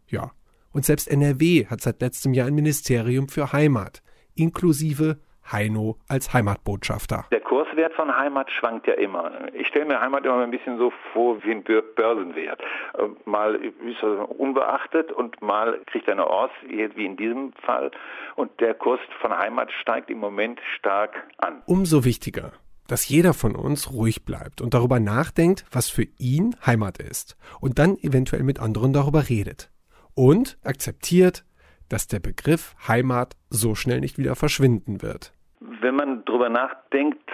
Ja, 0.09 0.33
und 0.73 0.85
selbst 0.85 1.11
NRW 1.11 1.67
hat 1.67 1.81
seit 1.81 2.01
letztem 2.01 2.35
Jahr 2.35 2.47
ein 2.47 2.55
Ministerium 2.55 3.29
für 3.29 3.53
Heimat, 3.53 4.03
inklusive 4.35 5.19
Heino 5.51 5.99
als 6.09 6.33
Heimatbotschafter. 6.33 7.27
Der 7.31 7.41
Kurswert 7.41 7.95
von 7.95 8.15
Heimat 8.15 8.51
schwankt 8.51 8.87
ja 8.87 8.95
immer. 8.95 9.53
Ich 9.55 9.69
stelle 9.69 9.87
mir 9.87 10.01
Heimat 10.01 10.25
immer 10.25 10.43
ein 10.43 10.51
bisschen 10.51 10.79
so 10.79 10.93
vor 11.13 11.43
wie 11.43 11.53
ein 11.53 11.65
Börsenwert. 11.65 12.61
Äh, 12.61 13.03
mal 13.25 13.55
ist 13.55 14.03
er 14.03 14.39
unbeachtet 14.39 15.13
und 15.13 15.41
mal 15.41 15.81
kriegt 15.87 16.09
er 16.09 16.15
eine 16.15 16.29
Ors, 16.29 16.51
wie 16.67 17.05
in 17.05 17.17
diesem 17.17 17.53
Fall. 17.65 17.91
Und 18.37 18.61
der 18.61 18.75
Kurs 18.75 19.01
von 19.21 19.37
Heimat 19.37 19.73
steigt 19.73 20.11
im 20.11 20.19
Moment 20.19 20.61
stark 20.77 21.27
an. 21.39 21.63
Umso 21.67 22.05
wichtiger, 22.05 22.53
dass 22.87 23.09
jeder 23.09 23.35
von 23.35 23.57
uns 23.57 23.93
ruhig 23.93 24.25
bleibt 24.25 24.61
und 24.61 24.75
darüber 24.75 25.01
nachdenkt, 25.01 25.65
was 25.73 25.89
für 25.89 26.07
ihn 26.19 26.57
Heimat 26.65 26.99
ist. 26.99 27.37
Und 27.61 27.79
dann 27.79 27.97
eventuell 27.99 28.43
mit 28.43 28.61
anderen 28.61 28.93
darüber 28.93 29.29
redet. 29.29 29.71
Und 30.19 30.59
akzeptiert, 30.65 31.45
dass 31.89 32.09
der 32.09 32.19
Begriff 32.19 32.75
Heimat 32.89 33.37
so 33.51 33.77
schnell 33.77 34.01
nicht 34.01 34.19
wieder 34.19 34.35
verschwinden 34.35 35.01
wird 35.01 35.33
wenn 35.81 35.97
man 35.97 36.25
darüber 36.25 36.49
nachdenkt, 36.49 37.31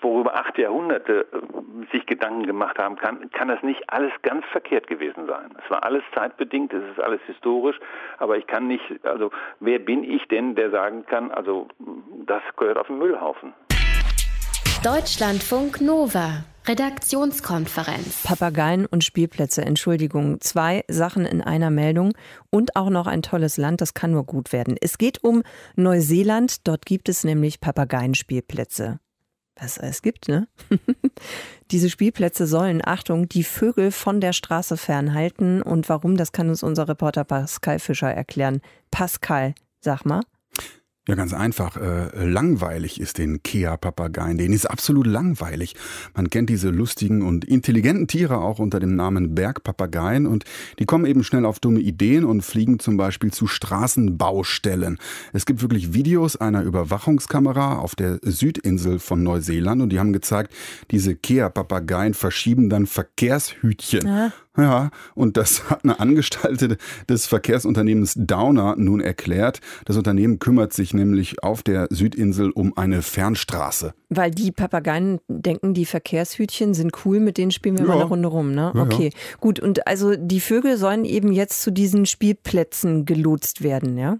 worüber 0.00 0.34
acht 0.34 0.56
Jahrhunderte 0.58 1.26
äh, 1.32 1.92
sich 1.92 2.06
Gedanken 2.06 2.46
gemacht 2.46 2.78
haben 2.78 2.96
kann, 2.96 3.30
kann 3.30 3.48
das 3.48 3.62
nicht 3.62 3.82
alles 3.90 4.12
ganz 4.22 4.44
verkehrt 4.46 4.86
gewesen 4.86 5.26
sein. 5.26 5.54
Es 5.62 5.70
war 5.70 5.84
alles 5.84 6.02
zeitbedingt, 6.14 6.72
es 6.72 6.82
ist 6.92 7.00
alles 7.00 7.20
historisch, 7.26 7.78
aber 8.18 8.36
ich 8.36 8.46
kann 8.46 8.66
nicht, 8.66 8.84
also 9.04 9.30
wer 9.60 9.78
bin 9.78 10.04
ich 10.04 10.26
denn, 10.28 10.54
der 10.54 10.70
sagen 10.70 11.04
kann, 11.06 11.30
also 11.32 11.68
das 12.26 12.42
gehört 12.56 12.78
auf 12.78 12.86
den 12.86 12.98
Müllhaufen. 12.98 13.52
Deutschlandfunk 14.82 15.80
Nova 15.80 16.44
Redaktionskonferenz. 16.66 18.24
Papageien 18.24 18.86
und 18.86 19.04
Spielplätze, 19.04 19.62
Entschuldigung. 19.64 20.40
Zwei 20.40 20.84
Sachen 20.88 21.24
in 21.24 21.40
einer 21.40 21.70
Meldung 21.70 22.14
und 22.50 22.74
auch 22.74 22.90
noch 22.90 23.06
ein 23.06 23.22
tolles 23.22 23.56
Land, 23.58 23.80
das 23.80 23.94
kann 23.94 24.10
nur 24.10 24.26
gut 24.26 24.52
werden. 24.52 24.76
Es 24.80 24.98
geht 24.98 25.22
um 25.22 25.44
Neuseeland, 25.76 26.66
dort 26.66 26.84
gibt 26.84 27.08
es 27.08 27.22
nämlich 27.22 27.60
Papageienspielplätze. 27.60 28.98
Was 29.54 29.78
es 29.78 30.02
gibt, 30.02 30.26
ne? 30.26 30.48
Diese 31.70 31.88
Spielplätze 31.88 32.48
sollen, 32.48 32.82
Achtung, 32.84 33.28
die 33.28 33.44
Vögel 33.44 33.92
von 33.92 34.20
der 34.20 34.32
Straße 34.32 34.76
fernhalten. 34.76 35.62
Und 35.62 35.88
warum, 35.90 36.16
das 36.16 36.32
kann 36.32 36.48
uns 36.48 36.64
unser 36.64 36.88
Reporter 36.88 37.22
Pascal 37.22 37.78
Fischer 37.78 38.12
erklären. 38.12 38.60
Pascal, 38.90 39.54
sag 39.78 40.04
mal. 40.04 40.22
Ja, 41.08 41.16
ganz 41.16 41.34
einfach. 41.34 41.76
Äh, 41.76 42.24
langweilig 42.24 43.00
ist 43.00 43.18
den 43.18 43.42
Kea-Papageien. 43.42 44.38
Denen 44.38 44.54
ist 44.54 44.66
absolut 44.66 45.08
langweilig. 45.08 45.74
Man 46.14 46.30
kennt 46.30 46.48
diese 46.48 46.70
lustigen 46.70 47.22
und 47.22 47.44
intelligenten 47.44 48.06
Tiere 48.06 48.38
auch 48.38 48.60
unter 48.60 48.78
dem 48.78 48.94
Namen 48.94 49.34
Bergpapageien 49.34 50.26
und 50.26 50.44
die 50.78 50.84
kommen 50.84 51.04
eben 51.04 51.24
schnell 51.24 51.44
auf 51.44 51.58
dumme 51.58 51.80
Ideen 51.80 52.24
und 52.24 52.42
fliegen 52.42 52.78
zum 52.78 52.96
Beispiel 52.96 53.32
zu 53.32 53.48
Straßenbaustellen. 53.48 54.98
Es 55.32 55.44
gibt 55.44 55.60
wirklich 55.60 55.92
Videos 55.92 56.36
einer 56.36 56.62
Überwachungskamera 56.62 57.78
auf 57.78 57.96
der 57.96 58.20
Südinsel 58.22 59.00
von 59.00 59.24
Neuseeland 59.24 59.82
und 59.82 59.88
die 59.88 59.98
haben 59.98 60.12
gezeigt, 60.12 60.54
diese 60.92 61.16
Kea-Papageien 61.16 62.14
verschieben 62.14 62.70
dann 62.70 62.86
Verkehrshütchen. 62.86 64.06
Ja. 64.06 64.32
Ja, 64.56 64.90
und 65.14 65.36
das 65.38 65.70
hat 65.70 65.82
eine 65.82 65.98
Angestellte 65.98 66.76
des 67.08 67.26
Verkehrsunternehmens 67.26 68.14
Downer 68.16 68.74
nun 68.76 69.00
erklärt. 69.00 69.60
Das 69.86 69.96
Unternehmen 69.96 70.38
kümmert 70.38 70.74
sich 70.74 70.92
nämlich 70.92 71.42
auf 71.42 71.62
der 71.62 71.86
Südinsel 71.90 72.50
um 72.50 72.76
eine 72.76 73.00
Fernstraße. 73.00 73.94
Weil 74.10 74.30
die 74.30 74.52
Papageien 74.52 75.20
denken, 75.28 75.72
die 75.72 75.86
Verkehrshütchen 75.86 76.74
sind 76.74 76.92
cool, 77.04 77.20
mit 77.20 77.38
denen 77.38 77.50
spielen 77.50 77.78
wir 77.78 77.84
ja. 77.84 77.88
mal 77.88 78.00
eine 78.00 78.04
Runde 78.04 78.28
rum, 78.28 78.54
ne? 78.54 78.72
Ja, 78.74 78.82
okay, 78.82 79.10
ja. 79.14 79.36
gut. 79.40 79.58
Und 79.58 79.86
also 79.86 80.16
die 80.16 80.40
Vögel 80.40 80.76
sollen 80.76 81.06
eben 81.06 81.32
jetzt 81.32 81.62
zu 81.62 81.70
diesen 81.70 82.04
Spielplätzen 82.04 83.06
gelotst 83.06 83.62
werden, 83.62 83.96
ja? 83.96 84.18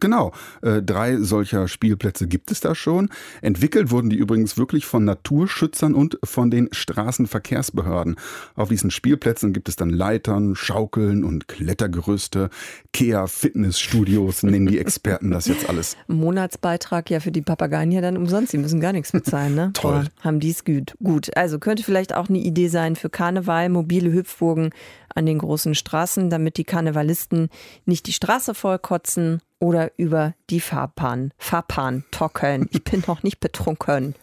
Genau, 0.00 0.32
äh, 0.62 0.80
drei 0.80 1.16
solcher 1.16 1.66
Spielplätze 1.66 2.28
gibt 2.28 2.52
es 2.52 2.60
da 2.60 2.76
schon. 2.76 3.08
Entwickelt 3.42 3.90
wurden 3.90 4.10
die 4.10 4.16
übrigens 4.16 4.56
wirklich 4.56 4.86
von 4.86 5.04
Naturschützern 5.04 5.92
und 5.92 6.18
von 6.22 6.52
den 6.52 6.68
Straßenverkehrsbehörden. 6.70 8.14
Auf 8.54 8.68
diesen 8.68 8.92
Spielplätzen 8.92 9.52
gibt 9.52 9.68
es 9.68 9.74
dann 9.74 9.90
Leitern, 9.90 10.54
Schaukeln 10.54 11.24
und 11.24 11.48
Klettergerüste. 11.48 12.50
Kea 12.92 13.26
Fitnessstudios 13.26 14.44
nennen 14.44 14.66
die 14.66 14.78
Experten 14.78 15.32
das 15.32 15.46
jetzt 15.46 15.68
alles. 15.68 15.96
Monatsbeitrag 16.06 17.10
ja 17.10 17.18
für 17.18 17.32
die 17.32 17.42
Papageien 17.42 17.90
ja 17.90 18.00
dann 18.00 18.16
umsonst. 18.16 18.52
Sie 18.52 18.58
müssen 18.58 18.80
gar 18.80 18.92
nichts 18.92 19.10
bezahlen, 19.10 19.56
ne? 19.56 19.72
Toll. 19.74 20.06
Haben 20.20 20.38
die 20.38 20.50
es 20.50 20.64
gut. 20.64 20.94
Gut, 21.02 21.36
also 21.36 21.58
könnte 21.58 21.82
vielleicht 21.82 22.14
auch 22.14 22.28
eine 22.28 22.38
Idee 22.38 22.68
sein 22.68 22.94
für 22.94 23.10
Karneval, 23.10 23.68
mobile 23.68 24.12
Hüpfburgen 24.12 24.70
an 25.12 25.26
den 25.26 25.38
großen 25.38 25.74
Straßen, 25.74 26.30
damit 26.30 26.56
die 26.56 26.64
Karnevalisten 26.64 27.48
nicht 27.84 28.06
die 28.06 28.12
Straße 28.12 28.54
vollkotzen 28.54 29.40
oder 29.60 29.92
über 29.96 30.34
die 30.50 30.60
Fahrpahn, 30.60 31.32
Fahrpahn 31.38 32.04
tockeln. 32.10 32.68
Ich 32.70 32.84
bin 32.84 33.02
noch 33.06 33.22
nicht 33.22 33.40
betrunken. 33.40 34.14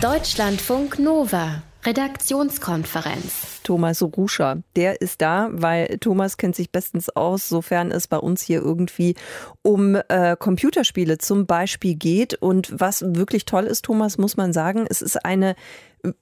Deutschlandfunk 0.00 0.98
Nova, 0.98 1.62
Redaktionskonferenz. 1.84 3.60
Thomas 3.62 4.02
Ruscher. 4.02 4.62
Der 4.76 5.00
ist 5.00 5.22
da, 5.22 5.48
weil 5.52 5.98
Thomas 5.98 6.36
kennt 6.36 6.54
sich 6.54 6.70
bestens 6.70 7.08
aus, 7.08 7.48
sofern 7.48 7.90
es 7.90 8.06
bei 8.06 8.18
uns 8.18 8.42
hier 8.42 8.60
irgendwie 8.60 9.14
um 9.62 9.98
äh, 10.08 10.36
Computerspiele 10.38 11.18
zum 11.18 11.46
Beispiel 11.46 11.94
geht. 11.94 12.34
Und 12.34 12.72
was 12.78 13.02
wirklich 13.06 13.46
toll 13.46 13.64
ist, 13.64 13.86
Thomas, 13.86 14.18
muss 14.18 14.36
man 14.36 14.52
sagen, 14.52 14.86
es 14.88 15.00
ist 15.00 15.24
eine 15.24 15.56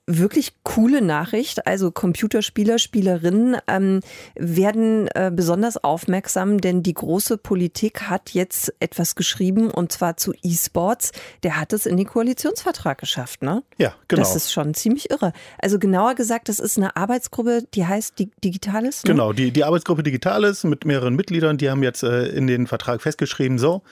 wirklich 0.07 0.55
coole 0.63 1.03
Nachricht. 1.03 1.67
Also 1.67 1.91
Computerspieler, 1.91 2.79
Spielerinnen 2.79 3.57
ähm, 3.67 4.01
werden 4.35 5.09
äh, 5.09 5.31
besonders 5.35 5.83
aufmerksam, 5.83 6.61
denn 6.61 6.83
die 6.83 6.95
große 6.95 7.39
Politik 7.39 8.03
hat 8.03 8.31
jetzt 8.31 8.75
etwas 8.81 9.15
geschrieben 9.15 9.71
und 9.71 9.93
zwar 9.93 10.17
zu 10.17 10.33
E-Sports. 10.43 11.13
Der 11.43 11.59
hat 11.59 11.73
es 11.73 11.87
in 11.87 11.97
den 11.97 12.07
Koalitionsvertrag 12.07 12.99
geschafft, 12.99 13.43
ne? 13.43 13.63
Ja, 13.79 13.95
genau. 14.09 14.23
Das 14.23 14.37
ist 14.37 14.53
schon 14.53 14.75
ziemlich 14.75 15.11
irre. 15.11 15.33
Also 15.59 15.79
genauer 15.79 16.15
gesagt, 16.15 16.49
das 16.49 16.59
ist 16.59 16.77
eine 16.77 16.97
Arbeitsgruppe, 16.97 17.65
die 17.75 17.87
heißt 17.87 18.15
Digitales. 18.45 19.05
Ne? 19.05 19.11
Genau, 19.11 19.33
die, 19.33 19.51
die 19.51 19.65
Arbeitsgruppe 19.65 20.03
Digitales 20.03 20.65
mit 20.65 20.85
mehreren 20.85 21.15
Mitgliedern, 21.15 21.59
die 21.59 21.71
haben 21.71 21.83
jetzt 21.83 22.03
äh, 22.03 22.27
in 22.29 22.47
den 22.47 22.67
Vertrag 22.67 23.03
festgeschrieben, 23.03 23.59
so, 23.59 23.83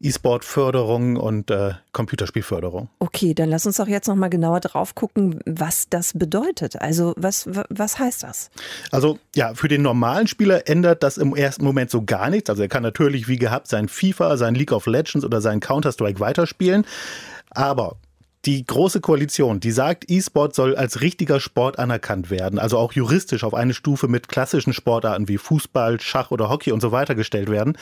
E-Sport-Förderung 0.00 1.16
und 1.16 1.50
äh, 1.50 1.72
Computerspielförderung. 1.92 2.88
Okay, 3.00 3.34
dann 3.34 3.48
lass 3.48 3.66
uns 3.66 3.78
doch 3.78 3.88
jetzt 3.88 4.06
noch 4.06 4.14
mal 4.14 4.28
genauer 4.28 4.60
drauf 4.60 4.94
gucken, 4.94 5.40
was 5.44 5.88
das 5.88 6.12
bedeutet. 6.12 6.80
Also 6.80 7.14
was, 7.16 7.48
was 7.68 7.98
heißt 7.98 8.22
das? 8.22 8.50
Also 8.92 9.18
ja, 9.34 9.54
für 9.54 9.66
den 9.66 9.82
normalen 9.82 10.28
Spieler 10.28 10.68
ändert 10.68 11.02
das 11.02 11.18
im 11.18 11.34
ersten 11.34 11.64
Moment 11.64 11.90
so 11.90 12.02
gar 12.04 12.30
nichts. 12.30 12.48
Also 12.48 12.62
er 12.62 12.68
kann 12.68 12.84
natürlich 12.84 13.26
wie 13.26 13.38
gehabt 13.38 13.66
sein 13.66 13.88
FIFA, 13.88 14.36
sein 14.36 14.54
League 14.54 14.72
of 14.72 14.86
Legends 14.86 15.24
oder 15.24 15.40
sein 15.40 15.58
Counter-Strike 15.58 16.20
weiterspielen. 16.20 16.86
Aber 17.50 17.96
die 18.44 18.64
große 18.64 19.00
Koalition, 19.00 19.58
die 19.58 19.72
sagt, 19.72 20.08
E-Sport 20.08 20.54
soll 20.54 20.76
als 20.76 21.00
richtiger 21.00 21.40
Sport 21.40 21.80
anerkannt 21.80 22.30
werden, 22.30 22.60
also 22.60 22.78
auch 22.78 22.92
juristisch 22.92 23.42
auf 23.42 23.52
eine 23.52 23.74
Stufe 23.74 24.06
mit 24.06 24.28
klassischen 24.28 24.72
Sportarten 24.72 25.26
wie 25.28 25.38
Fußball, 25.38 26.00
Schach 26.00 26.30
oder 26.30 26.48
Hockey 26.48 26.70
und 26.70 26.80
so 26.80 26.92
weiter 26.92 27.16
gestellt 27.16 27.50
werden. 27.50 27.76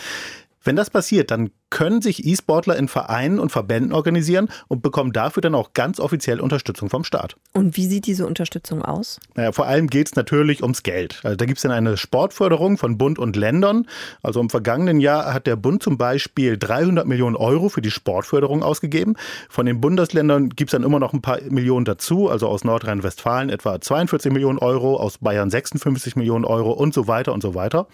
Wenn 0.64 0.74
das 0.74 0.90
passiert, 0.90 1.30
dann 1.30 1.50
können 1.70 2.02
sich 2.02 2.26
E-Sportler 2.26 2.76
in 2.76 2.88
Vereinen 2.88 3.38
und 3.38 3.50
Verbänden 3.50 3.92
organisieren 3.92 4.48
und 4.68 4.82
bekommen 4.82 5.12
dafür 5.12 5.40
dann 5.40 5.54
auch 5.54 5.72
ganz 5.74 6.00
offiziell 6.00 6.40
Unterstützung 6.40 6.90
vom 6.90 7.04
Staat. 7.04 7.36
Und 7.52 7.76
wie 7.76 7.86
sieht 7.86 8.06
diese 8.06 8.26
Unterstützung 8.26 8.82
aus? 8.82 9.20
Naja, 9.34 9.52
vor 9.52 9.66
allem 9.66 9.88
geht 9.88 10.08
es 10.08 10.16
natürlich 10.16 10.62
ums 10.62 10.82
Geld. 10.82 11.20
Also 11.22 11.36
da 11.36 11.44
gibt 11.46 11.58
es 11.58 11.62
dann 11.62 11.72
eine 11.72 11.96
Sportförderung 11.96 12.78
von 12.78 12.98
Bund 12.98 13.18
und 13.18 13.36
Ländern. 13.36 13.86
Also 14.22 14.40
im 14.40 14.50
vergangenen 14.50 15.00
Jahr 15.00 15.32
hat 15.32 15.46
der 15.46 15.56
Bund 15.56 15.82
zum 15.82 15.98
Beispiel 15.98 16.58
300 16.58 17.06
Millionen 17.06 17.36
Euro 17.36 17.68
für 17.68 17.82
die 17.82 17.90
Sportförderung 17.90 18.62
ausgegeben. 18.62 19.14
Von 19.48 19.66
den 19.66 19.80
Bundesländern 19.80 20.50
gibt 20.50 20.70
es 20.70 20.72
dann 20.72 20.82
immer 20.82 20.98
noch 20.98 21.12
ein 21.12 21.22
paar 21.22 21.40
Millionen 21.48 21.84
dazu. 21.84 22.28
Also 22.28 22.48
aus 22.48 22.64
Nordrhein-Westfalen 22.64 23.50
etwa 23.50 23.80
42 23.80 24.32
Millionen 24.32 24.58
Euro, 24.58 24.96
aus 24.96 25.18
Bayern 25.18 25.50
56 25.50 26.16
Millionen 26.16 26.44
Euro 26.44 26.72
und 26.72 26.94
so 26.94 27.06
weiter 27.06 27.32
und 27.32 27.42
so 27.42 27.54
weiter. 27.54 27.86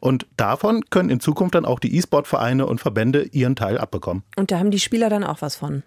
Und 0.00 0.26
davon 0.36 0.84
können 0.90 1.10
in 1.10 1.20
Zukunft 1.20 1.54
dann 1.54 1.64
auch 1.64 1.78
die 1.78 1.96
E-Sport 1.96 2.14
E-Sport-Vereine 2.14 2.66
und 2.66 2.80
Verbände 2.80 3.13
ihren 3.22 3.56
Teil 3.56 3.78
abbekommen. 3.78 4.22
Und 4.36 4.50
da 4.50 4.58
haben 4.58 4.70
die 4.70 4.80
Spieler 4.80 5.08
dann 5.08 5.24
auch 5.24 5.42
was 5.42 5.56
von? 5.56 5.82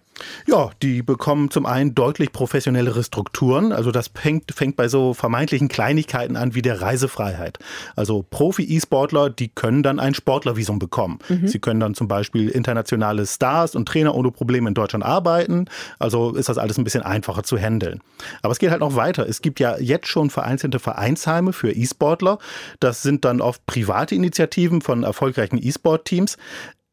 Ja, 0.46 0.70
die 0.82 1.02
bekommen 1.02 1.50
zum 1.50 1.66
einen 1.66 1.94
deutlich 1.94 2.32
professionellere 2.32 3.04
Strukturen. 3.04 3.72
Also 3.72 3.90
das 3.90 4.10
fängt, 4.14 4.52
fängt 4.52 4.76
bei 4.76 4.88
so 4.88 5.14
vermeintlichen 5.14 5.68
Kleinigkeiten 5.68 6.36
an 6.36 6.54
wie 6.54 6.62
der 6.62 6.80
Reisefreiheit. 6.80 7.58
Also 7.96 8.24
Profi-E-Sportler, 8.28 9.30
die 9.30 9.48
können 9.48 9.82
dann 9.82 10.00
ein 10.00 10.14
Sportlervisum 10.14 10.78
bekommen. 10.78 11.18
Mhm. 11.28 11.48
Sie 11.48 11.58
können 11.58 11.80
dann 11.80 11.94
zum 11.94 12.08
Beispiel 12.08 12.48
internationale 12.48 13.26
Stars 13.26 13.74
und 13.74 13.86
Trainer 13.86 14.14
ohne 14.14 14.30
Probleme 14.30 14.68
in 14.68 14.74
Deutschland 14.74 15.04
arbeiten. 15.04 15.66
Also 15.98 16.34
ist 16.34 16.48
das 16.48 16.58
alles 16.58 16.78
ein 16.78 16.84
bisschen 16.84 17.02
einfacher 17.02 17.42
zu 17.42 17.56
handeln. 17.56 18.00
Aber 18.42 18.52
es 18.52 18.58
geht 18.58 18.70
halt 18.70 18.80
noch 18.80 18.96
weiter. 18.96 19.28
Es 19.28 19.42
gibt 19.42 19.60
ja 19.60 19.78
jetzt 19.78 20.08
schon 20.08 20.30
vereinzelte 20.30 20.78
Vereinsheime 20.78 21.52
für 21.52 21.70
E-Sportler. 21.70 22.38
Das 22.80 23.02
sind 23.02 23.24
dann 23.24 23.40
oft 23.40 23.64
private 23.66 24.14
Initiativen 24.14 24.80
von 24.80 25.02
erfolgreichen 25.02 25.58
E-Sport-Teams. 25.62 26.36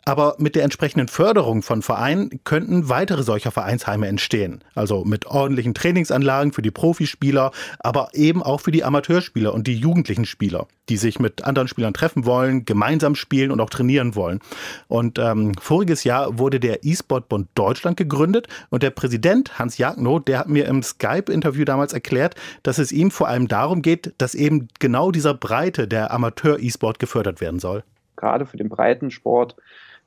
Aber 0.07 0.35
mit 0.37 0.55
der 0.55 0.63
entsprechenden 0.63 1.07
Förderung 1.07 1.63
von 1.63 1.81
Vereinen 1.81 2.39
könnten 2.43 2.89
weitere 2.89 3.23
solcher 3.23 3.49
Vereinsheime 3.49 4.07
entstehen. 4.07 4.63
Also 4.75 5.03
mit 5.03 5.25
ordentlichen 5.25 5.73
Trainingsanlagen 5.73 6.53
für 6.53 6.61
die 6.61 6.69
Profispieler, 6.69 7.51
aber 7.79 8.09
eben 8.13 8.43
auch 8.43 8.61
für 8.61 8.69
die 8.69 8.83
Amateurspieler 8.83 9.51
und 9.51 9.65
die 9.65 9.75
jugendlichen 9.75 10.25
Spieler, 10.25 10.67
die 10.89 10.97
sich 10.97 11.17
mit 11.17 11.43
anderen 11.43 11.67
Spielern 11.67 11.95
treffen 11.95 12.23
wollen, 12.27 12.65
gemeinsam 12.65 13.15
spielen 13.15 13.49
und 13.49 13.59
auch 13.59 13.71
trainieren 13.71 14.13
wollen. 14.13 14.41
Und 14.87 15.17
ähm, 15.17 15.53
voriges 15.59 16.03
Jahr 16.03 16.37
wurde 16.37 16.59
der 16.59 16.85
E-Sport-Bund 16.85 17.47
Deutschland 17.55 17.97
gegründet 17.97 18.47
und 18.69 18.83
der 18.83 18.91
Präsident 18.91 19.57
Hans 19.57 19.79
Jagno, 19.79 20.19
der 20.19 20.37
hat 20.37 20.49
mir 20.49 20.67
im 20.67 20.83
Skype-Interview 20.83 21.65
damals 21.65 21.93
erklärt, 21.93 22.35
dass 22.61 22.77
es 22.77 22.91
ihm 22.91 23.09
vor 23.09 23.27
allem 23.27 23.47
darum 23.47 23.81
geht, 23.81 24.13
dass 24.19 24.35
eben 24.35 24.67
genau 24.77 25.09
dieser 25.09 25.33
Breite 25.33 25.87
der 25.87 26.11
Amateur-E-Sport 26.11 26.99
gefördert 26.99 27.41
werden 27.41 27.59
soll 27.59 27.83
gerade 28.15 28.45
für 28.45 28.57
den 28.57 28.69
Breitensport 28.69 29.55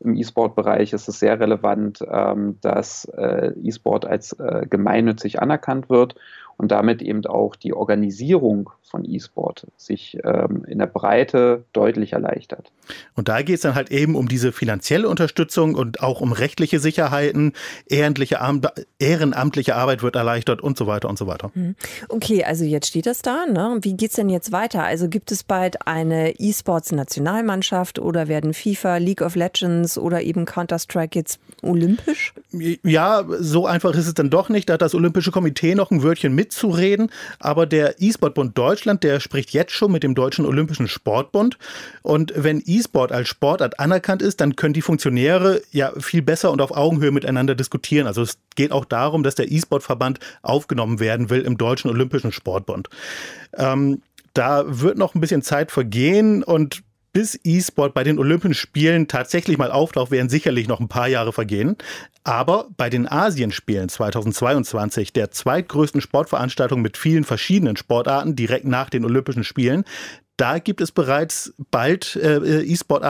im 0.01 0.15
E-Sport-Bereich 0.17 0.93
ist 0.93 1.09
es 1.09 1.19
sehr 1.19 1.41
relevant, 1.41 2.01
ähm, 2.11 2.59
dass 2.61 3.05
äh, 3.17 3.53
E-Sport 3.63 4.05
als 4.05 4.33
äh, 4.33 4.67
gemeinnützig 4.69 5.41
anerkannt 5.41 5.91
wird 5.91 6.15
und 6.59 6.73
damit 6.73 7.01
eben 7.03 7.25
auch 7.25 7.57
die 7.57 7.73
Organisierung 7.73 8.71
von 8.83 9.05
E-Sport 9.05 9.66
sich 9.77 10.18
ähm, 10.25 10.64
in 10.66 10.79
der 10.79 10.87
Breite 10.87 11.64
deutlich 11.73 12.14
erleichtert. 12.14 12.73
Und 13.14 13.29
da 13.29 13.42
geht 13.42 13.57
es 13.57 13.61
dann 13.61 13.75
halt 13.75 13.90
eben 13.90 14.16
um 14.16 14.29
diese 14.29 14.51
finanzielle 14.51 15.09
Unterstützung 15.09 15.75
und 15.75 16.01
auch 16.03 16.21
um 16.21 16.33
rechtliche 16.33 16.81
Sicherheiten, 16.81 17.53
ehrenamtliche, 17.87 18.38
ehrenamtliche 18.99 19.77
Arbeit 19.77 20.03
wird 20.03 20.16
erleichtert 20.16 20.62
und 20.62 20.77
so 20.77 20.87
weiter 20.87 21.09
und 21.09 21.18
so 21.18 21.27
weiter. 21.27 21.51
Hm. 21.55 21.77
Okay, 22.09 22.44
also 22.44 22.64
jetzt 22.64 22.88
steht 22.88 23.07
das 23.07 23.23
da. 23.23 23.47
Ne? 23.47 23.79
Wie 23.83 23.94
geht 23.94 24.11
es 24.11 24.16
denn 24.16 24.29
jetzt 24.29 24.53
weiter? 24.53 24.83
Also 24.83 25.09
gibt 25.09 25.31
es 25.31 25.44
bald 25.44 25.87
eine 25.87 26.33
E-Sports-Nationalmannschaft 26.38 27.99
oder 27.99 28.27
werden 28.27 28.55
FIFA, 28.55 28.97
League 28.97 29.23
of 29.23 29.37
Legends 29.37 29.99
oder 29.99 30.23
eben 30.23 30.44
Counter-Strike 30.44 31.18
jetzt 31.18 31.40
olympisch? 31.62 32.33
Ja, 32.83 33.25
so 33.38 33.66
einfach 33.66 33.94
ist 33.94 34.07
es 34.07 34.14
dann 34.14 34.31
doch 34.31 34.49
nicht. 34.49 34.68
Da 34.68 34.75
hat 34.75 34.83
das 34.83 34.94
Olympische 34.94 35.31
Komitee 35.31 35.75
noch 35.75 35.90
ein 35.90 36.03
Wörtchen 36.03 36.35
mitzureden. 36.49 37.11
Aber 37.39 37.67
der 37.67 38.01
E-Sport-Bund 38.01 38.57
Deutschland 38.57 39.05
der 39.05 39.21
spricht 39.21 39.51
jetzt 39.51 39.73
schon 39.73 39.93
mit 39.93 40.03
dem 40.03 40.15
Deutschen 40.15 40.47
Olympischen 40.47 40.89
Sportbund. 40.89 41.59
Und 42.03 42.33
wenn 42.35 42.63
E-Sport 42.65 43.13
als 43.13 43.29
Sportart 43.29 43.79
anerkannt 43.79 44.23
ist, 44.23 44.41
dann 44.41 44.57
können 44.57 44.75
die 44.75 44.83
Funktionäre 44.83 45.63
ja 45.71 45.93
viel 45.99 46.23
besser 46.23 46.51
und 46.51 46.61
auf 46.61 46.71
Augenhöhe 46.71 47.11
miteinander 47.11 47.55
diskutieren. 47.55 48.07
Also 48.07 48.23
es 48.23 48.39
geht 48.57 48.73
auch 48.73 48.85
darum, 48.85 49.23
dass 49.23 49.35
der 49.35 49.53
E-Sport-Verband 49.53 50.19
aufgenommen 50.43 51.01
werden 51.01 51.31
will 51.31 51.43
im 51.43 51.59
Deutschen 51.59 51.91
Olympischen 51.91 52.33
Sportbund. 52.33 52.89
Ähm, 53.57 54.03
da 54.35 54.65
wird 54.67 54.99
noch 54.99 55.15
ein 55.15 55.21
bisschen 55.21 55.43
Zeit 55.43 55.71
vergehen 55.71 56.43
und 56.43 56.83
bis 57.19 57.37
E-Sport 57.43 57.95
bei 57.95 58.05
den 58.05 58.17
Olympischen 58.17 58.55
Spielen 58.55 59.09
tatsächlich 59.09 59.59
mal 59.59 59.73
auftaucht, 59.73 60.13
werden 60.13 60.29
sicherlich 60.29 60.69
noch 60.69 60.79
ein 60.79 60.87
paar 60.87 61.09
Jahre 61.09 61.33
vergehen. 61.33 61.75
Aber 62.23 62.69
bei 62.77 62.91
den 62.91 63.11
Asienspielen 63.11 63.89
2022, 63.89 65.13
der 65.13 65.33
zweitgrößten 65.33 66.01
Sportveranstaltung 66.01 66.81
mit 66.81 66.97
vielen 66.97 67.25
verschiedenen 67.25 67.77
Sportarten 67.77 68.37
direkt 68.37 68.67
nach 68.67 68.89
den 68.89 69.05
Olympischen 69.05 69.43
Spielen, 69.43 69.83
da 70.37 70.61
gibt 70.61 70.81
es 70.81 70.93
bereits 70.93 71.53
bald 71.73 72.15
äh, 72.15 72.61
E-Sport, 72.61 73.03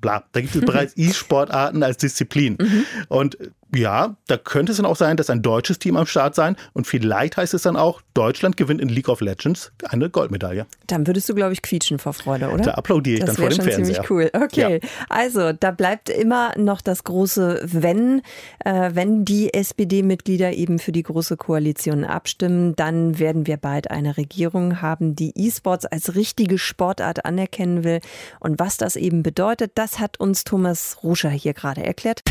bla, 0.00 0.24
da 0.32 0.40
gibt 0.40 0.54
es 0.54 0.64
bereits 0.64 0.94
E-Sportarten 0.96 1.82
als 1.82 1.98
Disziplin. 1.98 2.56
Mhm. 2.58 2.86
Und 3.08 3.36
ja, 3.74 4.16
da 4.26 4.36
könnte 4.36 4.72
es 4.72 4.78
dann 4.78 4.86
auch 4.86 4.96
sein, 4.96 5.16
dass 5.16 5.30
ein 5.30 5.42
deutsches 5.42 5.78
Team 5.78 5.96
am 5.96 6.06
Start 6.06 6.34
sein 6.34 6.56
und 6.72 6.86
vielleicht 6.86 7.36
heißt 7.36 7.54
es 7.54 7.62
dann 7.62 7.76
auch, 7.76 8.00
Deutschland 8.14 8.56
gewinnt 8.56 8.80
in 8.80 8.88
League 8.88 9.08
of 9.08 9.20
Legends 9.20 9.72
eine 9.88 10.08
Goldmedaille. 10.08 10.66
Dann 10.86 11.06
würdest 11.06 11.28
du, 11.28 11.34
glaube 11.34 11.52
ich, 11.52 11.62
quietschen 11.62 11.98
vor 11.98 12.12
Freude, 12.12 12.50
oder? 12.50 12.64
Da 12.64 12.70
applaudiere 12.72 13.18
ich 13.18 13.24
das 13.24 13.34
dann 13.34 13.36
vor 13.36 13.48
dem 13.48 13.56
schon 13.56 13.64
Fernseher. 13.64 13.94
ziemlich 13.94 14.10
cool. 14.10 14.30
Okay, 14.32 14.80
ja. 14.82 14.88
also 15.08 15.52
da 15.52 15.70
bleibt 15.70 16.08
immer 16.08 16.56
noch 16.56 16.80
das 16.80 17.04
große 17.04 17.62
Wenn. 17.64 18.22
Äh, 18.64 18.90
wenn 18.94 19.24
die 19.24 19.52
SPD-Mitglieder 19.52 20.52
eben 20.52 20.78
für 20.78 20.92
die 20.92 21.02
große 21.02 21.36
Koalition 21.36 22.04
abstimmen, 22.04 22.76
dann 22.76 23.18
werden 23.18 23.46
wir 23.46 23.56
bald 23.56 23.90
eine 23.90 24.16
Regierung 24.16 24.80
haben, 24.80 25.16
die 25.16 25.32
E-Sports 25.36 25.86
als 25.86 26.14
richtige 26.14 26.58
Sportart 26.58 27.24
anerkennen 27.24 27.84
will. 27.84 28.00
Und 28.40 28.58
was 28.58 28.76
das 28.76 28.96
eben 28.96 29.22
bedeutet, 29.22 29.72
das 29.74 29.98
hat 29.98 30.18
uns 30.20 30.44
Thomas 30.44 30.98
Ruscher 31.02 31.30
hier 31.30 31.54
gerade 31.54 31.84
erklärt. 31.84 32.22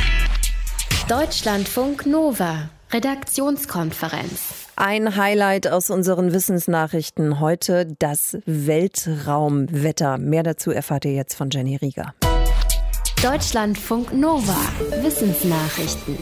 Deutschlandfunk 1.04 2.08
Nova, 2.08 2.70
Redaktionskonferenz. 2.92 4.66
Ein 4.76 5.16
Highlight 5.16 5.68
aus 5.68 5.92
unseren 5.92 6.34
Wissensnachrichten 6.34 7.40
heute, 7.40 7.86
das 8.00 8.40
Weltraumwetter. 8.48 10.18
Mehr 10.18 10.42
dazu 10.42 10.72
erfahrt 10.72 11.06
ihr 11.06 11.14
jetzt 11.14 11.36
von 11.36 11.52
Jenny 11.52 11.76
Rieger. 11.76 12.16
Deutschlandfunk 13.22 14.16
Nova, 14.16 14.58
Wissensnachrichten. 15.04 16.18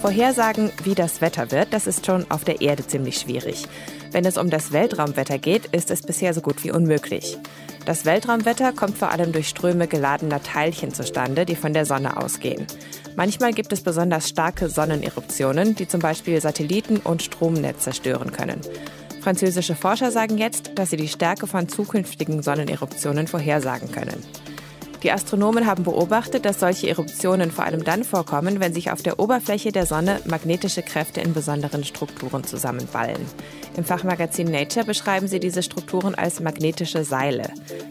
Vorhersagen, 0.00 0.72
wie 0.82 0.96
das 0.96 1.20
Wetter 1.20 1.52
wird, 1.52 1.72
das 1.72 1.86
ist 1.86 2.04
schon 2.04 2.28
auf 2.32 2.42
der 2.42 2.60
Erde 2.60 2.84
ziemlich 2.84 3.18
schwierig. 3.18 3.66
Wenn 4.10 4.24
es 4.24 4.38
um 4.38 4.50
das 4.50 4.72
Weltraumwetter 4.72 5.38
geht, 5.38 5.66
ist 5.66 5.92
es 5.92 6.02
bisher 6.02 6.34
so 6.34 6.40
gut 6.40 6.64
wie 6.64 6.72
unmöglich. 6.72 7.38
Das 7.86 8.04
Weltraumwetter 8.04 8.72
kommt 8.72 8.98
vor 8.98 9.10
allem 9.10 9.32
durch 9.32 9.48
Ströme 9.48 9.86
geladener 9.86 10.42
Teilchen 10.42 10.92
zustande, 10.92 11.46
die 11.46 11.56
von 11.56 11.72
der 11.72 11.86
Sonne 11.86 12.16
ausgehen. 12.16 12.66
Manchmal 13.16 13.52
gibt 13.52 13.72
es 13.72 13.82
besonders 13.82 14.28
starke 14.28 14.68
Sonneneruptionen, 14.68 15.74
die 15.74 15.88
zum 15.88 16.00
Beispiel 16.00 16.40
Satelliten 16.40 16.98
und 16.98 17.22
Stromnetz 17.22 17.84
zerstören 17.84 18.32
können. 18.32 18.60
Französische 19.20 19.74
Forscher 19.74 20.10
sagen 20.10 20.38
jetzt, 20.38 20.72
dass 20.76 20.90
sie 20.90 20.96
die 20.96 21.08
Stärke 21.08 21.46
von 21.46 21.68
zukünftigen 21.68 22.42
Sonneneruptionen 22.42 23.26
vorhersagen 23.26 23.92
können. 23.92 24.24
Die 25.02 25.12
Astronomen 25.12 25.66
haben 25.66 25.84
beobachtet, 25.84 26.44
dass 26.44 26.60
solche 26.60 26.88
Eruptionen 26.88 27.50
vor 27.50 27.64
allem 27.64 27.84
dann 27.84 28.04
vorkommen, 28.04 28.60
wenn 28.60 28.74
sich 28.74 28.90
auf 28.90 29.00
der 29.00 29.18
Oberfläche 29.18 29.72
der 29.72 29.86
Sonne 29.86 30.20
magnetische 30.26 30.82
Kräfte 30.82 31.22
in 31.22 31.32
besonderen 31.32 31.84
Strukturen 31.84 32.44
zusammenballen. 32.44 33.24
Im 33.76 33.84
Fachmagazin 33.84 34.50
Nature 34.50 34.84
beschreiben 34.84 35.26
sie 35.26 35.40
diese 35.40 35.62
Strukturen 35.62 36.14
als 36.14 36.40
magnetische 36.40 37.04
Seile. 37.04 37.48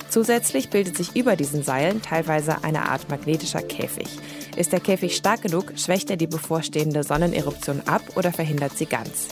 Zusätzlich 0.09 0.69
bildet 0.69 0.97
sich 0.97 1.15
über 1.15 1.35
diesen 1.35 1.63
Seilen 1.63 2.03
teilweise 2.03 2.63
eine 2.63 2.89
Art 2.89 3.09
magnetischer 3.09 3.61
Käfig. 3.61 4.07
Ist 4.55 4.73
der 4.73 4.79
Käfig 4.79 5.15
stark 5.15 5.41
genug, 5.41 5.73
schwächt 5.75 6.09
er 6.09 6.17
die 6.17 6.27
bevorstehende 6.27 7.03
Sonneneruption 7.03 7.81
ab 7.85 8.01
oder 8.15 8.31
verhindert 8.31 8.77
sie 8.77 8.85
ganz. 8.85 9.27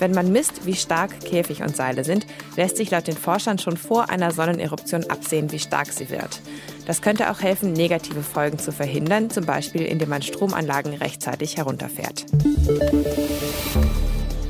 Wenn 0.00 0.12
man 0.12 0.32
misst, 0.32 0.64
wie 0.64 0.74
stark 0.74 1.20
Käfig 1.20 1.60
und 1.60 1.76
Seile 1.76 2.04
sind, 2.04 2.26
lässt 2.56 2.78
sich 2.78 2.90
laut 2.90 3.06
den 3.06 3.16
Forschern 3.16 3.58
schon 3.58 3.76
vor 3.76 4.08
einer 4.08 4.30
Sonneneruption 4.32 5.04
absehen, 5.10 5.52
wie 5.52 5.58
stark 5.58 5.92
sie 5.92 6.08
wird. 6.08 6.40
Das 6.86 7.02
könnte 7.02 7.30
auch 7.30 7.40
helfen, 7.40 7.74
negative 7.74 8.22
Folgen 8.22 8.58
zu 8.58 8.72
verhindern, 8.72 9.28
zum 9.28 9.44
Beispiel 9.44 9.82
indem 9.82 10.08
man 10.08 10.22
Stromanlagen 10.22 10.94
rechtzeitig 10.94 11.58
herunterfährt. 11.58 12.24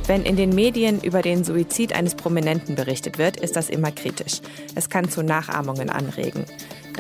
Wenn 0.07 0.25
in 0.25 0.37
den 0.37 0.51
Medien 0.51 1.01
über 1.03 1.21
den 1.21 1.45
Suizid 1.45 1.93
eines 1.93 2.15
Prominenten 2.15 2.77
berichtet 2.77 3.19
wird, 3.19 3.37
ist 3.37 3.57
das 3.57 3.69
immer 3.69 3.91
kritisch. 3.91 4.41
Es 4.75 4.89
kann 4.89 5.09
zu 5.09 5.23
Nachahmungen 5.23 5.91
anregen. 5.91 6.45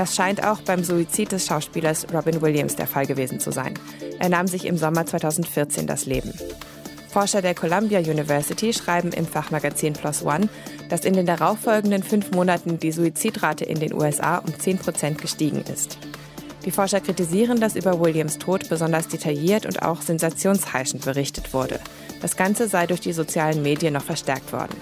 Das 0.00 0.16
scheint 0.16 0.42
auch 0.42 0.62
beim 0.62 0.82
Suizid 0.82 1.30
des 1.30 1.44
Schauspielers 1.44 2.06
Robin 2.10 2.40
Williams 2.40 2.74
der 2.74 2.86
Fall 2.86 3.04
gewesen 3.04 3.38
zu 3.38 3.52
sein. 3.52 3.74
Er 4.18 4.30
nahm 4.30 4.46
sich 4.46 4.64
im 4.64 4.78
Sommer 4.78 5.04
2014 5.04 5.86
das 5.86 6.06
Leben. 6.06 6.32
Forscher 7.10 7.42
der 7.42 7.54
Columbia 7.54 7.98
University 7.98 8.72
schreiben 8.72 9.12
im 9.12 9.26
Fachmagazin 9.26 9.92
Plus 9.92 10.24
One, 10.24 10.48
dass 10.88 11.04
in 11.04 11.12
den 11.12 11.26
darauffolgenden 11.26 12.02
fünf 12.02 12.30
Monaten 12.30 12.78
die 12.78 12.92
Suizidrate 12.92 13.66
in 13.66 13.78
den 13.78 13.92
USA 13.92 14.38
um 14.38 14.58
10 14.58 14.78
Prozent 14.78 15.20
gestiegen 15.20 15.64
ist. 15.70 15.98
Die 16.64 16.70
Forscher 16.70 17.02
kritisieren, 17.02 17.60
dass 17.60 17.76
über 17.76 18.00
Williams 18.00 18.38
Tod 18.38 18.70
besonders 18.70 19.06
detailliert 19.06 19.66
und 19.66 19.82
auch 19.82 20.00
sensationsheischend 20.00 21.04
berichtet 21.04 21.52
wurde. 21.52 21.78
Das 22.22 22.38
Ganze 22.38 22.68
sei 22.68 22.86
durch 22.86 23.00
die 23.00 23.12
sozialen 23.12 23.62
Medien 23.62 23.92
noch 23.92 24.04
verstärkt 24.04 24.54
worden. 24.54 24.78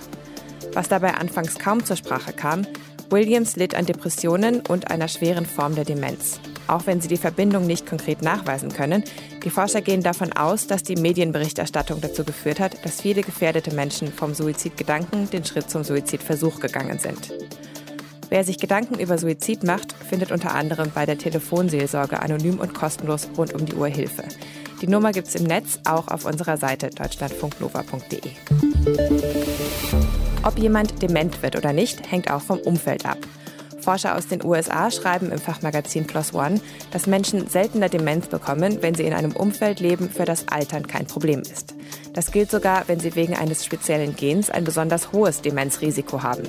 Was 0.74 0.88
dabei 0.88 1.14
anfangs 1.14 1.58
kaum 1.58 1.84
zur 1.84 1.96
Sprache 1.96 2.32
kam, 2.32 2.68
Williams 3.10 3.56
litt 3.56 3.74
an 3.74 3.86
Depressionen 3.86 4.60
und 4.68 4.90
einer 4.90 5.08
schweren 5.08 5.46
Form 5.46 5.74
der 5.74 5.84
Demenz. 5.84 6.40
Auch 6.66 6.86
wenn 6.86 7.00
sie 7.00 7.08
die 7.08 7.16
Verbindung 7.16 7.66
nicht 7.66 7.86
konkret 7.86 8.20
nachweisen 8.20 8.70
können, 8.70 9.02
die 9.44 9.50
Forscher 9.50 9.80
gehen 9.80 10.02
davon 10.02 10.32
aus, 10.34 10.66
dass 10.66 10.82
die 10.82 10.96
Medienberichterstattung 10.96 12.02
dazu 12.02 12.24
geführt 12.24 12.60
hat, 12.60 12.84
dass 12.84 13.00
viele 13.00 13.22
gefährdete 13.22 13.74
Menschen 13.74 14.12
vom 14.12 14.34
Suizidgedanken 14.34 15.30
den 15.30 15.44
Schritt 15.44 15.70
zum 15.70 15.84
Suizidversuch 15.84 16.60
gegangen 16.60 16.98
sind. 16.98 17.32
Wer 18.28 18.44
sich 18.44 18.58
Gedanken 18.58 18.98
über 18.98 19.16
Suizid 19.16 19.64
macht, 19.64 19.94
findet 19.94 20.30
unter 20.30 20.54
anderem 20.54 20.90
bei 20.94 21.06
der 21.06 21.16
Telefonseelsorge 21.16 22.20
anonym 22.20 22.60
und 22.60 22.74
kostenlos 22.74 23.26
rund 23.38 23.54
um 23.54 23.64
die 23.64 23.74
Uhr 23.74 23.88
Hilfe. 23.88 24.24
Die 24.82 24.86
Nummer 24.86 25.12
gibt 25.12 25.28
es 25.28 25.34
im 25.34 25.44
Netz, 25.44 25.80
auch 25.86 26.08
auf 26.08 26.26
unserer 26.26 26.58
Seite 26.58 26.90
deutschlandfunknova.de. 26.90 28.32
Ob 30.48 30.58
jemand 30.58 31.02
dement 31.02 31.42
wird 31.42 31.56
oder 31.56 31.74
nicht, 31.74 32.10
hängt 32.10 32.30
auch 32.30 32.40
vom 32.40 32.58
Umfeld 32.60 33.04
ab. 33.04 33.18
Forscher 33.82 34.16
aus 34.16 34.28
den 34.28 34.42
USA 34.42 34.90
schreiben 34.90 35.30
im 35.30 35.38
Fachmagazin 35.38 36.06
Plus 36.06 36.32
One, 36.32 36.62
dass 36.90 37.06
Menschen 37.06 37.48
seltener 37.48 37.90
Demenz 37.90 38.28
bekommen, 38.28 38.78
wenn 38.80 38.94
sie 38.94 39.02
in 39.02 39.12
einem 39.12 39.32
Umfeld 39.32 39.78
leben, 39.78 40.08
für 40.08 40.24
das 40.24 40.48
Altern 40.48 40.86
kein 40.86 41.04
Problem 41.04 41.40
ist. 41.40 41.74
Das 42.14 42.32
gilt 42.32 42.50
sogar, 42.50 42.88
wenn 42.88 42.98
sie 42.98 43.14
wegen 43.14 43.36
eines 43.36 43.62
speziellen 43.62 44.16
Gens 44.16 44.48
ein 44.48 44.64
besonders 44.64 45.12
hohes 45.12 45.42
Demenzrisiko 45.42 46.22
haben. 46.22 46.44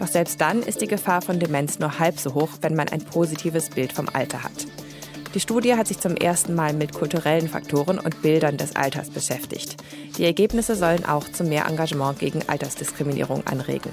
Doch 0.00 0.08
selbst 0.08 0.40
dann 0.40 0.60
ist 0.64 0.80
die 0.80 0.88
Gefahr 0.88 1.22
von 1.22 1.38
Demenz 1.38 1.78
nur 1.78 2.00
halb 2.00 2.18
so 2.18 2.34
hoch, 2.34 2.50
wenn 2.62 2.74
man 2.74 2.88
ein 2.88 3.04
positives 3.04 3.70
Bild 3.70 3.92
vom 3.92 4.08
Alter 4.12 4.42
hat. 4.42 4.66
Die 5.34 5.40
Studie 5.40 5.74
hat 5.74 5.86
sich 5.86 5.98
zum 5.98 6.16
ersten 6.16 6.54
Mal 6.54 6.72
mit 6.72 6.92
kulturellen 6.92 7.48
Faktoren 7.48 7.98
und 7.98 8.22
Bildern 8.22 8.56
des 8.56 8.74
Alters 8.76 9.10
beschäftigt. 9.10 9.76
Die 10.16 10.24
Ergebnisse 10.24 10.76
sollen 10.76 11.04
auch 11.04 11.28
zu 11.28 11.44
mehr 11.44 11.66
Engagement 11.66 12.18
gegen 12.18 12.48
Altersdiskriminierung 12.48 13.46
anregen. 13.46 13.90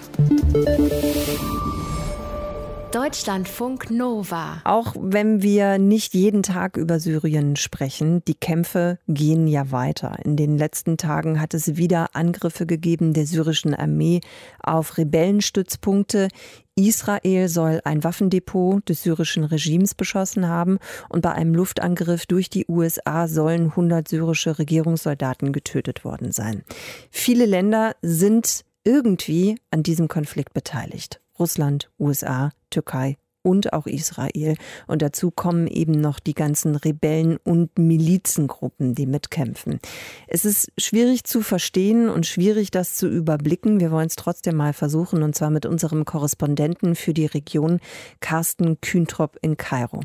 Deutschlandfunk 2.94 3.89
Nova. 3.89 4.62
Auch 4.66 4.94
wenn 5.00 5.41
wir 5.41 5.80
nicht 5.80 6.14
jeden 6.14 6.44
Tag 6.44 6.78
über 6.78 7.00
Syrien 7.00 7.56
sprechen, 7.56 8.24
die 8.26 8.36
Kämpfe 8.36 9.00
gehen 9.08 9.48
ja 9.48 9.72
weiter. 9.72 10.20
In 10.24 10.36
den 10.36 10.60
letzten 10.60 10.98
Tagen 10.98 11.41
hat 11.41 11.56
es 11.56 11.76
wieder 11.76 12.16
Angriffe 12.16 12.68
gegeben 12.68 13.14
der 13.14 13.26
syrischen 13.26 13.74
Armee 13.74 14.22
auf 14.62 15.00
Rebellenstützpunkte. 15.00 16.28
Israel 16.76 17.48
soll 17.50 17.82
ein 17.84 18.04
Waffendepot 18.04 18.88
des 18.88 19.02
syrischen 19.02 19.44
Regimes 19.44 19.96
beschossen 19.96 20.48
haben 20.48 20.78
und 21.10 21.24
bei 21.24 21.32
einem 21.32 21.56
Luftangriff 21.56 22.28
durch 22.28 22.52
die 22.52 22.68
USA 22.70 23.28
sollen 23.28 23.72
100 23.72 24.08
syrische 24.08 24.60
Regierungssoldaten 24.60 25.52
getötet 25.52 26.06
worden 26.06 26.32
sein. 26.32 26.64
Viele 27.10 27.48
Länder 27.48 27.96
sind 28.04 28.66
irgendwie 28.84 29.58
an 29.72 29.82
diesem 29.82 30.08
Konflikt 30.08 30.54
beteiligt. 30.54 31.22
Russland, 31.40 31.90
USA, 32.00 32.52
Türkei 32.70 33.18
und 33.44 33.74
auch 33.74 33.86
Israel. 33.86 34.56
Und 34.88 35.02
dazu 35.02 35.30
kommen 35.30 35.68
eben 35.68 35.92
noch 35.92 36.20
die 36.20 36.34
ganzen 36.34 36.76
Rebellen 36.76 37.38
und 37.44 37.78
Milizengruppen, 37.78 38.96
die 38.96 39.06
mitkämpfen. 39.06 39.80
Es 40.28 40.46
ist 40.46 40.72
schwierig 40.78 41.26
zu 41.26 41.42
verstehen 41.42 42.10
und 42.10 42.26
schwierig, 42.26 42.72
das 42.72 42.96
zu 42.96 43.08
überblicken. 43.08 43.80
Wir 43.80 43.92
wollen 43.92 44.08
es 44.08 44.16
trotzdem 44.16 44.56
mal 44.56 44.74
versuchen, 44.74 45.22
und 45.22 45.36
zwar 45.36 45.50
mit 45.50 45.66
unserem 45.66 46.06
Korrespondenten 46.06 46.96
für 46.96 47.14
die 47.14 47.26
Region, 47.26 47.80
Carsten 48.22 48.80
Kühntrop 48.80 49.38
in 49.42 49.58
Kairo. 49.58 50.00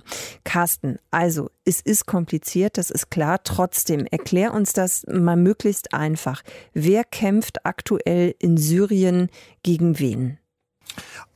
Carsten, 0.45 0.99
also, 1.11 1.49
es 1.65 1.81
ist 1.81 2.07
kompliziert, 2.07 2.77
das 2.77 2.91
ist 2.91 3.11
klar. 3.11 3.43
Trotzdem, 3.45 4.07
erklär 4.07 4.53
uns 4.53 4.73
das 4.73 5.05
mal 5.07 5.37
möglichst 5.37 5.95
einfach. 5.95 6.43
Wer 6.73 7.05
kämpft 7.05 7.65
aktuell 7.65 8.35
in 8.39 8.57
Syrien 8.57 9.29
gegen 9.63 9.99
wen? 9.99 10.39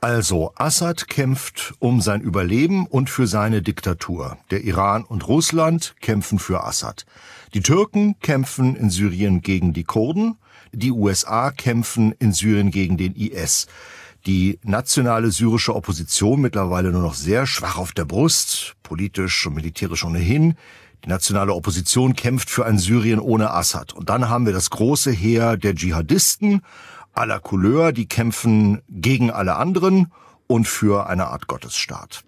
Also, 0.01 0.51
Assad 0.55 1.07
kämpft 1.07 1.73
um 1.79 2.01
sein 2.01 2.21
Überleben 2.21 2.85
und 2.87 3.09
für 3.09 3.25
seine 3.25 3.61
Diktatur. 3.61 4.37
Der 4.51 4.63
Iran 4.63 5.05
und 5.05 5.27
Russland 5.27 5.95
kämpfen 6.01 6.39
für 6.39 6.63
Assad. 6.65 7.05
Die 7.53 7.61
Türken 7.61 8.19
kämpfen 8.19 8.75
in 8.75 8.89
Syrien 8.89 9.41
gegen 9.41 9.71
die 9.71 9.85
Kurden. 9.85 10.37
Die 10.73 10.91
USA 10.91 11.51
kämpfen 11.51 12.13
in 12.19 12.33
Syrien 12.33 12.71
gegen 12.71 12.97
den 12.97 13.15
IS. 13.15 13.67
Die 14.25 14.59
nationale 14.63 15.31
syrische 15.31 15.75
Opposition 15.75 16.41
mittlerweile 16.41 16.91
nur 16.91 17.01
noch 17.01 17.13
sehr 17.13 17.45
schwach 17.45 17.77
auf 17.77 17.91
der 17.91 18.05
Brust, 18.05 18.75
politisch 18.81 19.45
und 19.45 19.55
militärisch 19.55 20.03
ohnehin. 20.03 20.55
Die 21.05 21.09
nationale 21.09 21.53
Opposition 21.53 22.15
kämpft 22.15 22.49
für 22.49 22.65
ein 22.65 22.77
Syrien 22.77 23.19
ohne 23.19 23.51
Assad. 23.51 23.93
Und 23.93 24.09
dann 24.09 24.29
haben 24.29 24.45
wir 24.45 24.53
das 24.53 24.69
große 24.69 25.11
Heer 25.11 25.57
der 25.57 25.75
Dschihadisten, 25.75 26.61
aller 27.13 27.39
Couleur, 27.39 27.91
die 27.91 28.07
kämpfen 28.07 28.81
gegen 28.89 29.31
alle 29.31 29.55
anderen 29.55 30.11
und 30.47 30.67
für 30.67 31.07
eine 31.07 31.27
Art 31.27 31.47
Gottesstaat. 31.47 32.23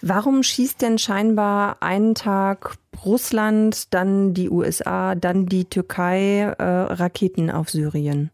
Warum 0.00 0.42
schießt 0.42 0.80
denn 0.80 0.98
scheinbar 0.98 1.76
einen 1.80 2.14
Tag 2.14 2.76
Russland, 3.04 3.92
dann 3.92 4.34
die 4.34 4.48
USA, 4.48 5.14
dann 5.14 5.46
die 5.46 5.66
Türkei 5.66 6.54
äh, 6.58 6.62
Raketen 6.62 7.50
auf 7.50 7.70
Syrien? 7.70 8.30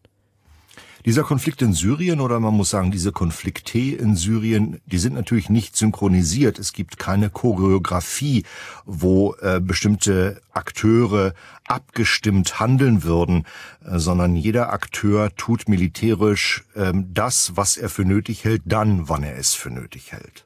Dieser 1.09 1.25
Konflikt 1.25 1.63
in 1.63 1.73
Syrien 1.73 2.21
oder 2.21 2.39
man 2.39 2.53
muss 2.53 2.69
sagen, 2.69 2.91
diese 2.91 3.13
Konflikte 3.13 3.79
in 3.79 4.15
Syrien, 4.15 4.79
die 4.85 4.99
sind 4.99 5.15
natürlich 5.15 5.49
nicht 5.49 5.75
synchronisiert. 5.75 6.59
Es 6.59 6.75
gibt 6.75 6.99
keine 6.99 7.31
Choreografie, 7.31 8.45
wo 8.85 9.35
äh, 9.41 9.59
bestimmte 9.59 10.43
Akteure 10.53 11.33
abgestimmt 11.67 12.61
handeln 12.61 13.05
würden, 13.05 13.47
äh, 13.87 13.99
sondern 13.99 14.37
jeder 14.37 14.71
Akteur 14.71 15.35
tut 15.35 15.67
militärisch 15.67 16.67
äh, 16.75 16.93
das, 16.95 17.53
was 17.55 17.79
er 17.79 17.89
für 17.89 18.05
nötig 18.05 18.45
hält, 18.45 18.61
dann, 18.67 19.09
wann 19.09 19.23
er 19.23 19.39
es 19.39 19.55
für 19.55 19.71
nötig 19.71 20.13
hält. 20.13 20.45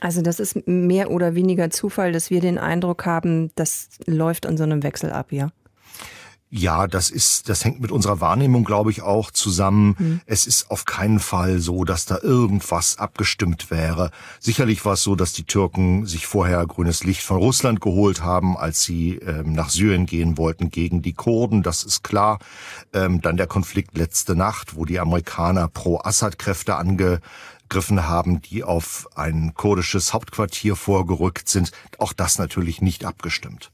Also 0.00 0.22
das 0.22 0.40
ist 0.40 0.66
mehr 0.66 1.12
oder 1.12 1.36
weniger 1.36 1.70
Zufall, 1.70 2.10
dass 2.10 2.30
wir 2.30 2.40
den 2.40 2.58
Eindruck 2.58 3.06
haben, 3.06 3.52
das 3.54 3.90
läuft 4.06 4.44
an 4.44 4.56
so 4.56 4.64
einem 4.64 4.82
Wechsel 4.82 5.12
ab, 5.12 5.30
ja? 5.30 5.52
Ja, 6.52 6.88
das 6.88 7.10
ist, 7.10 7.48
das 7.48 7.64
hängt 7.64 7.80
mit 7.80 7.92
unserer 7.92 8.20
Wahrnehmung, 8.20 8.64
glaube 8.64 8.90
ich, 8.90 9.02
auch 9.02 9.30
zusammen. 9.30 9.94
Mhm. 9.96 10.20
Es 10.26 10.48
ist 10.48 10.68
auf 10.68 10.84
keinen 10.84 11.20
Fall 11.20 11.60
so, 11.60 11.84
dass 11.84 12.06
da 12.06 12.18
irgendwas 12.20 12.98
abgestimmt 12.98 13.70
wäre. 13.70 14.10
Sicherlich 14.40 14.84
war 14.84 14.94
es 14.94 15.04
so, 15.04 15.14
dass 15.14 15.32
die 15.32 15.44
Türken 15.44 16.06
sich 16.06 16.26
vorher 16.26 16.66
grünes 16.66 17.04
Licht 17.04 17.22
von 17.22 17.36
Russland 17.36 17.80
geholt 17.80 18.24
haben, 18.24 18.56
als 18.56 18.82
sie 18.82 19.14
ähm, 19.18 19.52
nach 19.52 19.70
Syrien 19.70 20.06
gehen 20.06 20.38
wollten 20.38 20.70
gegen 20.70 21.02
die 21.02 21.12
Kurden. 21.12 21.62
Das 21.62 21.84
ist 21.84 22.02
klar. 22.02 22.40
Ähm, 22.92 23.20
dann 23.20 23.36
der 23.36 23.46
Konflikt 23.46 23.96
letzte 23.96 24.34
Nacht, 24.34 24.74
wo 24.74 24.84
die 24.84 24.98
Amerikaner 24.98 25.68
pro-Assad-Kräfte 25.68 26.74
ange 26.74 27.20
Angriffen 27.70 28.08
haben, 28.08 28.42
die 28.42 28.64
auf 28.64 29.08
ein 29.14 29.54
kurdisches 29.54 30.12
Hauptquartier 30.12 30.74
vorgerückt 30.74 31.48
sind. 31.48 31.70
Auch 31.98 32.12
das 32.12 32.36
natürlich 32.36 32.82
nicht 32.82 33.04
abgestimmt. 33.04 33.70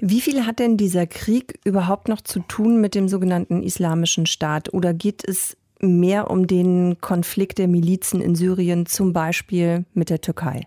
Wie 0.00 0.20
viel 0.20 0.44
hat 0.44 0.58
denn 0.58 0.76
dieser 0.76 1.06
Krieg 1.06 1.60
überhaupt 1.64 2.08
noch 2.08 2.20
zu 2.20 2.40
tun 2.40 2.80
mit 2.80 2.96
dem 2.96 3.08
sogenannten 3.08 3.62
Islamischen 3.62 4.26
Staat? 4.26 4.74
Oder 4.74 4.92
geht 4.92 5.22
es 5.24 5.56
mehr 5.78 6.30
um 6.30 6.48
den 6.48 7.00
Konflikt 7.00 7.58
der 7.58 7.68
Milizen 7.68 8.20
in 8.20 8.34
Syrien, 8.34 8.86
zum 8.86 9.12
Beispiel 9.12 9.84
mit 9.94 10.10
der 10.10 10.20
Türkei? 10.20 10.66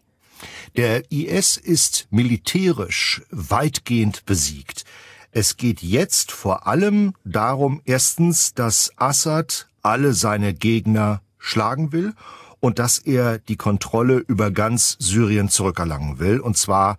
Der 0.78 1.12
IS 1.12 1.58
ist 1.58 2.08
militärisch 2.10 3.22
weitgehend 3.32 4.26
besiegt. 4.26 4.86
Es 5.34 5.58
geht 5.58 5.82
jetzt 5.82 6.32
vor 6.32 6.68
allem 6.68 7.16
darum, 7.26 7.82
erstens, 7.84 8.54
dass 8.54 8.94
Assad 8.96 9.68
alle 9.82 10.14
seine 10.14 10.54
Gegner 10.54 11.22
schlagen 11.38 11.92
will 11.92 12.14
und 12.62 12.80
dass 12.80 13.00
er 13.00 13.40
die 13.40 13.58
Kontrolle 13.58 14.24
über 14.28 14.52
ganz 14.52 14.96
Syrien 15.00 15.50
zurückerlangen 15.50 16.20
will. 16.20 16.40
Und 16.40 16.58
zwar 16.58 16.98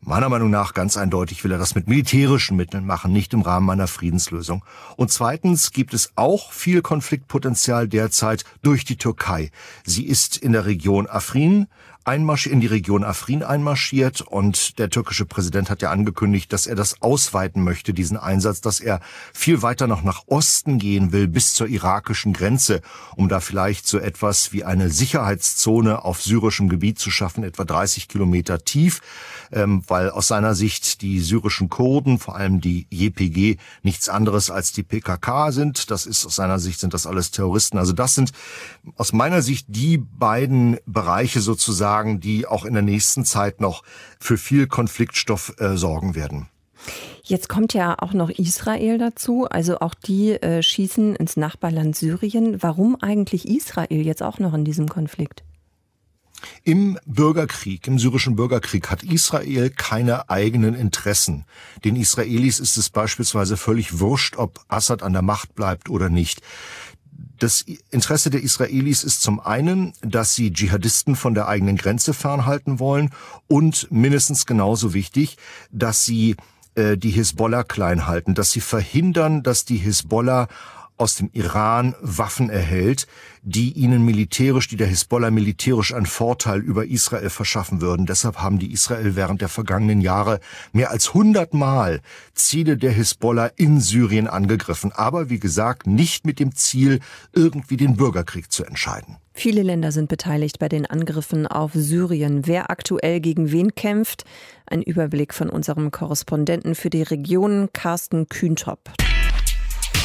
Meiner 0.00 0.28
Meinung 0.28 0.50
nach 0.50 0.74
ganz 0.74 0.96
eindeutig 0.96 1.42
will 1.42 1.50
er 1.50 1.58
das 1.58 1.74
mit 1.74 1.88
militärischen 1.88 2.56
Mitteln 2.56 2.86
machen, 2.86 3.12
nicht 3.12 3.34
im 3.34 3.42
Rahmen 3.42 3.68
einer 3.68 3.88
Friedenslösung. 3.88 4.64
Und 4.96 5.10
zweitens 5.10 5.72
gibt 5.72 5.92
es 5.92 6.12
auch 6.14 6.52
viel 6.52 6.82
Konfliktpotenzial 6.82 7.88
derzeit 7.88 8.44
durch 8.62 8.84
die 8.84 8.96
Türkei. 8.96 9.50
Sie 9.84 10.06
ist 10.06 10.36
in 10.36 10.52
der 10.52 10.66
Region 10.66 11.08
Afrin, 11.08 11.66
Einmarsch 12.08 12.46
in 12.46 12.60
die 12.60 12.66
Region 12.66 13.04
Afrin 13.04 13.42
einmarschiert 13.42 14.22
und 14.22 14.78
der 14.78 14.88
türkische 14.88 15.26
Präsident 15.26 15.68
hat 15.68 15.82
ja 15.82 15.90
angekündigt, 15.90 16.50
dass 16.54 16.66
er 16.66 16.74
das 16.74 17.02
ausweiten 17.02 17.62
möchte, 17.62 17.92
diesen 17.92 18.16
Einsatz, 18.16 18.62
dass 18.62 18.80
er 18.80 19.00
viel 19.34 19.60
weiter 19.60 19.86
noch 19.86 20.02
nach 20.02 20.22
Osten 20.26 20.78
gehen 20.78 21.12
will, 21.12 21.28
bis 21.28 21.52
zur 21.52 21.68
irakischen 21.68 22.32
Grenze, 22.32 22.80
um 23.14 23.28
da 23.28 23.40
vielleicht 23.40 23.86
so 23.86 23.98
etwas 23.98 24.54
wie 24.54 24.64
eine 24.64 24.88
Sicherheitszone 24.88 26.02
auf 26.02 26.22
syrischem 26.22 26.70
Gebiet 26.70 26.98
zu 26.98 27.10
schaffen, 27.10 27.44
etwa 27.44 27.66
30 27.66 28.08
Kilometer 28.08 28.64
tief, 28.64 29.02
ähm, 29.52 29.82
weil 29.86 30.08
aus 30.08 30.28
seiner 30.28 30.54
Sicht 30.54 31.02
die 31.02 31.20
syrischen 31.20 31.68
Kurden, 31.68 32.18
vor 32.18 32.36
allem 32.36 32.62
die 32.62 32.86
JPG, 32.88 33.58
nichts 33.82 34.08
anderes 34.08 34.50
als 34.50 34.72
die 34.72 34.82
PKK 34.82 35.52
sind. 35.52 35.90
Das 35.90 36.06
ist 36.06 36.24
aus 36.24 36.36
seiner 36.36 36.58
Sicht 36.58 36.80
sind 36.80 36.94
das 36.94 37.06
alles 37.06 37.32
Terroristen. 37.32 37.76
Also 37.76 37.92
das 37.92 38.14
sind 38.14 38.32
aus 38.96 39.12
meiner 39.12 39.42
Sicht 39.42 39.66
die 39.68 39.98
beiden 39.98 40.78
Bereiche 40.86 41.42
sozusagen, 41.42 41.97
sagen, 41.98 42.20
die 42.20 42.46
auch 42.46 42.64
in 42.64 42.74
der 42.74 42.82
nächsten 42.82 43.24
Zeit 43.24 43.60
noch 43.60 43.82
für 44.20 44.38
viel 44.38 44.66
Konfliktstoff 44.68 45.54
äh, 45.58 45.76
sorgen 45.76 46.14
werden. 46.14 46.48
Jetzt 47.24 47.48
kommt 47.48 47.74
ja 47.74 47.96
auch 47.98 48.12
noch 48.12 48.30
Israel 48.30 48.98
dazu. 48.98 49.46
Also 49.50 49.80
auch 49.80 49.94
die 49.94 50.30
äh, 50.32 50.62
schießen 50.62 51.16
ins 51.16 51.36
Nachbarland 51.36 51.96
Syrien. 51.96 52.62
Warum 52.62 52.96
eigentlich 53.00 53.48
Israel 53.48 54.06
jetzt 54.06 54.22
auch 54.22 54.38
noch 54.38 54.54
in 54.54 54.64
diesem 54.64 54.88
Konflikt? 54.88 55.42
Im 56.62 56.98
Bürgerkrieg, 57.04 57.88
im 57.88 57.98
syrischen 57.98 58.36
Bürgerkrieg 58.36 58.90
hat 58.90 59.02
Israel 59.02 59.70
keine 59.70 60.30
eigenen 60.30 60.74
Interessen. 60.74 61.44
Den 61.84 61.96
Israelis 61.96 62.60
ist 62.60 62.76
es 62.76 62.90
beispielsweise 62.90 63.56
völlig 63.56 63.98
wurscht, 63.98 64.36
ob 64.36 64.60
Assad 64.68 65.02
an 65.02 65.12
der 65.12 65.22
Macht 65.22 65.56
bleibt 65.56 65.90
oder 65.90 66.08
nicht. 66.08 66.40
Das 67.38 67.64
Interesse 67.90 68.30
der 68.30 68.42
Israelis 68.42 69.04
ist 69.04 69.22
zum 69.22 69.40
einen, 69.40 69.92
dass 70.02 70.34
sie 70.34 70.52
Dschihadisten 70.52 71.16
von 71.16 71.34
der 71.34 71.48
eigenen 71.48 71.76
Grenze 71.76 72.14
fernhalten 72.14 72.78
wollen 72.78 73.10
und 73.48 73.90
mindestens 73.90 74.46
genauso 74.46 74.94
wichtig, 74.94 75.36
dass 75.70 76.04
sie 76.04 76.36
äh, 76.74 76.96
die 76.96 77.10
Hisbollah 77.10 77.64
klein 77.64 78.06
halten, 78.06 78.34
dass 78.34 78.52
sie 78.52 78.60
verhindern, 78.60 79.42
dass 79.42 79.64
die 79.64 79.76
Hisbollah 79.76 80.48
aus 80.98 81.16
dem 81.16 81.30
Iran 81.32 81.94
Waffen 82.00 82.50
erhält, 82.50 83.06
die 83.42 83.72
ihnen 83.72 84.04
militärisch, 84.04 84.68
die 84.68 84.76
der 84.76 84.86
Hisbollah 84.86 85.30
militärisch 85.30 85.94
einen 85.94 86.06
Vorteil 86.06 86.60
über 86.60 86.86
Israel 86.86 87.30
verschaffen 87.30 87.80
würden. 87.80 88.06
Deshalb 88.06 88.38
haben 88.38 88.58
die 88.58 88.72
Israel 88.72 89.16
während 89.16 89.40
der 89.40 89.48
vergangenen 89.48 90.00
Jahre 90.00 90.40
mehr 90.72 90.90
als 90.90 91.08
100 91.08 91.54
Mal 91.54 92.00
Ziele 92.34 92.76
der 92.76 92.92
Hisbollah 92.92 93.50
in 93.56 93.80
Syrien 93.80 94.26
angegriffen. 94.26 94.92
Aber 94.92 95.30
wie 95.30 95.38
gesagt, 95.38 95.86
nicht 95.86 96.26
mit 96.26 96.40
dem 96.40 96.54
Ziel, 96.54 97.00
irgendwie 97.32 97.76
den 97.76 97.96
Bürgerkrieg 97.96 98.52
zu 98.52 98.64
entscheiden. 98.64 99.16
Viele 99.32 99.62
Länder 99.62 99.92
sind 99.92 100.08
beteiligt 100.08 100.58
bei 100.58 100.68
den 100.68 100.84
Angriffen 100.84 101.46
auf 101.46 101.70
Syrien. 101.72 102.46
Wer 102.46 102.70
aktuell 102.70 103.20
gegen 103.20 103.52
wen 103.52 103.72
kämpft? 103.74 104.24
Ein 104.66 104.82
Überblick 104.82 105.32
von 105.32 105.48
unserem 105.48 105.92
Korrespondenten 105.92 106.74
für 106.74 106.90
die 106.90 107.02
Region, 107.02 107.68
Carsten 107.72 108.28
Kühntop. 108.28 108.90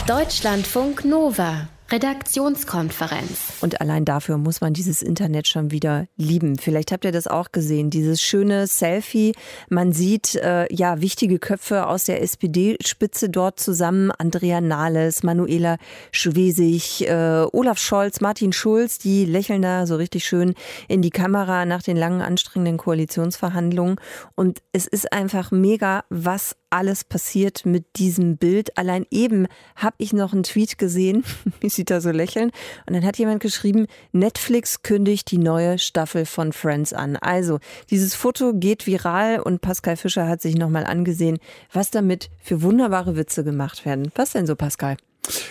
Deutschlandfunk 0.08 1.06
Nova. 1.06 1.68
Redaktionskonferenz. 1.94 3.60
Und 3.62 3.80
allein 3.80 4.04
dafür 4.04 4.40
muss 4.40 4.62
man 4.62 4.74
dieses 4.74 5.04
Internet 5.04 5.48
schon 5.48 5.70
wieder 5.70 6.08
lieben. 6.18 6.58
Vielleicht 6.58 6.92
habt 6.92 7.06
ihr 7.06 7.12
das 7.12 7.28
auch 7.28 7.52
gesehen, 7.52 7.92
dieses 7.92 8.20
schöne 8.20 8.66
Selfie. 8.66 9.34
Man 9.70 9.94
sieht 9.94 10.34
äh, 10.34 10.66
ja 10.74 11.02
wichtige 11.02 11.38
Köpfe 11.38 11.86
aus 11.86 12.06
der 12.06 12.24
SPD-Spitze 12.24 13.30
dort 13.30 13.60
zusammen. 13.60 14.10
Andrea 14.10 14.60
Nahles, 14.60 15.22
Manuela 15.22 15.78
Schwesig, 16.12 17.08
äh, 17.08 17.46
Olaf 17.52 17.78
Scholz, 17.78 18.22
Martin 18.22 18.54
Schulz, 18.54 18.98
die 18.98 19.26
lächeln 19.26 19.62
da 19.62 19.86
so 19.86 19.96
richtig 19.96 20.26
schön 20.26 20.56
in 20.88 21.04
die 21.04 21.12
Kamera 21.12 21.66
nach 21.66 21.84
den 21.84 21.96
langen 21.96 22.24
anstrengenden 22.24 22.78
Koalitionsverhandlungen. 22.78 23.98
Und 24.34 24.64
es 24.72 24.88
ist 24.88 25.14
einfach 25.14 25.52
mega, 25.52 26.06
was 26.10 26.56
alles 26.74 27.04
passiert 27.04 27.68
mit 27.68 27.86
diesem 27.98 28.38
Bild. 28.38 28.78
Allein 28.80 29.06
eben 29.12 29.46
habe 29.76 29.96
ich 30.00 30.12
noch 30.12 30.34
einen 30.34 30.42
Tweet 30.42 30.80
gesehen, 30.80 31.24
da 31.90 32.02
so 32.02 32.12
lächeln. 32.12 32.52
Und 32.86 32.94
dann 32.94 33.06
hat 33.06 33.18
jemand 33.18 33.42
geschrieben, 33.42 33.88
Netflix 34.12 34.84
kündigt 34.84 35.32
die 35.32 35.38
neue 35.38 35.80
Staffel 35.80 36.26
von 36.26 36.54
Friends 36.54 36.94
an. 36.94 37.16
Also, 37.18 37.60
dieses 37.90 38.16
Foto 38.16 38.54
geht 38.54 38.88
viral 38.88 39.40
und 39.40 39.62
Pascal 39.62 39.98
Fischer 39.98 40.28
hat 40.28 40.42
sich 40.42 40.56
nochmal 40.56 40.86
angesehen, 40.86 41.40
was 41.72 41.92
damit 41.92 42.30
für 42.42 42.62
wunderbare 42.62 43.16
Witze 43.16 43.44
gemacht 43.44 43.86
werden. 43.86 44.12
Was 44.16 44.32
denn 44.32 44.48
so, 44.48 44.56
Pascal? 44.56 44.98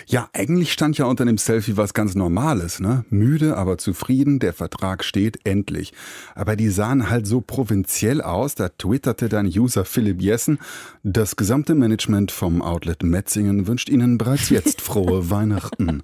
Ja, 0.06 0.28
eigentlich 0.32 0.72
stand 0.72 0.98
ja 0.98 1.06
unter 1.06 1.24
dem 1.24 1.38
Selfie 1.38 1.76
was 1.76 1.94
ganz 1.94 2.14
Normales, 2.14 2.80
ne? 2.80 3.04
Müde, 3.08 3.56
aber 3.56 3.78
zufrieden, 3.78 4.38
der 4.38 4.52
Vertrag 4.52 5.04
steht 5.04 5.38
endlich. 5.44 5.92
Aber 6.34 6.56
die 6.56 6.68
sahen 6.68 7.08
halt 7.08 7.26
so 7.26 7.40
provinziell 7.40 8.20
aus, 8.20 8.54
da 8.54 8.68
twitterte 8.68 9.28
dann 9.28 9.46
User 9.46 9.84
Philipp 9.84 10.20
Jessen, 10.20 10.58
das 11.02 11.36
gesamte 11.36 11.74
Management 11.74 12.32
vom 12.32 12.62
Outlet 12.62 13.02
Metzingen 13.02 13.66
wünscht 13.66 13.88
Ihnen 13.88 14.18
bereits 14.18 14.50
jetzt 14.50 14.80
frohe 14.80 15.30
Weihnachten. 15.30 16.02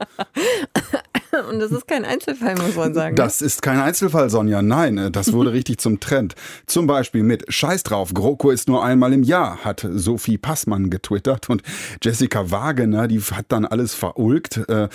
Und 1.48 1.58
das 1.58 1.72
ist 1.72 1.86
kein 1.88 2.04
Einzelfall, 2.04 2.54
muss 2.56 2.76
man 2.76 2.94
sagen. 2.94 3.14
Ne? 3.14 3.22
Das 3.22 3.42
ist 3.42 3.62
kein 3.62 3.80
Einzelfall, 3.80 4.30
Sonja. 4.30 4.62
Nein, 4.62 4.98
äh, 4.98 5.10
das 5.10 5.32
wurde 5.32 5.52
richtig 5.54 5.80
zum 5.80 6.00
Trend. 6.00 6.34
Zum 6.66 6.86
Beispiel 6.86 7.22
mit 7.22 7.52
Scheiß 7.52 7.82
drauf, 7.82 8.12
GroKo 8.14 8.50
ist 8.50 8.68
nur 8.68 8.84
einmal 8.84 9.12
im 9.12 9.22
Jahr, 9.22 9.64
hat 9.64 9.86
Sophie 9.90 10.38
Passmann 10.38 10.90
getwittert. 10.90 11.48
Und 11.48 11.62
Jessica 12.02 12.50
Wagener, 12.50 13.08
die 13.08 13.20
hat 13.20 13.46
dann 13.48 13.64
alles 13.64 13.94
verulgt. 13.94 14.60
Äh, 14.68 14.88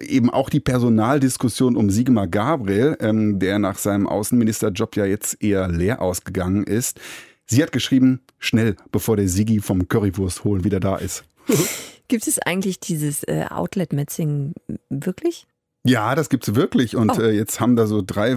eben 0.00 0.30
auch 0.30 0.50
die 0.50 0.60
Personaldiskussion 0.60 1.76
um 1.76 1.90
Sigmar 1.90 2.28
Gabriel, 2.28 2.96
ähm, 3.00 3.38
der 3.38 3.58
nach 3.58 3.78
seinem 3.78 4.06
Außenministerjob 4.06 4.96
ja 4.96 5.04
jetzt 5.04 5.42
eher 5.42 5.68
leer 5.68 6.00
ausgegangen 6.00 6.64
ist. 6.64 7.00
Sie 7.46 7.62
hat 7.62 7.72
geschrieben, 7.72 8.20
schnell, 8.38 8.76
bevor 8.90 9.16
der 9.16 9.28
Sigi 9.28 9.60
vom 9.60 9.86
Currywurst 9.88 10.44
holen 10.44 10.64
wieder 10.64 10.80
da 10.80 10.96
ist. 10.96 11.24
Gibt 12.08 12.26
es 12.28 12.38
eigentlich 12.38 12.80
dieses 12.80 13.24
äh, 13.24 13.46
Outlet 13.50 13.92
Metzing 13.92 14.54
wirklich? 14.88 15.46
Ja, 15.86 16.14
das 16.14 16.28
gibt's 16.28 16.54
wirklich. 16.54 16.96
Und 16.96 17.18
oh. 17.18 17.22
äh, 17.22 17.30
jetzt 17.30 17.60
haben 17.60 17.76
da 17.76 17.86
so 17.86 18.02
drei, 18.04 18.36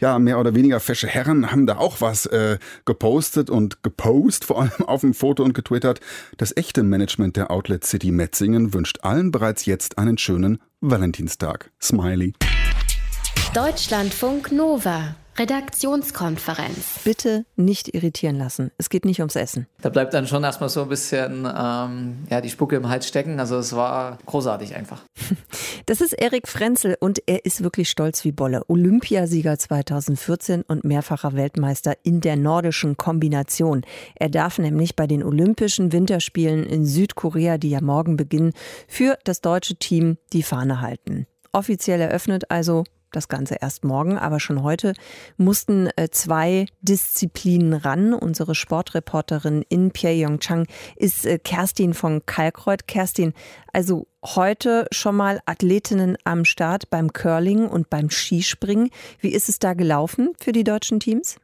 ja, 0.00 0.18
mehr 0.18 0.38
oder 0.38 0.54
weniger 0.54 0.80
fesche 0.80 1.06
Herren, 1.06 1.50
haben 1.50 1.66
da 1.66 1.76
auch 1.76 2.00
was 2.00 2.26
äh, 2.26 2.58
gepostet 2.84 3.50
und 3.50 3.82
gepost, 3.82 4.44
vor 4.44 4.62
allem 4.62 4.84
auf 4.86 5.02
dem 5.02 5.14
Foto 5.14 5.42
und 5.42 5.54
getwittert. 5.54 6.00
Das 6.36 6.56
echte 6.56 6.82
Management 6.82 7.36
der 7.36 7.50
Outlet 7.50 7.84
City 7.84 8.10
Metzingen 8.10 8.72
wünscht 8.74 9.00
allen 9.02 9.30
bereits 9.30 9.66
jetzt 9.66 9.98
einen 9.98 10.18
schönen 10.18 10.58
Valentinstag. 10.80 11.70
Smiley. 11.80 12.32
Deutschlandfunk 13.54 14.52
Nova. 14.52 15.16
Redaktionskonferenz. 15.40 17.00
Bitte 17.02 17.46
nicht 17.56 17.94
irritieren 17.94 18.36
lassen. 18.36 18.72
Es 18.76 18.90
geht 18.90 19.06
nicht 19.06 19.20
ums 19.20 19.36
Essen. 19.36 19.66
Da 19.80 19.88
bleibt 19.88 20.12
dann 20.12 20.26
schon 20.26 20.44
erstmal 20.44 20.68
so 20.68 20.82
ein 20.82 20.90
bisschen 20.90 21.48
ähm, 21.50 22.26
ja, 22.28 22.42
die 22.42 22.50
Spucke 22.50 22.76
im 22.76 22.90
Hals 22.90 23.08
stecken. 23.08 23.40
Also 23.40 23.56
es 23.56 23.74
war 23.74 24.18
großartig 24.26 24.74
einfach. 24.74 25.02
Das 25.86 26.00
ist 26.00 26.12
Erik 26.12 26.46
Frenzel 26.46 26.96
und 27.00 27.20
er 27.26 27.44
ist 27.44 27.64
wirklich 27.64 27.90
stolz 27.90 28.24
wie 28.24 28.30
Bolle. 28.30 28.62
Olympiasieger 28.68 29.58
2014 29.58 30.62
und 30.62 30.84
mehrfacher 30.84 31.34
Weltmeister 31.34 31.94
in 32.04 32.20
der 32.20 32.36
nordischen 32.36 32.96
Kombination. 32.96 33.82
Er 34.14 34.28
darf 34.28 34.58
nämlich 34.58 34.94
bei 34.94 35.08
den 35.08 35.24
Olympischen 35.24 35.90
Winterspielen 35.90 36.64
in 36.64 36.86
Südkorea, 36.86 37.58
die 37.58 37.70
ja 37.70 37.80
morgen 37.80 38.16
beginnen, 38.16 38.52
für 38.86 39.18
das 39.24 39.40
deutsche 39.40 39.76
Team 39.76 40.18
die 40.32 40.44
Fahne 40.44 40.80
halten. 40.80 41.26
Offiziell 41.52 42.00
eröffnet 42.00 42.50
also 42.50 42.84
das 43.12 43.28
Ganze 43.28 43.56
erst 43.60 43.84
morgen, 43.84 44.18
aber 44.18 44.40
schon 44.40 44.62
heute 44.62 44.94
mussten 45.36 45.88
äh, 45.96 46.08
zwei 46.10 46.66
Disziplinen 46.80 47.74
ran. 47.74 48.14
Unsere 48.14 48.54
Sportreporterin 48.54 49.64
in 49.68 49.90
Pyeongchang 49.90 50.66
ist 50.96 51.26
äh, 51.26 51.38
Kerstin 51.38 51.94
von 51.94 52.24
Kalkreuth. 52.26 52.86
Kerstin, 52.86 53.32
also 53.72 54.06
heute 54.24 54.86
schon 54.90 55.16
mal 55.16 55.40
Athletinnen 55.46 56.16
am 56.24 56.44
Start 56.44 56.90
beim 56.90 57.12
Curling 57.12 57.66
und 57.66 57.90
beim 57.90 58.10
Skispringen. 58.10 58.90
Wie 59.20 59.30
ist 59.30 59.48
es 59.48 59.58
da 59.58 59.74
gelaufen 59.74 60.32
für 60.40 60.52
die 60.52 60.64
deutschen 60.64 61.00
Teams? 61.00 61.36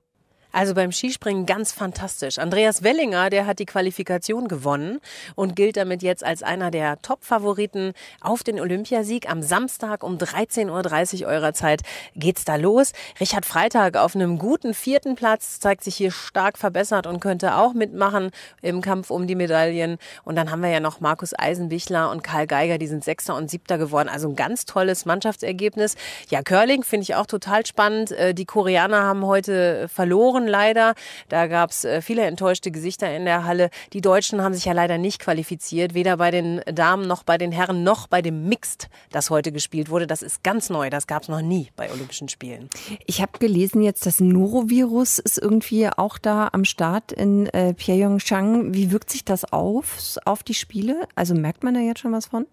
Also 0.57 0.73
beim 0.73 0.91
Skispringen 0.91 1.45
ganz 1.45 1.73
fantastisch. 1.73 2.39
Andreas 2.39 2.83
Wellinger, 2.83 3.29
der 3.29 3.45
hat 3.45 3.59
die 3.59 3.67
Qualifikation 3.67 4.49
gewonnen 4.49 5.01
und 5.35 5.55
gilt 5.55 5.77
damit 5.77 6.03
jetzt 6.03 6.25
als 6.25 6.43
einer 6.43 6.71
der 6.71 7.03
Top-Favoriten 7.03 7.93
auf 8.23 8.43
den 8.43 8.59
Olympiasieg. 8.59 9.29
Am 9.29 9.43
Samstag 9.43 10.03
um 10.03 10.17
13.30 10.17 11.21
Uhr 11.21 11.27
eurer 11.29 11.53
Zeit 11.53 11.83
geht's 12.15 12.47
da 12.47 12.57
los. 12.57 12.93
Richard 13.21 13.45
Freitag 13.45 13.99
auf 13.99 14.15
einem 14.15 14.39
guten 14.39 14.73
vierten 14.73 15.15
Platz 15.15 15.61
zeigt 15.61 15.85
sich 15.85 15.95
hier 15.95 16.11
stark 16.11 16.57
verbessert 16.57 17.07
und 17.07 17.21
könnte 17.21 17.57
auch 17.57 17.75
mitmachen 17.75 18.31
im 18.63 18.81
Kampf 18.81 19.11
um 19.11 19.27
die 19.27 19.35
Medaillen. 19.35 19.99
Und 20.25 20.37
dann 20.37 20.51
haben 20.51 20.63
wir 20.63 20.71
ja 20.71 20.81
noch 20.81 21.01
Markus 21.01 21.39
Eisenbichler 21.39 22.11
und 22.11 22.25
Karl 22.25 22.47
Geiger, 22.47 22.79
die 22.79 22.87
sind 22.87 23.05
Sechster 23.05 23.37
und 23.37 23.51
Siebter 23.51 23.77
geworden. 23.77 24.09
Also 24.09 24.31
ein 24.31 24.37
ganz 24.37 24.65
tolles 24.65 25.05
Mannschaftsergebnis. 25.05 25.97
Ja, 26.31 26.41
Curling 26.41 26.83
finde 26.83 27.03
ich 27.03 27.15
auch 27.15 27.27
total 27.27 27.67
spannend. 27.67 28.13
Äh, 28.13 28.33
die 28.33 28.47
Koreaner 28.47 29.03
haben 29.03 29.27
heute 29.27 29.87
verloren, 29.89 30.46
leider. 30.47 30.95
Da 31.29 31.47
gab 31.47 31.71
es 31.71 31.85
äh, 31.85 32.03
viele 32.03 32.23
enttäuschte 32.23 32.71
Gesichter 32.71 33.15
in 33.15 33.25
der 33.25 33.45
Halle. 33.45 33.71
Die 33.93 34.01
Deutschen 34.01 34.43
haben 34.43 34.55
sich 34.55 34.65
ja 34.65 34.73
leider 34.73 34.99
nicht 34.99 35.21
qualifiziert, 35.21 35.95
weder 35.95 36.17
bei 36.17 36.31
den 36.31 36.61
Damen 36.73 37.07
noch 37.07 37.23
bei 37.23 37.39
den 37.39 37.53
Herren 37.53 37.85
noch 37.85 38.07
bei 38.07 38.23
dem 38.23 38.49
Mixed, 38.49 38.89
das 39.11 39.31
heute 39.31 39.53
gespielt 39.53 39.91
wurde. 39.91 40.07
Das 40.07 40.23
ist 40.23 40.43
ganz 40.43 40.71
neu, 40.71 40.91
das 40.91 41.07
gab 41.07 41.23
es 41.23 41.29
noch 41.29 41.43
nie 41.43 41.71
bei 41.77 41.91
Olympischen 41.91 42.29
Spielen. 42.29 42.69
Ich 43.07 43.21
habe 43.21 43.39
gelesen 43.39 43.83
jetzt, 43.83 44.07
das 44.07 44.21
Norovirus 44.21 45.19
ist 45.19 45.39
irgendwie 45.39 45.89
auch 45.89 46.19
da 46.19 46.49
am 46.53 46.65
Start 46.65 47.13
in 47.13 47.47
äh, 47.47 47.75
Pyeongchang. 47.75 48.75
Wie 48.75 48.93
wirkt 48.93 49.11
sich 49.11 49.25
das 49.25 49.53
auf, 49.53 50.17
auf 50.25 50.43
die 50.43 50.55
Spiele? 50.55 51.07
Also 51.15 51.35
merkt 51.35 51.65
man 51.65 51.75
da 51.75 51.81
jetzt 51.81 52.01
schon 52.01 52.13
was 52.13 52.27
von? 52.27 52.47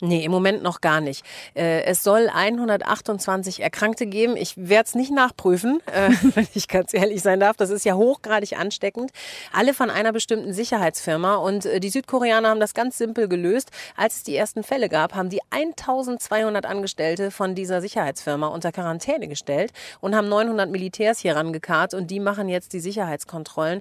Nee, 0.00 0.24
im 0.24 0.30
Moment 0.30 0.62
noch 0.62 0.80
gar 0.80 1.00
nicht. 1.00 1.24
Äh, 1.56 1.82
es 1.82 2.04
soll 2.04 2.30
128 2.32 3.60
Erkrankte 3.60 4.06
geben. 4.06 4.36
Ich 4.36 4.54
werde 4.56 4.86
es 4.86 4.94
nicht 4.94 5.10
nachprüfen, 5.10 5.80
äh, 5.86 6.10
wenn 6.34 6.46
ich 6.54 6.68
ganz 6.68 6.94
ehrlich 6.94 7.20
sein 7.20 7.40
darf. 7.40 7.56
Das 7.56 7.70
ist 7.70 7.84
ja 7.84 7.94
hochgradig 7.94 8.56
ansteckend. 8.56 9.10
Alle 9.52 9.74
von 9.74 9.90
einer 9.90 10.12
bestimmten 10.12 10.52
Sicherheitsfirma. 10.52 11.34
Und 11.34 11.66
äh, 11.66 11.80
die 11.80 11.90
Südkoreaner 11.90 12.48
haben 12.48 12.60
das 12.60 12.74
ganz 12.74 12.96
simpel 12.96 13.26
gelöst. 13.28 13.72
Als 13.96 14.18
es 14.18 14.22
die 14.22 14.36
ersten 14.36 14.62
Fälle 14.62 14.88
gab, 14.88 15.16
haben 15.16 15.30
die 15.30 15.40
1200 15.50 16.64
Angestellte 16.64 17.32
von 17.32 17.56
dieser 17.56 17.80
Sicherheitsfirma 17.80 18.46
unter 18.46 18.70
Quarantäne 18.70 19.26
gestellt 19.26 19.72
und 20.00 20.14
haben 20.14 20.28
900 20.28 20.70
Militärs 20.70 21.18
hier 21.18 21.34
rangekarrt 21.34 21.94
und 21.94 22.08
die 22.12 22.20
machen 22.20 22.48
jetzt 22.48 22.72
die 22.72 22.80
Sicherheitskontrollen. 22.80 23.80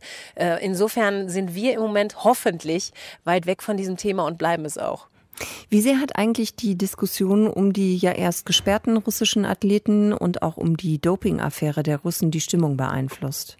Insofern 0.61 1.29
sind 1.29 1.53
wir 1.53 1.73
im 1.73 1.81
Moment 1.81 2.23
hoffentlich 2.23 2.91
weit 3.23 3.45
weg 3.45 3.61
von 3.61 3.77
diesem 3.77 3.97
Thema 3.97 4.25
und 4.25 4.37
bleiben 4.37 4.65
es 4.65 4.77
auch. 4.77 5.07
Wie 5.69 5.81
sehr 5.81 5.99
hat 5.99 6.17
eigentlich 6.17 6.55
die 6.55 6.77
Diskussion 6.77 7.47
um 7.47 7.73
die 7.73 7.97
ja 7.97 8.11
erst 8.11 8.45
gesperrten 8.45 8.97
russischen 8.97 9.45
Athleten 9.45 10.13
und 10.13 10.41
auch 10.41 10.57
um 10.57 10.77
die 10.77 10.99
Doping-Affäre 10.99 11.83
der 11.83 11.97
Russen 11.97 12.31
die 12.31 12.41
Stimmung 12.41 12.77
beeinflusst? 12.77 13.57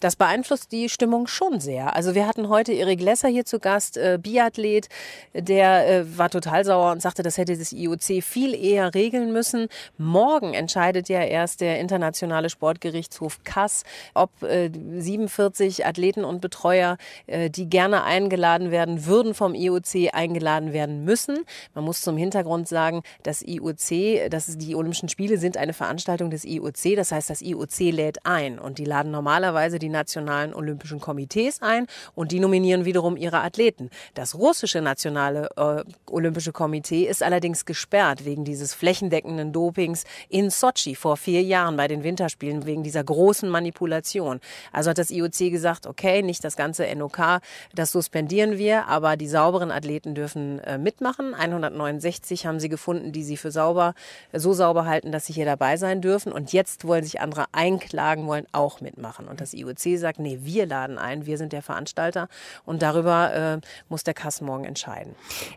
Das 0.00 0.16
beeinflusst 0.16 0.72
die 0.72 0.88
Stimmung 0.88 1.26
schon 1.26 1.60
sehr. 1.60 1.94
Also 1.94 2.14
wir 2.14 2.26
hatten 2.26 2.48
heute 2.48 2.72
Erik 2.72 3.00
Lesser 3.00 3.28
hier 3.28 3.44
zu 3.44 3.58
Gast, 3.58 3.96
äh, 3.96 4.18
Biathlet, 4.20 4.88
der 5.34 5.88
äh, 5.88 6.18
war 6.18 6.30
total 6.30 6.64
sauer 6.64 6.92
und 6.92 7.02
sagte, 7.02 7.22
das 7.22 7.38
hätte 7.38 7.56
das 7.56 7.72
IOC 7.72 8.22
viel 8.22 8.54
eher 8.54 8.94
regeln 8.94 9.32
müssen. 9.32 9.68
Morgen 9.98 10.54
entscheidet 10.54 11.08
ja 11.08 11.20
erst 11.22 11.60
der 11.60 11.80
internationale 11.80 12.50
Sportgerichtshof 12.50 13.44
Kass, 13.44 13.84
ob 14.14 14.42
äh, 14.42 14.70
47 14.72 15.86
Athleten 15.86 16.24
und 16.24 16.40
Betreuer, 16.40 16.96
äh, 17.26 17.50
die 17.50 17.68
gerne 17.68 18.04
eingeladen 18.04 18.70
werden, 18.70 19.06
würden 19.06 19.34
vom 19.34 19.54
IOC 19.54 20.12
eingeladen 20.12 20.72
werden 20.72 21.04
müssen. 21.04 21.44
Man 21.74 21.84
muss 21.84 22.00
zum 22.00 22.16
Hintergrund 22.16 22.68
sagen, 22.68 23.02
das 23.22 23.42
IOC, 23.42 24.30
das 24.30 24.58
die 24.58 24.74
Olympischen 24.74 25.08
Spiele 25.08 25.38
sind 25.38 25.56
eine 25.56 25.72
Veranstaltung 25.72 26.30
des 26.30 26.44
IOC. 26.44 26.96
Das 26.96 27.12
heißt, 27.12 27.30
das 27.30 27.42
IOC 27.42 27.92
lädt 27.92 28.24
ein 28.24 28.58
und 28.58 28.78
die 28.78 28.84
laden 28.84 29.10
normalerweise 29.10 29.65
beispielsweise 29.66 29.78
die 29.78 29.88
nationalen 29.88 30.54
Olympischen 30.54 31.00
Komitees 31.00 31.60
ein 31.62 31.86
und 32.14 32.32
die 32.32 32.40
nominieren 32.40 32.84
wiederum 32.84 33.16
ihre 33.16 33.40
Athleten. 33.40 33.90
Das 34.14 34.34
russische 34.34 34.80
nationale 34.80 35.48
äh, 35.56 35.82
Olympische 36.10 36.52
Komitee 36.52 37.04
ist 37.04 37.22
allerdings 37.22 37.64
gesperrt 37.64 38.24
wegen 38.24 38.44
dieses 38.44 38.74
flächendeckenden 38.74 39.52
Dopings 39.52 40.04
in 40.28 40.50
Sochi 40.50 40.94
vor 40.94 41.16
vier 41.16 41.42
Jahren 41.42 41.76
bei 41.76 41.88
den 41.88 42.04
Winterspielen 42.04 42.64
wegen 42.66 42.82
dieser 42.82 43.02
großen 43.02 43.48
Manipulation. 43.48 44.40
Also 44.72 44.90
hat 44.90 44.98
das 44.98 45.10
IOC 45.10 45.50
gesagt, 45.50 45.86
okay, 45.86 46.22
nicht 46.22 46.44
das 46.44 46.56
ganze 46.56 46.84
NOK, 46.94 47.40
das 47.74 47.92
suspendieren 47.92 48.58
wir, 48.58 48.86
aber 48.86 49.16
die 49.16 49.28
sauberen 49.28 49.70
Athleten 49.70 50.14
dürfen 50.14 50.60
äh, 50.60 50.78
mitmachen. 50.78 51.34
169 51.34 52.46
haben 52.46 52.60
sie 52.60 52.68
gefunden, 52.68 53.12
die 53.12 53.24
sie 53.24 53.36
für 53.36 53.50
sauber, 53.50 53.94
so 54.32 54.52
sauber 54.52 54.84
halten, 54.84 55.12
dass 55.12 55.26
sie 55.26 55.32
hier 55.32 55.44
dabei 55.44 55.76
sein 55.76 56.00
dürfen. 56.00 56.32
Und 56.32 56.52
jetzt 56.52 56.86
wollen 56.86 57.04
sich 57.04 57.20
andere 57.20 57.46
einklagen, 57.52 58.26
wollen 58.26 58.46
auch 58.52 58.80
mitmachen. 58.80 59.26
Und 59.28 59.40
das 59.40 59.55
IOC 59.58 59.98
sagt, 59.98 60.18
nee, 60.18 60.38
wir 60.42 60.66
laden 60.66 60.98
ein, 60.98 61.26
wir 61.26 61.38
sind 61.38 61.52
der 61.52 61.62
Veranstalter 61.62 62.28
und 62.64 62.82
darüber 62.82 63.32
äh, 63.34 63.60
muss 63.88 64.04
der 64.04 64.14
Kass 64.14 64.40
morgen 64.40 64.64
entscheiden. 64.64 65.14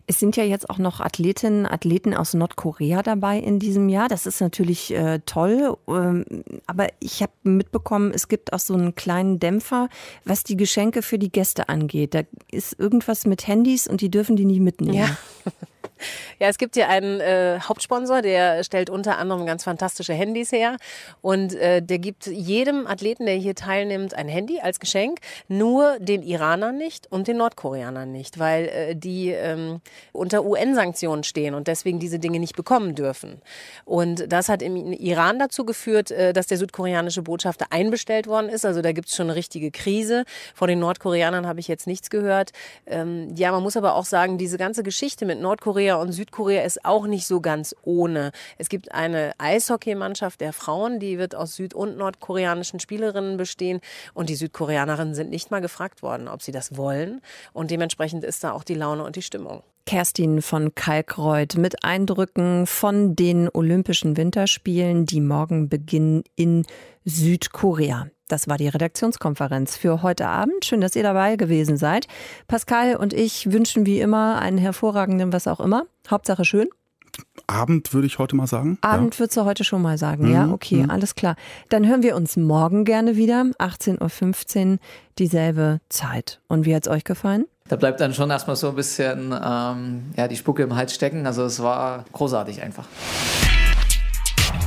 Es 0.08 0.20
sind 0.20 0.36
ja 0.38 0.44
jetzt 0.44 0.70
auch 0.70 0.78
noch 0.78 1.00
Athletinnen, 1.00 1.66
Athleten 1.66 2.14
aus 2.14 2.34
Nordkorea 2.34 3.04
dabei 3.04 3.38
in 3.40 3.60
diesem 3.60 3.90
Jahr. 3.90 4.08
Das 4.08 4.26
ist 4.26 4.42
natürlich 4.42 4.94
äh, 4.94 5.20
toll, 5.26 5.78
ähm, 5.88 6.26
aber 6.66 6.88
ich 7.00 7.22
habe 7.22 7.34
mitbekommen, 7.44 8.12
es 8.14 8.28
gibt 8.28 8.54
auch 8.54 8.60
so 8.60 8.74
einen 8.74 8.96
kleinen 8.96 9.40
Dämpfer, 9.40 9.90
was 10.26 10.44
die 10.44 10.58
Geschenke 10.58 11.02
für 11.02 11.20
die 11.20 11.32
Gäste 11.32 11.70
angeht. 11.70 12.14
Da 12.14 12.22
ist 12.52 12.80
irgendwas 12.80 13.26
mit 13.26 13.48
Handys 13.48 13.88
und 13.88 14.02
die 14.02 14.10
dürfen 14.10 14.36
die 14.36 14.46
nicht 14.46 14.62
mitnehmen. 14.62 14.96
Ja. 14.96 15.18
Ja, 16.40 16.48
es 16.48 16.58
gibt 16.58 16.76
hier 16.76 16.88
einen 16.88 17.20
äh, 17.20 17.60
Hauptsponsor, 17.60 18.22
der 18.22 18.64
stellt 18.64 18.90
unter 18.90 19.18
anderem 19.18 19.46
ganz 19.46 19.66
fantastische 19.66 20.14
Handys 20.14 20.54
her 20.54 20.78
und 21.22 21.54
äh, 21.54 21.82
der 21.82 22.00
gibt 22.00 22.28
jedem 22.28 22.88
Athleten, 22.88 23.26
der 23.26 23.36
hier 23.36 23.56
teilnimmt, 23.56 24.14
ein 24.14 24.30
Handy 24.30 24.62
als 24.62 24.80
Geschenk, 24.80 25.20
nur 25.50 26.00
den 26.00 26.24
Iranern 26.24 26.78
nicht 26.78 27.12
und 27.12 27.28
den 27.28 27.36
Nordkoreanern 27.36 28.10
nicht, 28.10 28.40
weil 28.40 28.70
äh, 28.70 28.96
die 28.96 29.32
ähm, 29.32 29.82
unter 30.14 30.46
UN-Sanktionen 30.46 31.24
stehen 31.24 31.56
und 31.56 31.68
deswegen 31.68 32.00
diese 32.00 32.20
Dinge 32.20 32.40
nicht 32.40 32.56
bekommen 32.56 32.96
dürfen. 32.96 33.42
Und 33.84 34.32
das 34.32 34.48
hat 34.48 34.62
im 34.62 34.94
Iran 34.94 35.40
dazu 35.40 35.66
geführt, 35.66 36.10
äh, 36.12 36.32
dass 36.32 36.48
der 36.48 36.58
südkoreanische 36.58 37.22
Botschafter 37.22 37.66
einbestellt 37.72 38.28
worden 38.28 38.48
ist. 38.48 38.66
Also 38.66 38.82
da 38.82 38.94
gibt 38.94 39.10
es 39.10 39.16
schon 39.18 39.28
eine 39.28 39.36
richtige 39.36 39.72
Krise. 39.72 40.24
Vor 40.56 40.68
den 40.68 40.80
Nordkoreanern 40.80 41.48
habe 41.48 41.60
ich 41.60 41.68
jetzt 41.68 41.86
nichts 41.86 42.10
gehört. 42.10 42.52
Ähm, 42.86 43.36
ja, 43.36 43.52
man 43.52 43.62
muss 43.62 43.76
aber 43.76 43.96
auch 43.96 44.06
sagen, 44.06 44.38
diese 44.38 44.58
ganze 44.58 44.84
Geschichte 44.84 45.26
mit 45.26 45.42
Nordkorea 45.42 45.96
und 45.96 46.14
Südkorea 46.14 46.29
Südkorea 46.30 46.62
ist 46.62 46.86
auch 46.86 47.08
nicht 47.08 47.26
so 47.26 47.42
ganz 47.42 47.76
ohne. 47.82 48.32
Es 48.60 48.70
gibt 48.70 48.92
eine 48.92 49.34
Eishockeymannschaft 49.40 50.40
der 50.42 50.54
Frauen, 50.54 51.00
die 51.00 51.18
wird 51.18 51.34
aus 51.34 51.56
süd- 51.56 51.74
und 51.74 51.98
nordkoreanischen 51.98 52.80
Spielerinnen 52.80 53.38
bestehen. 53.38 53.80
Und 54.14 54.30
die 54.30 54.36
Südkoreanerinnen 54.36 55.16
sind 55.16 55.32
nicht 55.32 55.50
mal 55.50 55.60
gefragt 55.60 56.04
worden, 56.04 56.28
ob 56.28 56.44
sie 56.44 56.52
das 56.52 56.78
wollen. 56.78 57.22
Und 57.52 57.72
dementsprechend 57.72 58.24
ist 58.24 58.44
da 58.44 58.52
auch 58.52 58.64
die 58.64 58.76
Laune 58.76 59.04
und 59.04 59.16
die 59.16 59.24
Stimmung. 59.24 59.64
Kerstin 59.88 60.44
von 60.44 60.76
Kalkreuth 60.76 61.58
mit 61.58 61.84
Eindrücken 61.84 62.68
von 62.68 63.16
den 63.16 63.50
Olympischen 63.52 64.18
Winterspielen, 64.18 65.08
die 65.08 65.20
morgen 65.20 65.68
beginnen 65.68 66.24
in 66.36 66.68
Südkorea. 67.10 68.08
Das 68.28 68.48
war 68.48 68.58
die 68.58 68.68
Redaktionskonferenz 68.68 69.76
für 69.76 70.04
heute 70.04 70.28
Abend. 70.28 70.64
Schön, 70.64 70.82
dass 70.82 70.96
ihr 70.96 71.04
dabei 71.04 71.36
gewesen 71.36 71.78
seid. 71.78 72.08
Pascal 72.48 72.96
und 72.96 73.14
ich 73.14 73.52
wünschen 73.52 73.86
wie 73.86 74.00
immer 74.00 74.40
einen 74.40 74.60
hervorragenden 74.60 75.34
was 75.34 75.48
auch 75.48 75.60
immer. 75.60 75.86
Hauptsache 76.10 76.46
schön. 76.46 76.70
Abend 77.48 77.94
würde 77.94 78.06
ich 78.06 78.20
heute 78.20 78.36
mal 78.36 78.46
sagen. 78.46 78.78
Abend 78.82 79.16
ja. 79.16 79.20
würdest 79.20 79.38
du 79.38 79.46
heute 79.46 79.64
schon 79.64 79.82
mal 79.82 79.98
sagen, 79.98 80.28
mhm. 80.28 80.34
ja? 80.34 80.50
Okay, 80.52 80.84
mhm. 80.84 80.92
alles 80.92 81.16
klar. 81.16 81.36
Dann 81.70 81.88
hören 81.88 82.04
wir 82.04 82.16
uns 82.16 82.38
morgen 82.38 82.86
gerne 82.86 83.16
wieder, 83.16 83.46
18.15 83.58 84.74
Uhr, 84.74 84.78
dieselbe 85.18 85.80
Zeit. 85.90 86.40
Und 86.48 86.66
wie 86.66 86.76
hat 86.76 86.86
es 86.86 86.92
euch 86.94 87.04
gefallen? 87.04 87.46
Da 87.68 87.76
bleibt 87.76 88.00
dann 88.00 88.14
schon 88.14 88.30
erstmal 88.30 88.56
so 88.56 88.70
ein 88.70 88.76
bisschen 88.76 89.34
ähm, 89.44 90.12
ja, 90.16 90.28
die 90.28 90.36
Spucke 90.36 90.64
im 90.64 90.76
Hals 90.76 90.94
stecken. 90.94 91.26
Also 91.26 91.44
es 91.44 91.62
war 91.62 92.06
großartig 92.14 92.62
einfach. 92.62 92.88